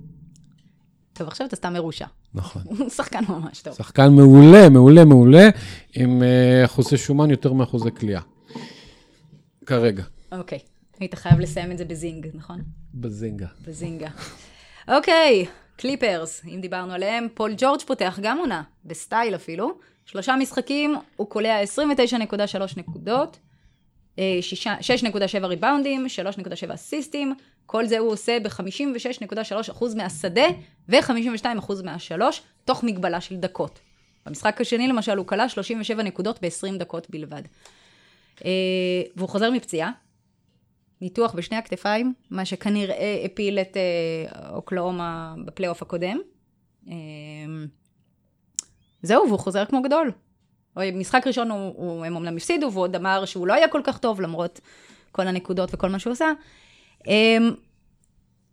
טוב, 1.19 1.27
עכשיו 1.27 1.47
אתה 1.47 1.55
סתם 1.55 1.73
מרושע. 1.73 2.05
נכון. 2.33 2.61
הוא 2.65 2.89
שחקן 2.97 3.19
ממש 3.29 3.61
טוב. 3.61 3.73
שחקן 3.73 4.07
מעולה, 4.13 4.69
מעולה, 4.69 5.05
מעולה, 5.05 5.49
עם 5.95 6.23
אה, 6.23 6.65
אחוזי 6.65 6.97
שומן 6.97 7.29
יותר 7.29 7.53
מאחוזי 7.53 7.91
קליעה. 7.91 8.21
כרגע, 9.65 10.03
אוקיי, 10.31 10.59
היית 10.99 11.15
חייב 11.15 11.39
לסיים 11.39 11.71
את 11.71 11.77
זה 11.77 11.85
בזינג, 11.85 12.27
נכון? 12.33 12.61
בזינגה. 12.93 13.47
בזינגה. 13.67 14.07
אוקיי, 14.87 15.45
קליפרס, 15.77 16.41
אם 16.47 16.61
דיברנו 16.61 16.93
עליהם, 16.93 17.27
פול 17.33 17.53
ג'ורג' 17.57 17.81
פותח 17.81 18.19
גם 18.21 18.37
עונה, 18.37 18.63
בסטייל 18.85 19.35
אפילו. 19.35 19.69
שלושה 20.05 20.35
משחקים, 20.35 20.95
הוא 21.15 21.27
קולע 21.27 21.61
29.3 21.63 22.77
נקודות, 22.77 23.39
אה, 24.19 24.37
שישה- 24.41 24.81
6.7 24.81 25.47
ריבאונדים, 25.47 26.05
3.7 26.09 26.73
אסיסטים, 26.73 27.35
כל 27.71 27.85
זה 27.85 27.99
הוא 27.99 28.11
עושה 28.11 28.37
ב-56.3% 28.39 29.85
מהשדה 29.95 30.45
ו-52% 30.89 31.83
מהשלוש, 31.83 32.41
תוך 32.65 32.83
מגבלה 32.83 33.21
של 33.21 33.35
דקות. 33.35 33.79
במשחק 34.25 34.61
השני 34.61 34.87
למשל 34.87 35.17
הוא 35.17 35.27
קלע 35.27 35.49
37 35.49 36.03
נקודות 36.03 36.39
ב-20 36.41 36.77
דקות 36.79 37.09
בלבד. 37.09 37.41
אה, 38.45 38.51
והוא 39.15 39.29
חוזר 39.29 39.51
מפציעה, 39.51 39.91
ניתוח 41.01 41.33
בשני 41.33 41.57
הכתפיים, 41.57 42.13
מה 42.29 42.45
שכנראה 42.45 43.21
הפיל 43.25 43.59
את 43.59 43.77
אה, 43.77 44.49
אוקלהומה 44.49 45.35
בפלייאוף 45.45 45.81
הקודם. 45.81 46.17
אה, 46.87 46.93
זהו, 49.01 49.23
והוא 49.27 49.39
חוזר 49.39 49.65
כמו 49.65 49.81
גדול. 49.81 50.11
משחק 50.93 51.27
ראשון 51.27 51.51
הוא, 51.51 51.73
הוא, 51.75 52.05
הם 52.05 52.15
אומנם 52.15 52.37
הפסידו, 52.37 52.71
והוא 52.71 52.83
עוד 52.83 52.95
אמר 52.95 53.25
שהוא 53.25 53.47
לא 53.47 53.53
היה 53.53 53.67
כל 53.67 53.81
כך 53.83 53.97
טוב, 53.97 54.21
למרות 54.21 54.59
כל 55.11 55.27
הנקודות 55.27 55.73
וכל 55.73 55.89
מה 55.89 55.99
שהוא 55.99 56.13
עשה. 56.13 56.31
אה, 57.07 57.37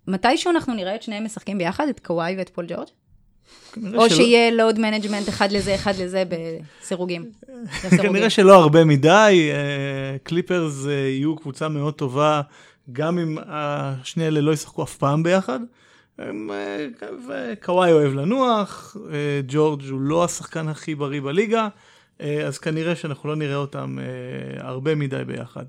מתישהו 0.09 0.51
אנחנו 0.51 0.75
נראה 0.75 0.95
את 0.95 1.03
שניהם 1.03 1.25
משחקים 1.25 1.59
ביחד, 1.59 1.89
את 1.89 2.01
קוואי 2.01 2.35
ואת 2.39 2.49
פול 2.49 2.67
ג'ורג'? 2.69 2.89
או 3.77 4.09
שלא- 4.09 4.09
שיהיה 4.09 4.51
load 4.51 4.79
management 4.79 5.29
אחד 5.29 5.53
לזה, 5.53 5.75
אחד 5.75 5.93
לזה 5.99 6.23
בסירוגין. 6.81 7.31
כנראה 8.03 8.31
שלא 8.31 8.55
הרבה 8.55 8.85
מדי, 8.85 9.51
אה, 9.53 10.19
קליפרס 10.23 10.87
אה, 10.87 10.93
יהיו 10.93 11.37
קבוצה 11.37 11.69
מאוד 11.69 11.95
טובה, 11.95 12.41
גם 12.93 13.19
אם 13.19 13.39
השני 13.47 14.27
אלה 14.27 14.41
לא 14.41 14.53
ישחקו 14.53 14.83
אף 14.83 14.97
פעם 14.97 15.23
ביחד. 15.23 15.61
אה, 16.21 16.27
וקוואי 17.29 17.93
אוהב 17.93 18.13
לנוח, 18.15 18.97
אה, 19.13 19.41
ג'ורג' 19.49 19.83
הוא 19.91 20.01
לא 20.01 20.25
השחקן 20.25 20.69
הכי 20.69 20.95
בריא 20.95 21.21
בליגה, 21.21 21.69
אה, 22.21 22.47
אז 22.47 22.59
כנראה 22.59 22.97
שאנחנו 22.97 23.29
לא 23.29 23.37
נראה 23.37 23.57
אותם 23.57 23.99
אה, 23.99 24.05
הרבה 24.69 24.95
מדי 24.95 25.23
ביחד. 25.27 25.65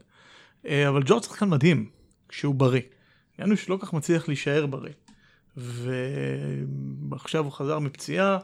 אה, 0.67 0.89
אבל 0.89 1.01
ג'ורג' 1.05 1.23
שחקן 1.23 1.49
מדהים, 1.49 1.85
כשהוא 2.29 2.55
בריא. 2.55 2.81
שלא 3.55 3.77
כל 3.77 3.85
כך 3.85 3.93
מצליח 3.93 4.27
להישאר 4.27 4.65
בריא. 4.65 4.93
ועכשיו 5.57 7.43
הוא 7.43 7.51
חזר 7.51 7.79
מפציעה, 7.79 8.37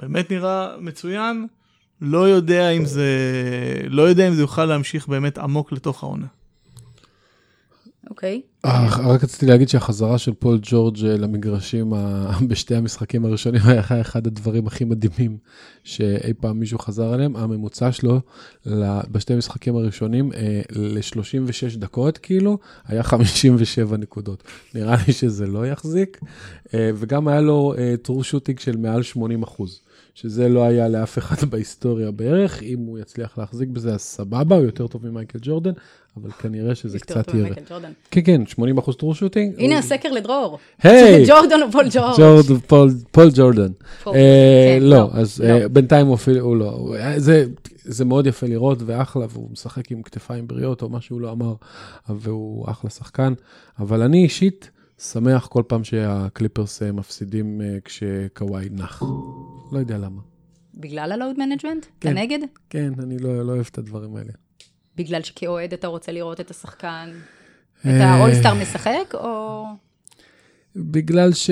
באמת 0.00 0.30
נראה 0.30 0.76
מצוין. 0.80 1.46
לא 2.00 2.28
יודע 2.28 2.70
אם 2.70 2.84
זה, 2.84 3.08
לא 3.88 4.02
יודע 4.02 4.28
אם 4.28 4.34
זה 4.34 4.40
יוכל 4.40 4.64
להמשיך 4.64 5.08
באמת 5.08 5.38
עמוק 5.38 5.72
לתוך 5.72 6.02
העונה. 6.02 6.26
אוקיי. 8.10 8.40
אה, 8.64 8.88
רק 9.06 9.24
רציתי 9.24 9.46
להגיד 9.46 9.68
שהחזרה 9.68 10.18
של 10.18 10.34
פול 10.34 10.58
ג'ורג' 10.62 11.04
אה, 11.04 11.16
למגרשים 11.16 11.92
בשתי 12.48 12.74
המשחקים 12.74 13.24
הראשונים 13.24 13.60
היה 13.64 14.00
אחד 14.00 14.26
הדברים 14.26 14.66
הכי 14.66 14.84
מדהימים 14.84 15.36
שאי 15.84 16.32
פעם 16.40 16.60
מישהו 16.60 16.78
חזר 16.78 17.12
עליהם. 17.12 17.36
הממוצע 17.36 17.92
שלו 17.92 18.20
בשתי 19.10 19.32
המשחקים 19.34 19.76
הראשונים 19.76 20.30
ל-36 20.76 21.78
דקות 21.78 22.18
כאילו 22.18 22.58
היה 22.86 23.02
57 23.02 23.96
נקודות. 23.96 24.42
נראה 24.74 24.96
לי 25.06 25.12
שזה 25.12 25.46
לא 25.46 25.66
יחזיק. 25.66 26.20
אה, 26.74 26.90
וגם 26.94 27.28
היה 27.28 27.40
לו 27.40 27.74
true 28.02 28.24
shooting 28.24 28.58
של 28.58 28.76
מעל 28.76 29.02
80 29.02 29.42
אחוז. 29.42 29.80
שזה 30.14 30.48
לא 30.48 30.64
היה 30.64 30.88
לאף 30.88 31.18
אחד 31.18 31.36
בהיסטוריה 31.50 32.10
בערך, 32.10 32.62
אם 32.62 32.78
הוא 32.78 32.98
יצליח 32.98 33.38
להחזיק 33.38 33.68
בזה 33.68 33.94
אז 33.94 34.00
סבבה, 34.00 34.56
הוא 34.56 34.64
יותר 34.64 34.86
טוב 34.86 35.06
ממייקל 35.06 35.38
ג'ורדן, 35.42 35.72
אבל 36.16 36.30
כנראה 36.30 36.74
שזה 36.74 36.98
קצת 36.98 37.34
ירד. 37.34 37.52
ג'ורדן. 37.70 37.92
כן, 38.10 38.20
כן, 38.24 38.46
80 38.46 38.78
אחוז 38.78 38.96
true 38.96 39.14
shooting. 39.14 39.54
הנה 39.58 39.78
הסקר 39.78 40.12
לדרור. 40.12 40.58
היי! 40.82 41.24
ג'ורדן 41.28 41.62
או 41.62 41.72
פול 41.72 41.86
ג'ורג'? 41.90 42.58
פול, 43.12 43.30
ג'ורדן. 43.34 43.72
אה, 44.06 44.12
כן, 44.12 44.82
לא, 44.82 44.96
לא, 44.96 45.10
אז 45.12 45.40
לא. 45.40 45.48
אה, 45.48 45.68
בינתיים 45.68 46.06
הוא 46.06 46.14
אפילו, 46.14 46.54
לא. 46.54 46.94
זה 47.84 48.04
מאוד 48.04 48.26
יפה 48.26 48.46
לראות 48.46 48.78
ואחלה, 48.86 49.26
והוא 49.30 49.48
משחק 49.52 49.90
עם 49.90 50.02
כתפיים 50.02 50.46
בריאות 50.46 50.82
או 50.82 50.88
מה 50.88 51.00
שהוא 51.00 51.20
לא 51.20 51.32
אמר, 51.32 51.54
והוא 52.08 52.70
אחלה 52.70 52.90
שחקן. 52.90 53.32
אבל 53.78 54.02
אני 54.02 54.22
אישית 54.22 54.70
שמח 55.00 55.46
כל 55.46 55.62
פעם 55.66 55.84
שהקליפרס 55.84 56.82
אה, 56.82 56.92
מפסידים 56.92 57.60
אה, 57.60 57.78
כשקוואי 57.84 58.68
נח. 58.70 59.02
לא 59.72 59.78
יודע 59.78 59.98
למה. 59.98 60.20
בגלל 60.74 61.12
ה 61.12 61.17
load 61.17 61.38
management? 61.38 61.86
כן. 62.00 62.18
נגד? 62.18 62.38
כן, 62.70 62.92
אני 63.02 63.18
לא, 63.18 63.46
לא 63.46 63.52
אוהב 63.52 63.68
את 63.70 63.78
הדברים 63.78 64.16
האלה. 64.16 64.32
בגלל 64.96 65.22
שכאוהד 65.22 65.72
אתה 65.72 65.86
רוצה 65.86 66.12
לראות 66.12 66.40
את 66.40 66.50
השחקן, 66.50 67.10
את 67.80 67.86
אה, 67.86 68.10
האולסטאר 68.10 68.54
משחק, 68.54 69.14
או... 69.14 69.64
בגלל 70.76 71.32
ש... 71.32 71.50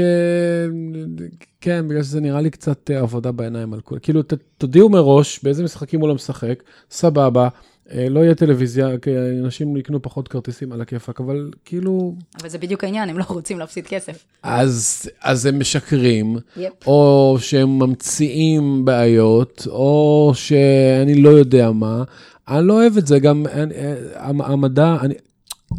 כן, 1.61 1.89
בגלל 1.89 2.03
שזה 2.03 2.21
נראה 2.21 2.41
לי 2.41 2.51
קצת 2.51 2.91
עבודה 2.91 3.33
בעיניים 3.33 3.75
על 3.75 3.81
כולם. 3.81 4.01
כאילו, 4.01 4.23
ת, 4.23 4.33
תודיעו 4.59 4.89
מראש 4.89 5.41
באיזה 5.43 5.65
משחקים 5.65 6.01
הוא 6.01 6.09
לא 6.09 6.15
משחק, 6.15 6.63
סבבה, 6.91 7.49
לא 7.95 8.21
יהיה 8.21 8.35
טלוויזיה, 8.35 8.89
כי 9.03 9.11
אנשים 9.45 9.77
יקנו 9.77 10.03
פחות 10.03 10.29
כרטיסים 10.29 10.73
על 10.73 10.81
הכיפאק, 10.81 11.21
אבל 11.21 11.51
כאילו... 11.65 12.15
אבל 12.41 12.49
זה 12.49 12.59
בדיוק 12.59 12.85
העניין, 12.85 13.09
הם 13.09 13.19
לא 13.19 13.25
רוצים 13.29 13.59
להפסיד 13.59 13.87
כסף. 13.87 14.25
אז, 14.43 15.03
אז 15.23 15.47
הם 15.47 15.59
משקרים, 15.61 16.37
יפ. 16.57 16.73
או 16.87 17.37
שהם 17.41 17.79
ממציאים 17.79 18.85
בעיות, 18.85 19.67
או 19.71 20.33
שאני 20.35 21.23
לא 21.23 21.29
יודע 21.29 21.71
מה. 21.71 22.03
אני 22.49 22.67
לא 22.67 22.73
אוהב 22.73 22.97
את 22.97 23.07
זה, 23.07 23.19
גם 23.19 23.47
אני- 23.47 23.75
אה, 23.75 23.95
המ- 24.15 24.43
המדע, 24.43 24.97
אני, 25.01 25.15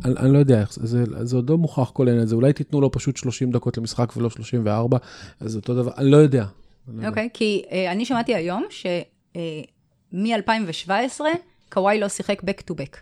אני, 0.06 0.14
אני 0.18 0.34
לא 0.34 0.38
יודע 0.38 0.62
איך 0.62 0.74
זה, 0.74 0.84
זה, 1.22 1.36
עוד 1.36 1.50
לא 1.50 1.58
מוכח 1.58 1.90
כל 1.94 2.08
העניין 2.08 2.24
הזה, 2.24 2.36
אולי 2.36 2.54
תיתנו 2.54 2.82
לו 2.82 2.92
פשוט 2.92 3.18
30 3.18 3.52
דקות 3.52 3.78
למשחק 3.78 4.14
ולא 4.18 4.30
34, 4.30 4.98
אז 5.40 5.56
אותו 5.56 5.76
דבר, 5.76 5.92
אני 5.98 6.12
לא 6.12 6.18
יודע. 6.18 6.46
לא. 6.94 7.08
אוקיי, 7.08 7.30
כי 7.34 7.64
אה, 7.72 7.92
אני 7.92 8.06
שמעתי 8.06 8.36
היום 8.36 8.64
שמ-2017 8.70 11.22
קוואי 11.70 12.00
לא 12.00 12.10
שיחק 12.10 12.42
back 12.42 12.72
to 12.72 12.74
back. 12.74 12.98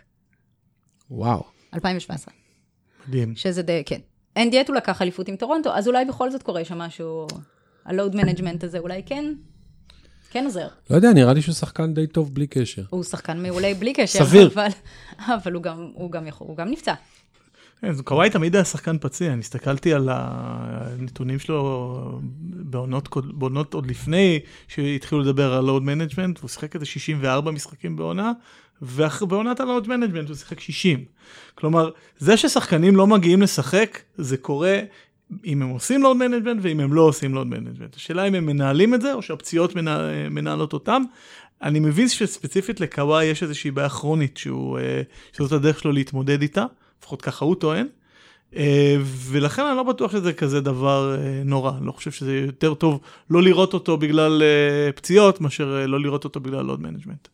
וואו. 1.10 1.44
2017. 1.74 2.34
מדהים. 3.08 3.36
שזה 3.36 3.62
די, 3.62 3.82
כן. 3.86 4.00
and 4.36 4.50
yet 4.50 4.68
הוא 4.68 4.76
לקח 4.76 5.02
אליפות 5.02 5.28
עם 5.28 5.36
טורונטו, 5.36 5.74
אז 5.74 5.88
אולי 5.88 6.04
בכל 6.04 6.30
זאת 6.30 6.42
קורה 6.42 6.64
שם 6.64 6.78
משהו, 6.78 7.26
ה 7.84 7.90
load 7.90 8.16
management 8.16 8.64
הזה 8.64 8.78
אולי 8.78 9.02
כן, 9.06 9.34
כן 10.30 10.44
עוזר. 10.44 10.68
לא 10.90 10.96
יודע, 10.96 11.12
נראה 11.12 11.32
לי 11.32 11.42
שהוא 11.42 11.54
שחקן 11.54 11.94
די 11.94 12.06
טוב 12.06 12.34
בלי 12.34 12.46
קשר. 12.46 12.82
הוא 12.90 13.04
שחקן 13.04 13.42
מעולה 13.42 13.74
בלי 13.78 13.92
קשר, 13.92 14.24
סביר. 14.24 14.50
אבל, 14.54 14.68
אבל 15.42 15.52
הוא, 15.52 15.62
גם, 15.62 15.90
הוא, 15.94 16.10
גם 16.10 16.26
יכול, 16.26 16.46
הוא 16.46 16.56
גם 16.56 16.70
נפצע. 16.70 16.94
כן, 17.80 17.92
קוואי 18.04 18.30
תמיד 18.30 18.54
היה 18.54 18.64
שחקן 18.64 18.96
פציע, 19.00 19.32
אני 19.32 19.40
הסתכלתי 19.40 19.94
על 19.94 20.08
הנתונים 20.12 21.38
שלו 21.38 22.20
בעונות, 22.40 23.08
בעונות 23.24 23.74
עוד 23.74 23.86
לפני 23.86 24.40
שהתחילו 24.68 25.20
לדבר 25.20 25.52
על 25.52 25.64
load 25.64 25.82
management, 25.82 26.38
הוא 26.38 26.48
שיחק 26.48 26.74
איזה 26.74 26.86
64 26.86 27.50
משחקים 27.50 27.96
בעונה, 27.96 28.32
ובעונת 28.82 29.60
ה 29.60 29.66
load 29.66 29.88
management 29.88 30.28
הוא 30.28 30.36
שיחק 30.36 30.60
60. 30.60 31.04
כלומר, 31.54 31.90
זה 32.18 32.36
ששחקנים 32.36 32.96
לא 32.96 33.06
מגיעים 33.06 33.42
לשחק, 33.42 34.02
זה 34.16 34.36
קורה 34.36 34.78
אם 35.44 35.62
הם 35.62 35.68
עושים 35.68 36.02
load 36.02 36.16
management 36.16 36.60
ואם 36.62 36.80
הם 36.80 36.92
לא 36.92 37.02
עושים 37.02 37.34
load 37.34 37.46
management. 37.46 37.96
השאלה 37.96 38.28
אם 38.28 38.34
הם 38.34 38.46
מנהלים 38.46 38.94
את 38.94 39.00
זה 39.00 39.12
או 39.14 39.22
שהפציעות 39.22 39.76
מנה, 39.76 40.28
מנהלות 40.30 40.72
אותם. 40.72 41.02
אני 41.62 41.80
מבין 41.80 42.08
שספציפית 42.08 42.80
לקוואי 42.80 43.24
יש 43.24 43.42
איזושהי 43.42 43.70
בעיה 43.70 43.88
כרונית 43.88 44.36
שהוא, 44.36 44.78
אה, 44.78 45.02
שזאת 45.32 45.52
הדרך 45.52 45.78
שלו 45.78 45.92
להתמודד 45.92 46.42
איתה, 46.42 46.64
לפחות 46.98 47.22
ככה 47.22 47.44
הוא 47.44 47.54
טוען. 47.54 47.86
אה, 48.56 48.96
ולכן 49.02 49.62
אני 49.62 49.76
לא 49.76 49.82
בטוח 49.82 50.12
שזה 50.12 50.32
כזה 50.32 50.60
דבר 50.60 51.16
אה, 51.18 51.42
נורא, 51.44 51.72
אני 51.78 51.86
לא 51.86 51.92
חושב 51.92 52.10
שזה 52.10 52.36
יותר 52.36 52.74
טוב 52.74 53.00
לא 53.30 53.42
לראות 53.42 53.74
אותו 53.74 53.96
בגלל 53.96 54.42
אה, 54.42 54.92
פציעות, 54.92 55.40
מאשר 55.40 55.84
לא 55.86 56.00
לראות 56.00 56.24
אותו 56.24 56.40
בגלל 56.40 56.62
load 56.62 56.80
management. 56.80 57.28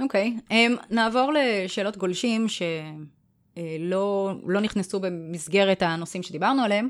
אוקיי, 0.00 0.36
okay. 0.38 0.52
um, 0.52 0.54
נעבור 0.90 1.32
לשאלות 1.34 1.96
גולשים 1.96 2.46
שלא 2.48 4.34
לא 4.46 4.60
נכנסו 4.60 5.00
במסגרת 5.00 5.82
הנושאים 5.82 6.22
שדיברנו 6.22 6.62
עליהם. 6.62 6.88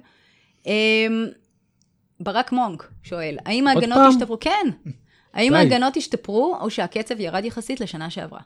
Um, 0.65 0.69
ברק 2.21 2.53
מונק 2.53 2.91
שואל, 3.03 3.37
האם 3.47 3.69
ההגנות 3.69 3.99
פעם? 3.99 4.09
השתפרו? 4.09 4.41
כן. 4.41 4.67
האם 5.35 5.53
די. 5.53 5.59
ההגנות 5.59 5.97
השתפרו, 5.97 6.59
או 6.61 6.71
שהקצב 6.71 7.21
ירד 7.21 7.45
יחסית 7.45 7.81
לשנה 7.81 8.11
שעברה? 8.11 8.41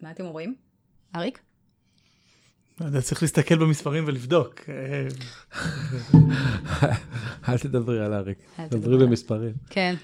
מה 0.00 0.10
אתם 0.10 0.24
אומרים? 0.24 0.69
אריק? 1.16 1.40
לא 2.80 2.86
יודע, 2.86 3.00
צריך 3.00 3.22
להסתכל 3.22 3.58
במספרים 3.58 4.04
ולבדוק. 4.06 4.54
אל 7.48 7.58
תדברי 7.58 8.04
על 8.04 8.14
אריק, 8.14 8.38
דברי 8.58 8.68
תדברי. 8.80 9.06
במספרים. 9.06 9.52
כן. 9.70 9.94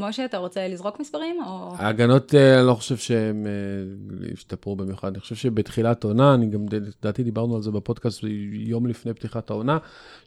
משה, 0.00 0.24
אתה 0.24 0.38
רוצה 0.38 0.68
לזרוק 0.68 1.00
מספרים? 1.00 1.42
או... 1.46 1.74
ההגנות, 1.78 2.34
אה, 2.34 2.58
אני 2.58 2.66
לא 2.66 2.74
חושב 2.74 2.96
שהם 2.96 3.46
אה, 3.46 4.32
השתפרו 4.32 4.76
במיוחד. 4.76 5.08
אני 5.08 5.20
חושב 5.20 5.34
שבתחילת 5.34 6.04
העונה, 6.04 6.34
אני 6.34 6.46
גם, 6.46 6.66
לדעתי 6.70 7.22
דיברנו 7.22 7.56
על 7.56 7.62
זה 7.62 7.70
בפודקאסט 7.70 8.24
יום 8.52 8.86
לפני 8.86 9.14
פתיחת 9.14 9.50
העונה, 9.50 9.78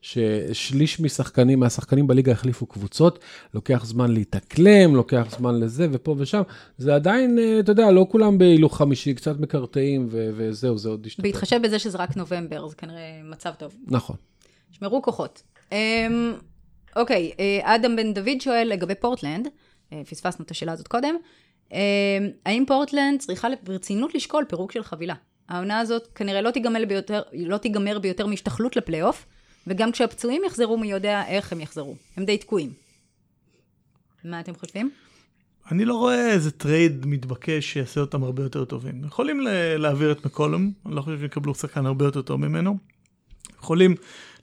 ששליש 0.01 0.99
משחקנים, 0.99 1.59
מהשחקנים 1.59 2.07
בליגה 2.07 2.31
החליפו 2.31 2.65
קבוצות, 2.65 3.19
לוקח 3.53 3.85
זמן 3.85 4.11
להתאקלם, 4.11 4.95
לוקח 4.95 5.27
זמן 5.37 5.59
לזה 5.59 5.87
ופה 5.91 6.15
ושם. 6.17 6.41
זה 6.77 6.95
עדיין, 6.95 7.39
אה, 7.39 7.59
אתה 7.59 7.71
יודע, 7.71 7.91
לא 7.91 8.05
כולם 8.11 8.37
בהילוך 8.37 8.77
חמישי, 8.77 9.13
קצת 9.13 9.39
מקרטעים 9.39 10.07
ו- 10.11 10.29
וזהו, 10.35 10.77
זה 10.77 10.89
עוד 10.89 11.05
השתפר. 11.05 11.23
בהתחשב 11.23 11.59
בזה 11.63 11.79
שזה 11.79 11.97
רק 11.97 12.17
נובמבר, 12.17 12.67
זה 12.67 12.75
כנראה 12.75 13.21
מצב 13.23 13.53
טוב. 13.57 13.75
נכון. 13.87 14.15
שמרו 14.71 15.01
כוחות. 15.01 15.43
אמ, 15.71 16.33
אוקיי, 16.95 17.31
אה, 17.39 17.75
אדם 17.75 17.95
בן 17.95 18.13
דוד 18.13 18.41
שואל 18.41 18.67
לגבי 18.71 18.95
פורטלנד, 18.95 19.47
אה, 19.47 19.51
פספסנו 20.09 20.45
את 20.45 20.51
השאלה 20.51 20.71
הזאת 20.71 20.87
קודם, 20.87 21.15
אמ, 21.71 21.77
האם 22.45 22.63
פורטלנד 22.67 23.19
צריכה 23.19 23.47
ברצינות 23.63 24.15
לשקול 24.15 24.45
פירוק 24.49 24.71
של 24.71 24.83
חבילה? 24.83 25.15
העונה 25.49 25.79
הזאת 25.79 26.07
כנראה 26.15 26.41
לא 26.41 26.51
תיגמר 26.51 26.83
ביותר, 26.87 27.21
לא 27.33 27.57
תיגמר 27.57 27.99
ביותר 27.99 28.27
מהשתחלות 28.27 28.75
לפלייאוף, 28.75 29.25
וגם 29.67 29.91
כשהפצועים 29.91 30.41
יחזרו, 30.45 30.77
מי 30.77 30.91
יודע 30.91 31.23
איך 31.27 31.51
הם 31.51 31.61
יחזרו. 31.61 31.95
הם 32.17 32.25
די 32.25 32.37
תקועים. 32.37 32.73
מה 34.23 34.39
אתם 34.39 34.53
חושבים? 34.55 34.91
אני 35.71 35.85
לא 35.85 35.95
רואה 35.95 36.31
איזה 36.31 36.51
trade 36.51 37.05
מתבקש 37.05 37.73
שיעשה 37.73 38.01
אותם 38.01 38.23
הרבה 38.23 38.43
יותר 38.43 38.65
טובים. 38.65 39.03
יכולים 39.05 39.47
להעביר 39.77 40.11
את 40.11 40.25
מקולום, 40.25 40.71
אני 40.85 40.95
לא 40.95 41.01
חושב 41.01 41.19
שיקבלו 41.19 41.55
שחקן 41.55 41.85
הרבה 41.85 42.05
יותר 42.05 42.21
טוב 42.21 42.39
ממנו. 42.39 42.77
יכולים 43.59 43.95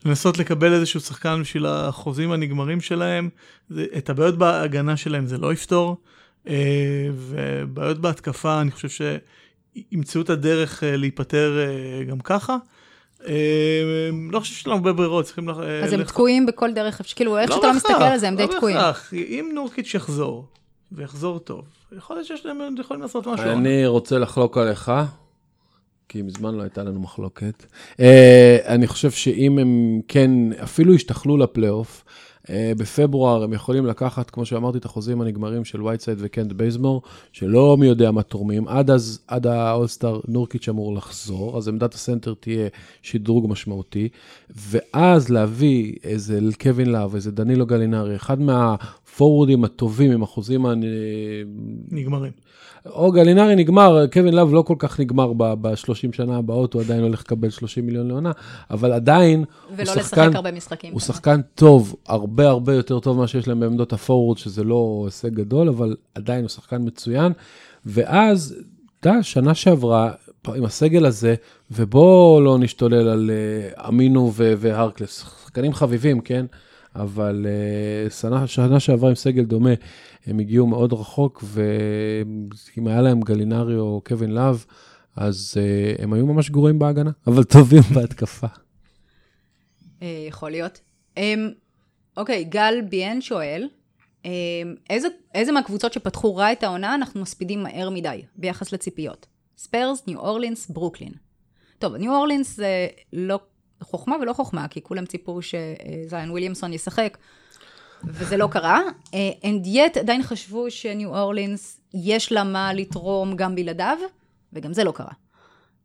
לנסות 0.04 0.38
לקבל 0.38 0.72
איזשהו 0.72 1.00
שחקן 1.00 1.40
בשביל 1.40 1.66
החוזים 1.66 2.32
הנגמרים 2.32 2.80
שלהם. 2.80 3.28
זה, 3.70 3.86
את 3.96 4.10
הבעיות 4.10 4.38
בהגנה 4.38 4.96
שלהם 4.96 5.26
זה 5.26 5.38
לא 5.38 5.52
יפתור. 5.52 5.96
אה, 6.48 7.08
ובעיות 7.14 7.98
בהתקפה, 7.98 8.60
אני 8.60 8.70
חושב 8.70 8.88
שימצאו 8.88 10.20
את 10.20 10.30
הדרך 10.30 10.84
אה, 10.84 10.96
להיפטר 10.96 11.58
אה, 11.58 12.04
גם 12.04 12.20
ככה. 12.20 12.56
לא 14.30 14.40
חושב 14.40 14.54
שיש 14.54 14.66
להם 14.66 14.76
הרבה 14.76 14.92
ברירות, 14.92 15.24
צריכים... 15.24 15.50
אה, 15.50 15.84
אז 15.84 15.92
הם 15.92 16.04
תקועים 16.04 16.46
בכל 16.46 16.72
דרך, 16.72 17.00
כאילו, 17.16 17.38
איך 17.38 17.50
לא 17.50 17.56
שאתה 17.56 17.66
לא 17.66 17.74
מסתכל 17.74 18.02
על 18.02 18.18
זה, 18.18 18.28
הם 18.28 18.36
די 18.36 18.46
לא 18.46 18.52
תקועים. 18.56 18.76
בהכרח. 18.76 19.14
אם 19.14 19.50
נורקיץ' 19.54 19.94
יחזור, 19.94 20.46
ויחזור 20.92 21.38
טוב, 21.38 21.64
יכול 21.96 22.16
להיות 22.16 22.26
שיש 22.26 22.46
להם, 22.46 22.58
יכולים 22.78 23.02
לעשות 23.02 23.26
משהו. 23.26 23.46
אני 23.46 23.86
רוצה 23.86 24.18
לחלוק 24.18 24.58
עליך, 24.58 24.92
כי 26.10 26.22
מזמן 26.22 26.54
לא 26.54 26.62
הייתה 26.62 26.82
לנו 26.82 27.00
מחלוקת. 27.00 27.66
אה, 28.00 28.58
אני 28.66 28.86
חושב 28.86 29.10
שאם 29.10 29.58
הם 29.58 30.00
כן, 30.08 30.30
אפילו 30.62 30.94
ישתחלו 30.94 31.36
לפלייאוף, 31.36 32.04
אה, 32.50 32.72
בפברואר 32.76 33.42
הם 33.42 33.52
יכולים 33.52 33.86
לקחת, 33.86 34.30
כמו 34.30 34.46
שאמרתי, 34.46 34.78
את 34.78 34.84
החוזים 34.84 35.20
הנגמרים 35.20 35.64
של 35.64 35.82
וייטסייד 35.82 36.18
וקנט 36.20 36.52
בייזמור, 36.52 37.02
שלא 37.32 37.76
מי 37.76 37.86
יודע 37.86 38.10
מה 38.10 38.22
תורמים. 38.22 38.68
עד 38.68 38.90
אז, 38.90 39.20
עד 39.26 39.46
האולסטאר, 39.46 40.20
נורקיץ' 40.28 40.68
אמור 40.68 40.94
לחזור, 40.94 41.58
אז 41.58 41.68
עמדת 41.68 41.94
הסנטר 41.94 42.34
תהיה 42.40 42.68
שדרוג 43.02 43.46
משמעותי, 43.48 44.08
ואז 44.70 45.28
להביא 45.28 45.94
איזה 46.04 46.40
קווין 46.60 46.90
להב, 46.90 47.14
איזה 47.14 47.30
דנילו 47.30 47.66
גלינרי, 47.66 48.16
אחד 48.16 48.40
מהפורורדים 48.40 49.64
הטובים 49.64 50.12
עם 50.12 50.22
החוזים 50.22 50.66
ה... 50.66 50.74
נגמרים. 51.90 52.49
או 52.86 53.12
גלינרי 53.12 53.56
נגמר, 53.56 54.06
קווין 54.12 54.34
לאב 54.34 54.52
לא 54.52 54.62
כל 54.62 54.74
כך 54.78 55.00
נגמר 55.00 55.32
ב-30 55.32 56.16
שנה 56.16 56.36
הבאות, 56.36 56.74
הוא 56.74 56.82
עדיין 56.82 57.02
הולך 57.02 57.20
לקבל 57.20 57.50
30 57.50 57.86
מיליון 57.86 58.08
לעונה, 58.08 58.32
אבל 58.70 58.92
עדיין 58.92 59.44
הוא 59.68 59.84
שחקן, 59.84 60.30
משחקים. 60.54 60.92
הוא 60.92 61.00
שחקן 61.00 61.40
טוב, 61.54 61.96
הרבה 62.06 62.48
הרבה 62.48 62.74
יותר 62.74 63.00
טוב 63.00 63.16
ממה 63.16 63.26
שיש 63.26 63.48
להם 63.48 63.60
בעמדות 63.60 63.92
הפורוורד, 63.92 64.38
שזה 64.38 64.64
לא 64.64 65.02
הישג 65.06 65.34
גדול, 65.34 65.68
אבל 65.68 65.96
עדיין 66.14 66.40
הוא 66.40 66.48
שחקן 66.48 66.82
מצוין. 66.84 67.32
ואז, 67.86 68.56
אתה 69.00 69.08
יודע, 69.08 69.22
שנה 69.22 69.54
שעברה, 69.54 70.12
עם 70.48 70.64
הסגל 70.64 71.06
הזה, 71.06 71.34
ובואו 71.70 72.40
לא 72.40 72.58
נשתולל 72.58 73.08
על 73.08 73.30
uh, 73.76 73.88
אמינו 73.88 74.32
ו- 74.34 74.54
והרקלס, 74.58 75.18
שחקנים 75.18 75.72
חביבים, 75.72 76.20
כן? 76.20 76.46
אבל 76.96 77.46
uh, 78.08 78.12
שנה, 78.12 78.46
שנה 78.46 78.80
שעברה 78.80 79.08
עם 79.08 79.14
סגל 79.14 79.44
דומה, 79.44 79.70
הם 80.26 80.38
הגיעו 80.38 80.66
מאוד 80.66 80.92
רחוק, 80.92 81.44
ואם 81.44 82.86
היה 82.86 83.00
להם 83.00 83.20
גלינרי 83.20 83.76
או 83.76 84.02
קווין 84.06 84.30
להב, 84.30 84.64
אז 85.16 85.54
uh, 85.56 86.02
הם 86.02 86.12
היו 86.12 86.26
ממש 86.26 86.50
גרועים 86.50 86.78
בהגנה, 86.78 87.10
אבל 87.26 87.44
טובים 87.44 87.82
בהתקפה. 87.94 88.46
אה, 90.02 90.24
יכול 90.28 90.50
להיות. 90.50 90.80
אמ, 91.16 91.50
אוקיי, 92.16 92.44
גל 92.44 92.74
ביאן 92.88 93.20
שואל, 93.20 93.68
אמ, 94.24 94.30
איזה, 94.90 95.08
איזה 95.34 95.52
מהקבוצות 95.52 95.92
שפתחו 95.92 96.36
רע 96.36 96.52
את 96.52 96.62
העונה 96.62 96.94
אנחנו 96.94 97.20
מספידים 97.22 97.62
מהר 97.62 97.90
מדי 97.90 98.22
ביחס 98.36 98.72
לציפיות? 98.72 99.26
ספיירס, 99.58 100.02
ניו 100.06 100.18
אורלינס, 100.18 100.70
ברוקלין. 100.70 101.12
טוב, 101.78 101.94
ניו 101.94 102.14
אורלינס 102.14 102.56
זה 102.56 102.86
לא 103.12 103.40
חוכמה 103.82 104.16
ולא 104.22 104.32
חוכמה, 104.32 104.68
כי 104.68 104.82
כולם 104.82 105.06
ציפו 105.06 105.40
שזיין 105.42 106.30
וויליאמסון 106.30 106.72
ישחק, 106.72 107.18
וזה 108.04 108.36
לא 108.36 108.48
קרה. 108.50 108.80
and 109.44 109.66
yet 109.66 109.96
עדיין 109.96 110.22
חשבו 110.22 110.70
שניו 110.70 111.16
אורלינס 111.18 111.80
יש 111.94 112.32
לה 112.32 112.44
מה 112.44 112.72
לתרום 112.72 113.36
גם 113.36 113.54
בלעדיו, 113.54 113.96
וגם 114.52 114.72
זה 114.72 114.84
לא 114.84 114.92
קרה. 114.92 115.12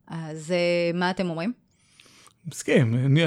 אז 0.08 0.52
אה, 0.52 0.92
מה 0.94 1.10
אתם 1.12 1.30
אומרים? 1.30 1.54
מסכים. 2.48 2.96
אני- 2.96 3.24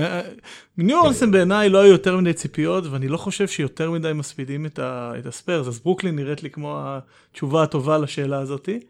ניו 0.79 0.99
אורלינס 0.99 1.31
בעיניי 1.31 1.69
לא 1.69 1.79
היו 1.79 1.93
יותר 1.93 2.17
מדי 2.17 2.33
ציפיות, 2.33 2.87
ואני 2.87 3.09
לא 3.09 3.17
חושב 3.17 3.49
שיותר 3.49 3.91
מדי 3.91 4.13
מספידים 4.13 4.67
את, 4.67 4.79
ה, 4.79 5.13
את 5.19 5.27
הספיירס, 5.27 5.67
אז 5.67 5.79
ברוקלין 5.79 6.17
נראית 6.17 6.43
לי 6.43 6.51
כמו 6.51 6.81
התשובה 6.85 7.63
הטובה 7.63 7.99
לשאלה 7.99 8.39
הזאתי. 8.39 8.81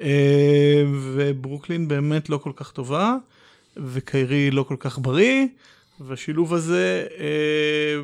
אה, 0.00 0.82
וברוקלין 1.12 1.88
באמת 1.88 2.28
לא 2.30 2.38
כל 2.38 2.52
כך 2.56 2.70
טובה, 2.70 3.14
וקיירי 3.76 4.50
לא 4.50 4.62
כל 4.62 4.76
כך 4.78 4.98
בריא, 4.98 5.46
והשילוב 6.00 6.54
הזה 6.54 7.06
אה, 7.18 8.00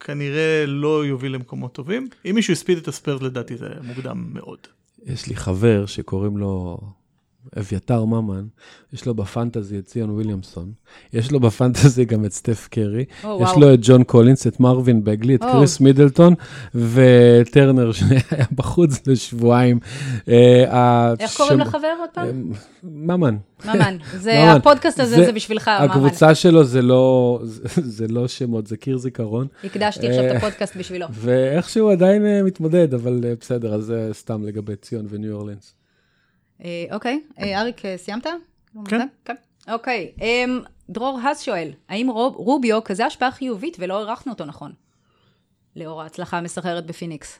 כנראה 0.00 0.64
לא 0.66 1.06
יוביל 1.06 1.34
למקומות 1.34 1.72
טובים. 1.72 2.08
אם 2.24 2.34
מישהו 2.34 2.52
הספיד 2.52 2.78
את 2.78 2.88
הספיירס 2.88 3.22
לדעתי 3.22 3.56
זה 3.56 3.68
מוקדם 3.82 4.30
מאוד. 4.32 4.58
יש 5.06 5.26
לי 5.26 5.36
חבר 5.36 5.86
שקוראים 5.86 6.38
לו 6.38 6.80
אביתר 7.58 8.04
ממן, 8.04 8.44
יש 8.92 9.06
לו 9.06 9.14
בפנטזי 9.14 9.78
את 9.78 9.84
ציון 9.84 10.10
וויליאמסון, 10.10 10.72
יש 11.12 11.32
לו 11.32 11.40
בפנטזי 11.40 12.04
גם 12.04 12.24
את 12.24 12.32
סטף 12.32 12.68
קרי, 12.70 13.04
או, 13.24 13.38
יש 13.42 13.48
וואו. 13.48 13.60
לו 13.60 13.74
את 13.74 13.78
ג'ון 13.82 14.04
קולינס, 14.04 14.46
את 14.46 14.60
מרווין 14.60 15.04
בגלי, 15.04 15.34
את 15.34 15.42
או. 15.42 15.52
קריס 15.52 15.80
מידלטון 15.80 16.34
וטרנר 16.74 17.92
שהיה 17.92 18.20
בחוץ 18.54 19.06
לשבועיים. 19.06 19.78
אה, 20.28 21.14
איך 21.20 21.36
קוראים 21.36 21.60
השם- 21.60 21.68
לחבר 21.68 21.92
עוד 22.00 22.08
פעם? 22.14 22.26
אה, 22.26 22.58
ממן. 22.82 23.36
ממן. 23.64 23.96
זה, 24.16 24.32
ממן. 24.32 24.56
הפודקאסט 24.56 25.00
הזה 25.00 25.16
זה- 25.16 25.24
זה 25.24 25.32
בשבילך, 25.32 25.68
ממן. 25.68 25.90
הקבוצה 25.90 26.34
שלו 26.34 26.64
זה 26.64 26.82
לא, 26.82 27.40
זה, 27.42 27.62
זה 27.82 28.06
לא 28.08 28.28
שמות, 28.28 28.66
זה 28.66 28.76
קיר 28.76 28.98
זיכרון, 28.98 29.46
הקדשתי 29.64 30.08
עכשיו 30.08 30.24
את 30.26 30.30
אה, 30.30 30.36
הפודקאסט 30.36 30.76
בשבילו. 30.76 31.06
ואיכשהו 31.12 31.90
עדיין 31.90 32.26
אה, 32.26 32.42
מתמודד, 32.42 32.94
אבל 32.94 33.20
אה, 33.24 33.32
בסדר, 33.40 33.74
אז 33.74 33.84
זה 33.84 34.10
סתם 34.12 34.42
לגבי 34.42 34.76
ציון 34.76 35.06
וניו 35.10 35.32
אורלינס. 35.32 35.74
אה, 36.64 36.84
אוקיי, 36.92 37.20
אה, 37.40 37.60
אריק, 37.60 37.84
אה, 37.84 37.96
סיימת? 37.96 38.26
כן. 38.88 39.08
כן. 39.24 39.34
אוקיי, 39.68 40.12
אמ, 40.20 40.60
דרור 40.90 41.20
האס 41.22 41.42
שואל, 41.42 41.70
האם 41.88 42.10
רוב, 42.10 42.36
רוביו 42.36 42.84
כזה 42.84 43.06
השפעה 43.06 43.30
חיובית 43.30 43.76
ולא 43.80 43.98
הערכנו 43.98 44.32
אותו 44.32 44.44
נכון? 44.44 44.72
לאור 45.76 46.02
ההצלחה 46.02 46.38
המסחררת 46.38 46.86
בפיניקס. 46.86 47.38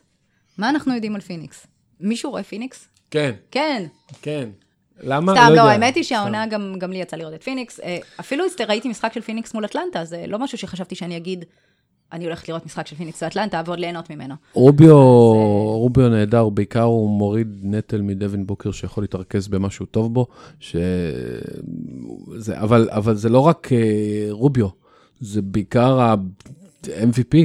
מה 0.59 0.69
אנחנו 0.69 0.95
יודעים 0.95 1.15
על 1.15 1.21
פיניקס? 1.21 1.67
מישהו 2.01 2.31
רואה 2.31 2.43
פיניקס? 2.43 2.89
כן, 3.11 3.35
כן. 3.51 3.87
כן. 4.23 4.49
למה? 5.01 5.33
סתם, 5.33 5.43
יודע. 5.51 5.63
לא, 5.63 5.69
האמת 5.69 5.95
היא. 5.95 6.05
שהעונה 6.05 6.47
גם, 6.47 6.75
גם 6.79 6.93
לי 6.93 6.99
יצא 6.99 7.17
לראות 7.17 7.35
את 7.35 7.43
פיניקס. 7.43 7.81
אפילו 8.21 8.45
ראיתי 8.69 8.89
משחק 8.89 9.13
של 9.13 9.21
פיניקס 9.21 9.55
מול 9.55 9.65
אטלנטה, 9.65 10.05
זה 10.05 10.25
לא 10.27 10.39
משהו 10.39 10.59
שחשבתי 10.59 10.95
שאני 10.95 11.17
אגיד, 11.17 11.45
אני 12.13 12.25
הולכת 12.25 12.49
לראות 12.49 12.67
משחק 12.67 12.87
של 12.87 12.97
פיניקס 12.97 13.23
ואטלנטה, 13.23 13.63
ועוד 13.67 13.79
ליהנות 13.79 14.11
ממנו. 14.11 14.35
רוביו, 14.53 14.97
רוביו 15.79 16.09
נהדר, 16.09 16.49
בעיקר 16.49 16.83
הוא 16.83 17.11
מוריד 17.11 17.61
נטל 17.63 18.03
מדווין 18.03 18.47
בוקר 18.47 18.71
שיכול 18.71 19.05
להתרכז 19.05 19.49
במשהו 19.49 19.87
טוב 19.87 20.15
בו, 20.15 20.27
ש... 20.61 20.77
זה, 22.37 22.61
אבל, 22.61 22.89
אבל 22.91 23.15
זה 23.15 23.29
לא 23.29 23.39
רק 23.39 23.73
אה, 23.73 24.27
רוביו, 24.31 24.69
זה 25.21 25.43
בעיקר 25.43 26.15
ה-MVP, 26.87 27.37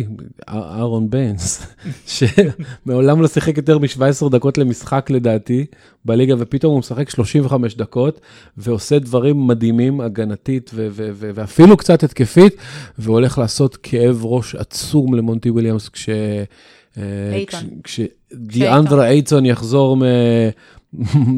אהרון 0.50 1.10
ביינס, 1.10 1.68
שמעולם 2.08 3.22
לא 3.22 3.28
שיחק 3.28 3.58
יותר 3.58 3.78
מ-17 3.78 4.30
דקות 4.32 4.58
למשחק 4.58 5.10
לדעתי 5.10 5.66
בליגה, 6.06 6.36
ופתאום 6.40 6.72
הוא 6.72 6.80
משחק 6.80 7.10
35 7.10 7.76
דקות, 7.76 8.20
ועושה 8.58 9.00
דברים 9.00 9.48
מדהימים 9.48 10.02
הגנתית 10.02 10.72
ו- 10.74 10.88
ו- 10.92 11.10
ו- 11.14 11.32
ואפילו 11.36 11.78
קצת 11.78 12.04
התקפית, 12.04 12.56
והולך 13.00 13.38
לעשות 13.38 13.78
כאב 13.78 14.26
ראש 14.26 14.56
עצום 14.56 15.14
למונטי 15.14 15.50
וויליאמס 15.50 15.90
כש... 15.90 16.10
אה, 16.98 17.04
כשדיאנדרה 17.84 19.08
אייטון 19.08 19.46
יחזור 19.46 19.98
מ- 19.98 20.04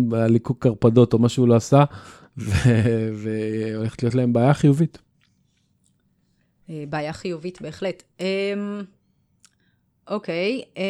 בליקוק 0.09 0.63
קרפדות 0.63 1.13
או 1.13 1.19
מה 1.19 1.29
שהוא 1.29 1.47
לא 1.47 1.55
עשה, 1.55 1.83
והולכת 3.13 4.03
להיות 4.03 4.15
להם 4.15 4.33
בעיה 4.33 4.53
חיובית. 4.53 4.97
אה, 6.69 6.83
בעיה 6.89 7.13
חיובית 7.13 7.61
בהחלט. 7.61 8.03
אמ, 8.19 8.25
אוקיי, 10.07 10.61
אה, 10.77 10.83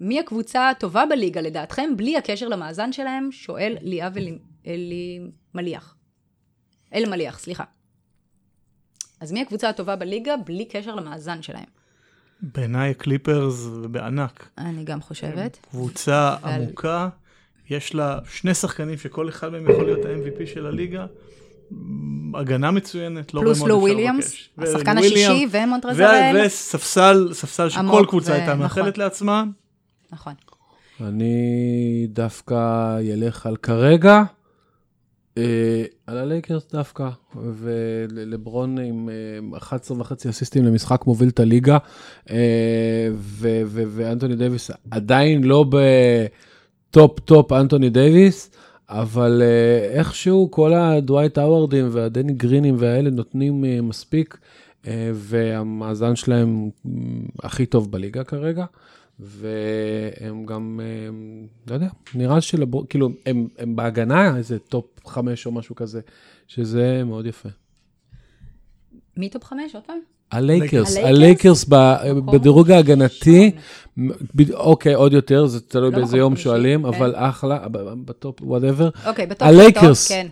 מי 0.00 0.20
הקבוצה 0.20 0.68
הטובה 0.70 1.04
בליגה 1.10 1.40
לדעתכם, 1.40 1.90
בלי 1.96 2.16
הקשר 2.16 2.48
למאזן 2.48 2.92
שלהם? 2.92 3.28
שואל 3.32 3.76
ליאב 3.80 4.16
אלי- 4.16 4.38
אלימליח. 4.66 5.96
אלמליח, 6.94 7.38
סליחה. 7.38 7.64
אז 9.20 9.32
מי 9.32 9.42
הקבוצה 9.42 9.68
הטובה 9.68 9.96
בליגה 9.96 10.34
בלי 10.36 10.64
קשר 10.64 10.94
למאזן 10.94 11.42
שלהם? 11.42 11.64
בעיניי 12.42 12.90
הקליפרס 12.90 13.66
בענק. 13.90 14.48
אני 14.58 14.84
גם 14.84 15.00
חושבת. 15.00 15.58
קבוצה 15.70 16.36
ועל- 16.42 16.62
עמוקה, 16.62 17.08
יש 17.70 17.94
לה 17.94 18.18
שני 18.28 18.54
שחקנים 18.54 18.98
שכל 18.98 19.28
אחד 19.28 19.48
מהם 19.48 19.70
יכול 19.70 19.84
להיות 19.84 20.04
ה-MVP 20.04 20.46
של 20.46 20.66
הליגה. 20.66 21.06
הגנה 22.34 22.70
מצוינת, 22.70 23.34
לא 23.34 23.40
רואה 23.40 23.46
פלוס 23.54 23.58
מאוד 23.58 23.68
לו 23.68 23.76
אפשר 23.76 23.82
וויליאמס, 23.82 24.36
לבקש. 24.58 24.74
השחקן 24.74 24.98
השישי 24.98 25.46
ומונטרז 25.50 26.03
הארל. 26.03 26.40
וספסל, 26.46 27.28
ספסל 27.32 27.68
שכל 27.68 28.04
קבוצה 28.08 28.32
ו- 28.32 28.34
הייתה 28.34 28.54
מאחלת 28.54 28.86
נכון. 28.88 29.04
לעצמה. 29.04 29.44
נכון. 30.12 30.32
אני 31.00 32.06
דווקא 32.10 32.98
ילך 33.02 33.46
על 33.46 33.56
כרגע, 33.56 34.22
אה, 35.38 35.84
על 36.06 36.18
הלייקרס 36.18 36.66
דווקא, 36.72 37.08
ולברון 37.34 38.78
עם 38.78 39.08
אה, 39.52 39.58
11 39.58 40.00
וחצי 40.00 40.28
אסיסטים 40.28 40.64
למשחק 40.64 41.06
מוביל 41.06 41.28
את 41.28 41.40
הליגה, 41.40 41.78
אה, 42.30 42.36
ו- 43.14 43.62
ו- 43.66 43.82
ואנטוני 43.88 44.36
דייוויס 44.36 44.70
עדיין 44.90 45.44
לא 45.44 45.64
ב 45.70 46.07
top 46.07 47.20
top 47.20 47.52
אנטוני 47.52 47.90
דייוויס, 47.90 48.50
אבל 48.92 49.42
אה, 49.42 49.98
איכשהו 49.98 50.50
כל 50.50 50.74
הדווייט 50.74 51.38
האוורדים 51.38 51.88
והדני 51.92 52.32
גרינים 52.32 52.76
והאלה 52.78 53.10
נותנים 53.10 53.64
אה, 53.64 53.80
מספיק, 53.82 54.38
אה, 54.86 55.10
והמאזן 55.14 56.16
שלהם 56.16 56.70
הכי 57.42 57.66
טוב 57.66 57.92
בליגה 57.92 58.24
כרגע. 58.24 58.64
והם 59.18 60.46
גם, 60.46 60.80
הם, 61.08 61.46
לא 61.66 61.74
יודע, 61.74 61.88
נראה 62.14 62.40
שלבור, 62.40 62.86
כאילו, 62.88 63.10
הם, 63.26 63.48
הם 63.58 63.76
בהגנה, 63.76 64.36
איזה 64.36 64.58
top 64.58 65.06
חמש 65.06 65.46
או 65.46 65.52
משהו 65.52 65.74
כזה, 65.74 66.00
שזה 66.46 67.02
מאוד 67.04 67.26
יפה. 67.26 67.48
מי 69.16 69.30
top 69.30 69.44
חמש? 69.44 69.74
עוד 69.74 69.84
פעם? 69.84 69.98
הלייקרס, 70.32 70.96
הלייקרס? 70.96 71.64
בדירוג 72.32 72.70
ההגנתי, 72.70 73.50
אוקיי, 74.54 74.94
עוד 74.94 75.12
יותר, 75.12 75.46
זה 75.46 75.60
תלוי 75.60 75.90
לא 75.90 75.96
באיזה 75.96 76.16
יום 76.18 76.36
שואלים, 76.36 76.82
כן. 76.82 76.88
אבל 76.88 77.14
אחלה, 77.16 77.58
ב 78.04 78.10
top, 78.10 78.34
whatever. 78.42 78.88
אוקיי, 79.06 79.26
ב 79.26 79.30
top 79.30 79.42
הלייקרס 79.48 80.08
כן. 80.12 80.26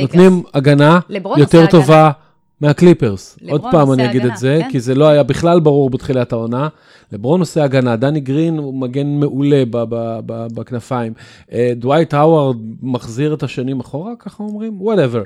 נותנים 0.00 0.42
הגנה 0.54 1.00
יותר. 1.36 1.66
טובה 1.70 2.10
מהקליפרס. 2.60 3.38
עוד 3.50 3.62
פעם 3.70 3.92
אני 3.92 4.04
אגיד 4.10 4.20
הגנה, 4.20 4.34
את 4.34 4.38
זה, 4.38 4.58
כן. 4.62 4.70
כי 4.70 4.80
זה 4.80 4.94
לא 4.94 5.08
היה 5.08 5.22
בכלל 5.22 5.60
ברור 5.60 5.90
בתחילת 5.90 6.32
העונה. 6.32 6.68
לברון 7.12 7.40
עושה 7.40 7.64
הגנה, 7.64 7.96
דני 7.96 8.20
גרין 8.20 8.58
הוא 8.58 8.74
מגן 8.80 9.06
מעולה 9.06 9.62
ב- 9.70 9.76
ב- 9.88 10.20
ב- 10.26 10.46
בכנפיים. 10.54 11.12
אה, 11.52 11.72
דווייט 11.76 12.14
האווארד 12.14 12.56
מחזיר 12.82 13.34
את 13.34 13.42
השנים 13.42 13.80
אחורה, 13.80 14.12
ככה 14.18 14.42
אומרים? 14.42 14.82
whatever. 14.82 15.22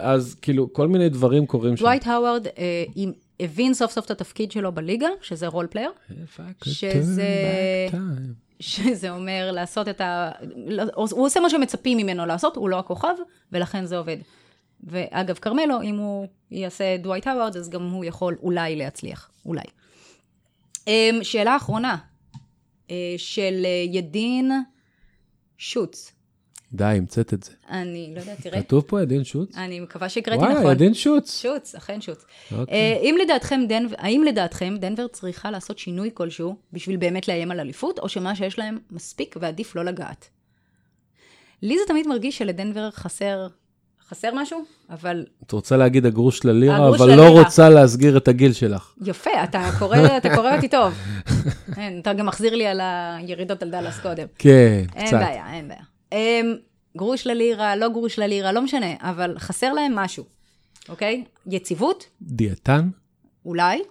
אז 0.00 0.36
כאילו, 0.42 0.72
כל 0.72 0.88
מיני 0.88 1.08
דברים 1.08 1.46
קורים 1.46 1.76
שם. 1.76 1.84
דווייט 1.84 2.06
האווארד 2.06 2.46
אה, 2.58 2.84
עם- 2.94 3.12
הבין 3.40 3.74
סוף 3.74 3.92
סוף 3.92 4.06
את 4.06 4.10
התפקיד 4.10 4.52
שלו 4.52 4.72
בליגה, 4.72 5.08
שזה 5.22 5.46
role 5.46 5.66
player, 5.66 5.90
שזה- 6.64 7.86
שזה 8.60 9.10
אומר 9.10 9.50
לעשות 9.52 9.88
את 9.88 10.00
ה... 10.00 10.30
לא- 10.56 10.82
הוא 10.94 11.26
עושה 11.26 11.40
מה 11.40 11.50
שמצפים 11.50 11.98
ממנו 11.98 12.26
לעשות, 12.26 12.56
הוא 12.56 12.68
לא 12.68 12.78
הכוכב, 12.78 13.14
ולכן 13.52 13.84
זה 13.84 13.98
עובד. 13.98 14.16
ואגב, 14.84 15.38
כרמלו, 15.38 15.82
אם 15.82 15.96
הוא 15.96 16.26
יעשה 16.50 16.96
דווייט 16.96 17.26
האווארד, 17.26 17.56
אז 17.56 17.70
גם 17.70 17.90
הוא 17.90 18.04
יכול 18.04 18.36
אולי 18.42 18.76
להצליח, 18.76 19.30
אולי. 19.46 19.62
אמ, 20.86 21.18
שאלה 21.22 21.56
אחרונה, 21.56 21.96
אה, 22.90 22.96
של 23.16 23.62
אה, 23.64 23.84
ידין 23.92 24.50
שוץ. 25.58 26.12
די, 26.74 26.84
המצאת 26.84 27.34
את 27.34 27.42
זה. 27.42 27.52
אני 27.70 28.12
לא 28.14 28.20
יודעת, 28.20 28.40
תראה, 28.40 28.62
כתוב 28.62 28.84
פה 28.86 29.02
ידין 29.02 29.24
שוץ? 29.24 29.56
אני 29.56 29.80
מקווה 29.80 30.08
שהקראתי 30.08 30.42
נכון. 30.42 30.56
וואי, 30.56 30.72
ידין 30.72 30.94
שוץ. 30.94 31.42
שוץ, 31.42 31.74
אכן 31.74 32.00
שוץ. 32.00 32.24
אוקיי. 32.52 32.74
אה, 32.74 32.98
אם 33.02 33.16
לדעתכם, 33.22 33.60
דנבר, 33.68 33.94
האם 33.98 34.24
לדעתכם 34.24 34.76
דנבר 34.80 35.06
צריכה 35.06 35.50
לעשות 35.50 35.78
שינוי 35.78 36.10
כלשהו 36.14 36.56
בשביל 36.72 36.96
באמת 36.96 37.28
לאיים 37.28 37.50
על 37.50 37.60
אליפות, 37.60 37.98
או 37.98 38.08
שמה 38.08 38.36
שיש 38.36 38.58
להם 38.58 38.78
מספיק 38.90 39.36
ועדיף 39.40 39.76
לא 39.76 39.84
לגעת? 39.84 40.28
לי 41.62 41.78
זה 41.78 41.84
תמיד 41.88 42.06
מרגיש 42.06 42.38
שלדנבר 42.38 42.90
חסר, 42.90 43.46
חסר 44.08 44.28
משהו, 44.34 44.64
אבל 44.90 45.26
את 45.46 45.52
רוצה 45.52 45.76
להגיד 45.76 46.06
הגרוש 46.06 46.44
ללירה, 46.44 46.76
הגרוש 46.76 47.00
אבל 47.00 47.10
ללירה. 47.10 47.30
לא 47.30 47.38
רוצה 47.38 47.68
להסגיר 47.68 48.16
את 48.16 48.28
הגיל 48.28 48.52
שלך. 48.52 48.94
יפה, 49.04 49.44
אתה 49.44 49.70
קורא, 49.78 49.96
אתה 50.18 50.34
קורא 50.34 50.56
אותי 50.56 50.68
טוב. 50.68 50.94
אין, 51.76 52.00
אתה 52.00 52.12
גם 52.12 52.26
מחזיר 52.26 52.54
לי 52.54 52.66
על 52.66 52.80
הירידות 52.82 53.62
על 53.62 53.70
דאלאס 53.70 54.00
קודם. 54.00 54.26
כן, 54.38 54.84
אין 54.94 55.06
קצת. 55.06 55.16
בעיה, 55.16 55.54
אין 55.54 55.68
בעיה. 55.68 55.91
הם, 56.12 56.56
גרוש 56.96 57.26
ללירה, 57.26 57.76
לא 57.76 57.88
גרוש 57.88 58.18
ללירה, 58.18 58.52
לא 58.52 58.62
משנה, 58.62 58.94
אבל 59.00 59.38
חסר 59.38 59.72
להם 59.72 59.94
משהו, 59.94 60.24
אוקיי? 60.88 61.24
יציבות? 61.46 62.06
דיאטן? 62.22 62.88
אולי. 63.44 63.82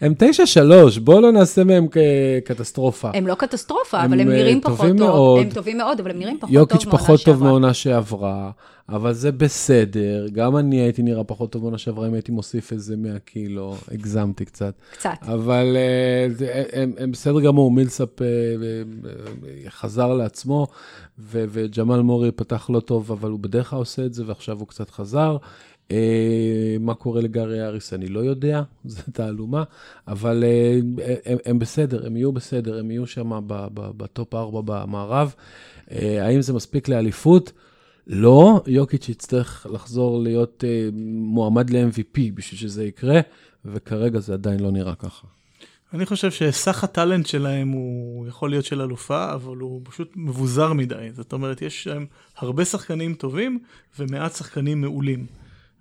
הם 0.00 0.12
9-3, 0.96 1.00
בואו 1.00 1.20
לא 1.20 1.32
נעשה 1.32 1.64
מהם 1.64 1.86
כקטסטרופה. 2.44 3.10
הם 3.14 3.26
לא 3.26 3.34
קטסטרופה, 3.34 3.98
הם, 4.00 4.04
אבל 4.12 4.20
הם 4.20 4.28
אה, 4.30 4.34
נראים 4.36 4.60
פחות 4.60 4.86
טוב. 4.86 4.96
מאוד. 4.98 5.40
הם 5.42 5.50
טובים 5.50 5.78
מאוד, 5.78 6.00
אבל 6.00 6.10
הם 6.10 6.18
נראים 6.18 6.38
פחות 6.40 6.50
יוקיץ' 6.54 6.84
טוב 6.84 6.92
מהעונה 6.92 7.04
פחות 7.06 7.20
טוב 7.24 7.34
שעברה. 7.34 7.46
מהעונה 7.48 7.74
שעברה, 7.74 8.50
אבל 8.88 9.12
זה 9.12 9.32
בסדר. 9.32 10.26
גם 10.32 10.56
אני 10.56 10.76
הייתי 10.80 11.02
נראה 11.02 11.24
פחות 11.24 11.52
טוב 11.52 11.62
מהעונה 11.62 11.78
שעברה 11.78 12.06
אם 12.08 12.14
הייתי 12.14 12.32
מוסיף 12.32 12.72
איזה 12.72 12.96
100 12.96 13.18
קילו, 13.18 13.76
הגזמתי 13.92 14.44
קצת. 14.44 14.74
קצת. 14.92 15.10
אבל 15.22 15.76
אה, 15.76 16.34
זה- 16.34 16.62
הם, 16.72 16.92
הם 16.98 17.12
בסדר 17.12 17.40
גמור, 17.40 17.70
מילסאפ 17.70 18.22
אה, 18.22 18.26
אה, 18.26 18.30
אה, 19.64 19.70
חזר 19.70 20.14
לעצמו, 20.14 20.66
וג'מאל 21.30 22.00
מורי 22.02 22.30
פתח 22.32 22.70
לא 22.70 22.80
טוב, 22.80 23.12
אבל 23.12 23.30
הוא 23.30 23.38
בדרך 23.40 23.70
כלל 23.70 23.78
עושה 23.78 24.04
את 24.06 24.14
זה, 24.14 24.22
ועכשיו 24.26 24.58
הוא 24.58 24.68
קצת 24.68 24.90
חזר. 24.90 25.36
אה, 25.92 26.76
מה 26.80 26.94
קורה 26.94 27.20
לגארי 27.20 27.66
אריס, 27.66 27.92
אני 27.92 28.08
לא 28.08 28.20
יודע, 28.20 28.62
זו 28.84 29.02
תעלומה, 29.12 29.64
אבל 30.08 30.44
אה, 30.44 30.78
הם, 31.24 31.38
הם 31.44 31.58
בסדר, 31.58 32.06
הם 32.06 32.16
יהיו 32.16 32.32
בסדר, 32.32 32.78
הם 32.78 32.90
יהיו 32.90 33.06
שם 33.06 33.40
בטופ 33.74 34.34
4 34.34 34.60
במערב. 34.64 35.34
אה, 35.90 36.26
האם 36.26 36.42
זה 36.42 36.52
מספיק 36.52 36.88
לאליפות? 36.88 37.52
לא, 38.06 38.62
יוקיץ' 38.66 39.08
יצטרך 39.08 39.66
לחזור 39.70 40.22
להיות 40.22 40.64
מועמד 41.12 41.70
ל-MVP 41.70 42.20
בשביל 42.34 42.60
שזה 42.60 42.84
יקרה, 42.84 43.20
וכרגע 43.64 44.20
זה 44.20 44.32
עדיין 44.32 44.60
לא 44.60 44.70
נראה 44.70 44.94
ככה. 44.94 45.26
אני 45.94 46.06
חושב 46.06 46.30
שסך 46.30 46.84
הטאלנט 46.84 47.26
שלהם 47.26 47.68
הוא 47.68 48.28
יכול 48.28 48.50
להיות 48.50 48.64
של 48.64 48.82
אלופה, 48.82 49.32
אבל 49.32 49.56
הוא 49.56 49.80
פשוט 49.84 50.12
מבוזר 50.16 50.72
מדי. 50.72 51.08
זאת 51.12 51.32
אומרת, 51.32 51.62
יש 51.62 51.86
להם 51.86 52.06
הרבה 52.36 52.64
שחקנים 52.64 53.14
טובים 53.14 53.58
ומעט 53.98 54.34
שחקנים 54.34 54.80
מעולים. 54.80 55.26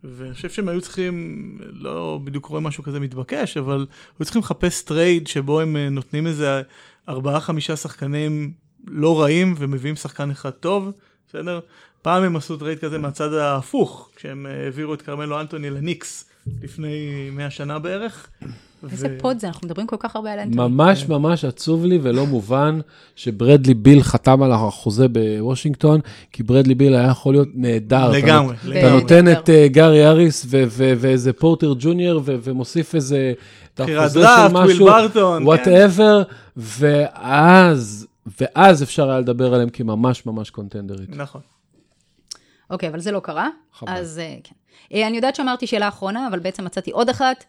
ואני 0.04 0.34
חושב 0.34 0.50
שהם 0.50 0.70
היו 0.70 0.82
צריכים, 0.82 1.58
לא 1.60 2.20
בדיוק 2.24 2.46
קורה 2.46 2.60
משהו 2.60 2.84
כזה 2.84 3.00
מתבקש, 3.00 3.58
אבל 3.58 3.86
היו 4.20 4.26
צריכים 4.26 4.42
לחפש 4.42 4.82
טרייד 4.82 5.28
שבו 5.28 5.60
הם 5.60 5.76
אה, 5.76 5.90
נותנים 5.90 6.28
איזה 6.28 6.62
ארבעה 7.10 7.40
חמישה 7.40 7.76
שחקנים 7.76 8.54
לא 8.88 9.22
רעים 9.22 9.56
ומביאים 9.58 9.96
שחקן 9.96 10.32
אחד 10.32 10.50
טוב, 10.50 10.92
בסדר? 11.30 11.60
פעם 12.02 12.24
הם 12.24 12.36
עשו 12.36 12.58
טרייד 12.58 12.80
כזה 12.80 12.98
מהצד 12.98 13.34
ההפוך, 13.34 14.10
כשהם 14.16 14.46
אה, 14.46 14.64
העבירו 14.64 14.94
את 14.94 15.02
כרמלו 15.02 15.42
אנטוני 15.42 15.70
לניקס 15.70 16.30
לפני 16.62 17.30
100 17.32 17.50
שנה 17.50 17.80
בערך. 17.80 18.30
איזה 18.92 19.08
ו- 19.12 19.20
פוד 19.20 19.40
זה, 19.40 19.48
אנחנו 19.48 19.68
מדברים 19.68 19.88
כל 19.88 19.96
כך 20.00 20.16
הרבה 20.16 20.34
על 20.34 20.40
אנטוני. 20.40 20.70
ממש 20.70 21.08
ממש 21.08 21.46
עצוב 21.46 21.86
לי 21.86 22.00
ולא 22.02 22.26
מובן 22.26 22.80
שברדלי 23.16 23.74
ביל 23.74 24.04
חתם 24.04 24.44
על 24.44 24.52
החוזה 24.52 25.08
בוושינגטון, 25.08 26.00
כי 26.32 26.44
ברדלי 26.44 26.76
ביל 26.76 26.96
היה 26.96 27.08
יכול 27.08 27.34
להיות 27.34 27.48
נהדר. 27.54 28.10
אתה 28.10 28.18
לגמרי, 28.18 28.56
אתה 28.56 28.68
לגמרי. 28.70 29.02
נותן 29.02 29.32
את 29.32 29.50
אה, 29.50 29.68
גארי 29.68 30.08
האריס 30.08 30.46
ו- 30.50 30.64
ו- 30.68 30.94
ואיזה 30.98 31.34
פורטר 31.34 31.74
ג'וניור 31.80 32.22
ו- 32.26 32.36
ומוסיף 32.44 32.96
איזה... 32.96 33.34
את 33.74 33.82
בחירת 33.82 34.04
החוזה 34.04 34.20
דראפט, 34.20 34.50
של 34.52 34.56
וויל 34.58 34.74
משהו, 34.74 34.86
ברטון, 34.86 35.40
כן. 35.42 35.46
whatever, 35.48 36.24
ואז, 36.58 38.08
ואז 38.42 38.84
אפשר 38.84 39.10
היה 39.10 39.20
לדבר 39.20 39.54
עליהם 39.54 39.70
כממש 39.70 40.26
ממש 40.26 40.50
קונטנדרית. 40.50 41.10
נכון. 41.16 41.42
אוקיי, 42.70 42.90
אבל 42.90 43.00
זה 43.00 43.12
לא 43.12 43.20
קרה. 43.20 43.50
חבל. 43.74 43.92
אז 43.92 44.20
אה, 44.20 44.36
כן. 44.44 44.56
אה, 44.94 45.08
אני 45.08 45.16
יודעת 45.16 45.36
שאמרתי 45.36 45.68
שאלה 45.68 45.88
אחרונה, 45.88 46.28
אבל 46.28 46.40
בעצם 46.40 46.66
מצאתי 46.66 46.92
עוד 46.92 47.10
אחת. 47.10 47.46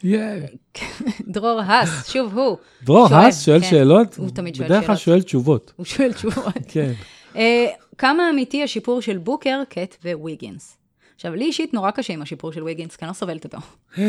דרור 1.35 1.61
האס, 1.61 2.13
שוב 2.13 2.39
הוא. 2.39 2.57
דרור 2.83 3.15
האס 3.15 3.45
שואל 3.45 3.61
כן. 3.61 3.71
שאלות, 3.71 4.17
הוא 4.17 4.31
תמיד 4.31 4.55
שואל 4.55 4.69
בדרך 4.69 4.87
כלל 4.87 4.97
שאלות. 4.97 5.01
שואל 5.01 5.23
תשובות. 5.23 5.73
הוא 5.77 5.87
שואל 5.87 6.13
תשובות. 6.13 6.55
כן. 6.73 6.93
אה, 7.37 7.67
כמה 7.99 8.31
אמיתי 8.31 8.63
השיפור 8.63 9.01
של 9.03 9.19
בוקר, 9.19 9.63
קט 9.69 9.97
וויגינס? 10.05 10.79
עכשיו, 11.15 11.35
לי 11.35 11.45
אישית 11.45 11.75
נורא 11.75 11.91
קשה 11.91 12.13
עם 12.13 12.23
השיפור 12.23 12.53
של 12.53 12.63
ויגינס, 12.63 12.97
כי 12.97 13.05
אני 13.05 13.09
לא 13.09 13.15
סובלת 13.15 13.45
אותו. 13.45 13.59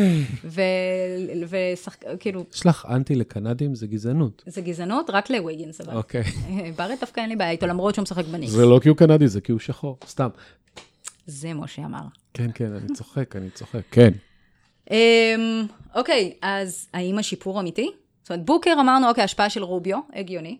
ו... 0.54 0.60
ושחק... 1.48 2.04
כאילו, 2.20 2.44
יש 2.54 2.66
לך 2.66 2.86
אנטי 2.90 3.14
לקנדים, 3.14 3.74
זה 3.74 3.86
גזענות. 3.86 4.42
זה 4.46 4.60
גזענות 4.60 5.10
רק 5.10 5.30
לוויגינס, 5.30 5.80
אבל. 5.80 5.96
אוקיי. 5.96 6.22
בארץ 6.76 7.00
דווקא 7.00 7.20
אין 7.20 7.28
לי 7.28 7.36
בעיה 7.36 7.50
איתו, 7.50 7.66
למרות 7.66 7.94
שהוא 7.94 8.02
משחק 8.02 8.24
בניקס. 8.24 8.52
זה 8.52 8.66
לא 8.66 8.80
כי 8.82 8.88
הוא 8.88 8.96
קנדי, 8.96 9.28
זה 9.28 9.40
כי 9.40 9.52
הוא 9.52 9.60
שחור, 9.60 9.98
סתם. 10.06 10.28
זה 11.30 11.54
משה 11.54 11.84
אמר. 11.84 12.02
כן, 12.34 12.50
כן, 12.54 12.72
אני 12.72 12.94
צוחק, 12.94 13.36
אני 13.36 13.50
צוחק. 13.50 13.80
כן. 13.90 14.10
אמ, 14.90 14.96
אוקיי, 15.94 16.32
אז 16.42 16.88
האם 16.94 17.18
השיפור 17.18 17.60
אמיתי? 17.60 17.90
זאת 18.22 18.30
אומרת, 18.30 18.44
בוקר 18.44 18.72
אמרנו, 18.80 19.08
אוקיי, 19.08 19.24
השפעה 19.24 19.50
של 19.50 19.62
רוביו, 19.62 19.98
הגיוני. 20.14 20.58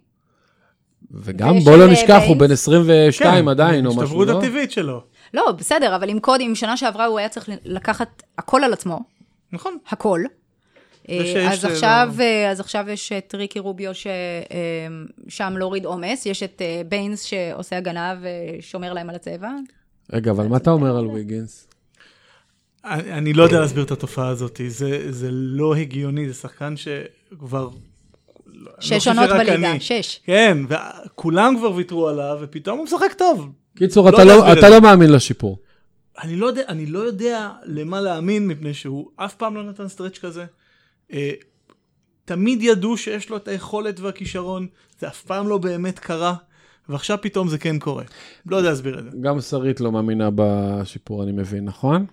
וגם 1.11 1.59
בוא 1.59 1.77
לא 1.77 1.83
אה, 1.87 1.93
נשכח, 1.93 2.23
הוא? 2.29 2.37
בן 2.37 2.51
22 2.51 3.49
עדיין, 3.49 3.87
או 3.87 3.91
משהו, 3.91 4.03
ההשתברות 4.03 4.29
לא? 4.29 4.39
הטבעית 4.39 4.73
שלו. 4.73 5.03
לא, 5.35 5.53
בסדר, 5.59 5.97
אבל 5.97 6.09
עם 6.09 6.21
קודים, 6.21 6.55
שנה 6.55 6.77
שעברה 6.77 7.07
הוא 7.07 7.19
היה 7.19 7.29
צריך 7.29 7.49
לקחת 7.65 8.23
הכל 8.39 8.65
על 8.65 8.73
עצמו, 8.73 9.01
נכון. 9.53 9.77
הכל. 9.89 10.21
אה, 11.09 11.51
אז 11.53 11.65
אה, 11.65 11.73
עכשיו, 11.73 12.11
לא- 12.19 12.51
אז 12.51 12.61
עכשיו 12.61 12.91
יש 12.91 13.13
את 13.13 13.35
ריקי 13.35 13.59
רוביו 13.59 13.93
ששם 13.95 15.55
להוריד 15.57 15.85
עומס, 15.85 16.27
יש 16.27 16.43
את 16.43 16.63
ביינס 16.89 17.23
שעושה 17.23 17.77
הגנה 17.77 18.15
ושומר 18.21 18.93
להם 18.93 19.11
על 19.11 19.17
הצבע. 19.17 19.51
רגע, 20.13 20.31
אבל 20.31 20.47
מה 20.47 20.57
אתה 20.57 20.71
אומר 20.71 20.97
על 20.97 21.07
ויגינס? 21.07 21.69
אני 22.85 23.13
אני 23.13 23.33
לא 23.33 23.43
יודע 23.43 23.61
להסביר 23.61 23.85
את 23.85 23.91
התופעה 23.91 24.29
הזאת, 24.29 24.61
זה, 24.69 25.13
זה 25.13 25.29
לא 25.31 25.75
הגיוני, 25.75 26.29
זה 26.29 26.35
שחקן 26.35 26.75
שכבר... 26.77 27.71
אני 28.47 28.59
לא 28.59 28.71
שש 28.81 29.09
עונות 29.09 29.31
בליגה. 29.31 29.81
שש. 29.81 30.21
כן, 30.25 30.59
וכולם 30.69 31.55
כבר 31.59 31.73
ויתרו 31.73 32.09
עליו, 32.09 32.39
ופתאום 32.41 32.79
הוא 32.79 32.85
משחק 32.85 33.13
טוב. 33.19 33.53
קיצור, 33.77 34.11
לא 34.11 34.17
אתה 34.17 34.25
לא- 34.25 34.53
אתה 34.53 34.61
זה. 34.61 34.69
לא 34.69 34.81
מאמין 34.81 35.13
לשיפור. 35.13 35.59
אני 36.23 36.37
לא 36.37 36.47
יודע, 36.47 36.63
אני 36.69 36.87
לא 36.87 36.99
יודע 36.99 37.51
למה 37.65 38.01
להאמין, 38.01 38.47
מפני 38.47 38.75
שהוא 38.75 39.11
אף 39.17 39.35
פעם 39.35 39.55
לא 39.55 39.63
נתן 39.63 39.89
סטרץ' 39.89 40.19
כזה. 40.19 40.45
אה, 41.13 41.31
תמיד 42.25 42.63
ידעו 42.63 42.97
שיש 42.97 43.31
לו 43.31 43.37
את 43.37 43.49
היכולת 43.49 44.01
והכישרון, 44.01 44.67
זה 44.99 45.09
אף 45.09 45.23
פעם 45.23 45.49
לא 45.49 45.59
באמת 45.59 45.99
קרה, 45.99 46.35
ועכשיו 46.91 47.19
פתאום 47.21 47.49
זה 47.49 47.59
כן 47.59 47.79
קורה. 47.79 48.05
לא 48.47 48.57
יודע 48.57 48.71
להסביר 48.71 48.99
את 48.99 49.05
זה. 49.05 49.11
גם 49.21 49.41
שרית 49.41 49.81
לא 49.81 49.93
מאמינה 49.93 50.29
בשיפור, 50.35 51.23
אני 51.23 51.33
מבין, 51.33 51.65
נכון? 51.65 52.07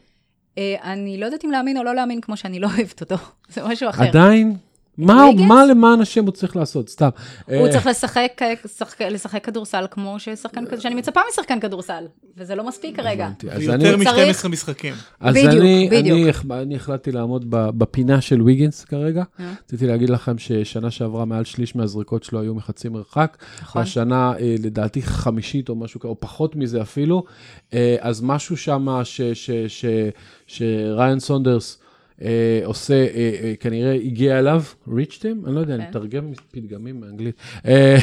אה, 0.57 0.75
אני 0.84 1.17
לא 1.17 1.25
יודעת 1.25 1.45
אם 1.45 1.51
להאמין 1.51 1.78
או 1.78 1.84
לא 1.84 1.95
להאמין, 1.95 2.21
כמו 2.21 2.38
שאני 2.38 2.59
לא 2.59 2.67
אוהבת 2.78 3.01
אותו. 3.01 3.15
זה 3.53 3.61
משהו 3.67 3.89
אחר. 3.89 4.03
עדיין? 4.03 4.57
מה? 4.98 5.26
מה 5.48 5.66
למען 5.66 6.02
השם 6.02 6.24
הוא 6.26 6.32
צריך 6.32 6.56
לעשות? 6.56 6.89
סתם. 6.89 7.10
הוא 7.45 7.56
אה, 7.68 7.72
צריך 7.72 7.88
לשחק, 7.88 8.41
שחק, 8.78 9.02
לשחק 9.02 9.43
כדורסל 9.45 9.86
כמו 9.91 10.20
ששחקן 10.20 10.66
כזה, 10.66 10.82
שאני 10.82 10.95
מצפה 10.95 11.22
משחקן 11.32 11.60
כדורסל, 11.60 12.04
וזה 12.38 12.56
לא 12.56 12.68
מספיק 12.68 12.95
כרגע. 12.95 13.30
אני- 13.52 13.68
ויותר 13.68 14.04
צריך- 14.04 14.45
מ-12 14.45 14.48
משחקים. 14.48 14.93
אז 15.20 15.36
בדיוק, 15.36 15.54
אני, 15.62 15.89
בדיוק. 15.91 16.36
אני, 16.52 16.62
אני 16.62 16.76
החלטתי 16.76 17.12
לעמוד 17.12 17.45
בפינה 17.50 18.22
של 18.22 18.41
ויגינס 18.41 18.84
כרגע. 18.86 19.24
אה. 19.39 19.54
רציתי 19.66 19.88
להגיד 19.88 20.10
לכם 20.10 20.38
ששנה 20.38 20.91
שעברה 20.91 21.26
מעל 21.26 21.43
שליש 21.45 21.76
מהזריקות 21.76 22.24
שלו 22.24 22.41
היו 22.41 22.56
מחצי 22.56 22.89
מרחק. 22.89 23.38
נכון. 23.62 23.80
והשנה 23.82 24.34
אה, 24.39 24.56
לדעתי 24.64 25.02
חמישית 25.02 25.70
או 25.70 25.76
משהו 25.76 26.00
כזה, 26.00 26.10
או 26.10 26.16
פחות 26.20 26.56
מזה 26.56 26.82
אפילו. 26.82 27.24
אה, 27.74 27.95
אז 28.00 28.22
משהו 28.22 28.58
שם 28.58 28.88
ש- 29.04 29.22
ש- 29.22 29.52
ש- 29.68 29.86
שריין 30.48 31.20
סונדרס 31.20 31.80
אה, 32.22 32.61
עושה, 32.63 32.93
אה, 32.93 33.32
אה, 33.43 33.53
כנראה 33.59 33.93
הגיע 33.93 34.39
אליו, 34.39 34.63
reached 34.88 35.22
him? 35.22 35.47
אני 35.47 35.55
לא 35.55 35.59
יודע, 35.59 35.76
אני 35.76 35.84
כן. 35.84 35.89
מתרגם 35.89 36.32
פתגמים 36.51 36.99
מאנגלית. 36.99 37.36
אה, 37.65 37.97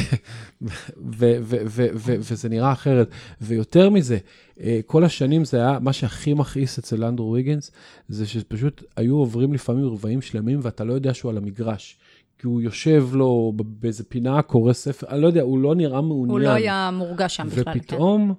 ו- 0.61 1.37
ו- 1.41 1.63
ו- 1.65 1.87
ו- 1.93 2.15
וזה 2.19 2.49
נראה 2.49 2.71
אחרת. 2.71 3.09
ויותר 3.41 3.89
מזה, 3.89 4.17
אה, 4.59 4.79
כל 4.85 5.03
השנים 5.03 5.45
זה 5.45 5.57
היה, 5.57 5.79
מה 5.79 5.93
שהכי 5.93 6.33
מכעיס 6.33 6.79
אצל 6.79 7.03
אנדרו 7.03 7.31
ויגינס, 7.31 7.71
זה 8.07 8.27
שפשוט 8.27 8.83
היו 8.97 9.15
עוברים 9.15 9.53
לפעמים 9.53 9.85
רבעים 9.85 10.21
שלמים 10.21 10.59
ואתה 10.61 10.83
לא 10.83 10.93
יודע 10.93 11.13
שהוא 11.13 11.31
על 11.31 11.37
המגרש. 11.37 11.97
כי 12.39 12.47
הוא 12.47 12.61
יושב 12.61 13.07
לו 13.13 13.53
באיזה 13.55 14.03
פינה, 14.03 14.41
קורא 14.41 14.73
ספר, 14.73 15.07
אני 15.09 15.21
לא 15.21 15.27
יודע, 15.27 15.41
הוא 15.41 15.59
לא 15.59 15.75
נראה 15.75 16.01
מעוניין. 16.01 16.31
הוא 16.31 16.39
לא 16.39 16.49
היה 16.49 16.89
מורגש 16.93 17.35
שם 17.35 17.47
בכלל. 17.47 17.63
כן. 17.63 17.79
ופתאום 17.79 18.33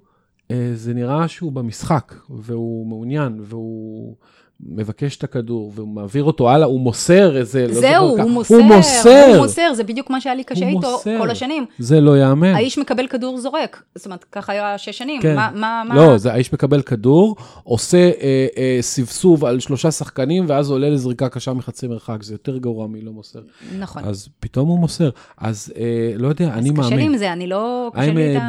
אה, 0.51 0.71
זה 0.75 0.95
נראה 0.95 1.29
שהוא 1.29 1.53
במשחק, 1.53 2.15
והוא 2.31 2.87
מעוניין, 2.87 3.41
והוא 3.43 4.17
מבקש 4.61 5.17
את 5.17 5.25
הכדור, 5.25 5.73
והוא 5.75 5.89
מעביר 5.89 6.25
אותו 6.25 6.51
הלאה, 6.51 6.67
הוא 6.67 6.81
מוסר 6.81 7.37
איזה... 7.37 7.67
לא 7.67 7.75
זהו, 7.75 8.09
זוכר 8.09 8.17
כמה- 8.17 8.23
הוא 8.25 8.31
מוסר, 8.31 8.55
הוא 8.55 8.65
מוסר! 8.65 9.25
הוא 9.29 9.37
מוסר, 9.37 9.75
זה 9.75 9.85
בדיוק 9.85 10.11
מה 10.11 10.21
שהיה 10.21 10.35
לי 10.35 10.45
קשה 10.45 10.69
הוא 10.69 10.77
איתו 10.77 10.93
מוסר. 10.93 11.19
כל 11.19 11.31
השנים. 11.31 11.67
זה 11.79 12.01
לא 12.01 12.17
ייאמן. 12.17 12.55
האיש 12.55 12.79
מקבל 12.79 13.07
כדור 13.07 13.39
זורק, 13.39 13.83
זאת 13.95 14.07
אומרת, 14.07 14.25
ככה 14.33 14.53
היה 14.53 14.79
שש 14.79 14.99
שנים. 14.99 15.23
כן. 15.23 15.37
מה, 15.37 15.51
מה, 15.55 15.83
מה? 15.89 15.95
לא, 15.95 16.19
זה 16.19 16.33
האיש 16.33 16.53
מקבל 16.53 16.83
כדור, 16.83 17.37
עושה 17.65 17.97
אה, 18.21 18.47
אה, 18.57 18.79
סבסוב 18.81 19.45
על 19.45 19.61
שלושה 19.61 19.91
שחקנים, 19.91 20.45
ואז 20.49 20.71
עולה 20.71 20.91
לזריקה 20.91 21.29
קשה 21.29 21.53
מחצי 21.53 21.87
מרחק, 21.87 22.23
זה 22.23 22.35
יותר 22.35 22.59
גרוע 22.59 22.87
מלא 22.87 23.11
מוסר. 23.13 23.41
נכון. 23.79 24.05
אז 24.05 24.29
פתאום 24.41 24.69
הוא 24.69 24.79
מוסר. 24.79 25.11
אז 25.39 25.73
אה, 25.79 25.83
לא 26.17 26.29
יודע, 26.29 26.45
אני 26.55 26.71
אז 26.71 26.77
קשה 26.79 26.89
לי 26.89 26.91
מאמין. 26.97 27.13
עם 27.13 27.17
זה, 27.19 27.33
אני 27.33 27.47
לא... 27.47 27.91
קשה 27.95 28.13
I'm 28.13 28.15
לי 28.15 28.37
את 28.37 28.43
ה... 28.43 28.47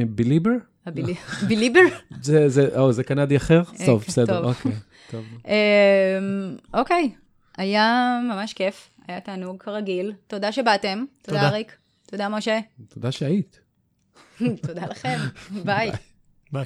a 0.00 0.20
believer? 0.20 0.76
ביליבר? 1.48 1.80
זה, 2.22 2.48
זה, 2.48 2.68
או, 2.78 2.92
זה 2.92 3.04
קנדי 3.04 3.36
אחר? 3.36 3.62
אה, 3.80 3.86
טוב, 3.86 4.02
כן, 4.02 4.06
בסדר. 4.08 4.44
אוקיי. 4.44 4.72
טוב. 5.10 5.24
אמ, 5.46 6.56
אוקיי, 6.74 7.10
היה 7.56 8.18
ממש 8.28 8.52
כיף, 8.52 8.90
היה 9.08 9.20
תענוג 9.20 9.62
כרגיל. 9.62 10.12
תודה 10.26 10.52
שבאתם. 10.52 11.04
תודה, 11.22 11.38
תודה. 11.38 11.48
אריק. 11.48 11.76
תודה, 12.06 12.28
משה. 12.28 12.58
תודה 12.88 13.12
שהיית. 13.12 13.60
תודה 14.66 14.86
לכם. 14.86 15.18
ביי. 15.64 15.90
ביי. 16.52 16.64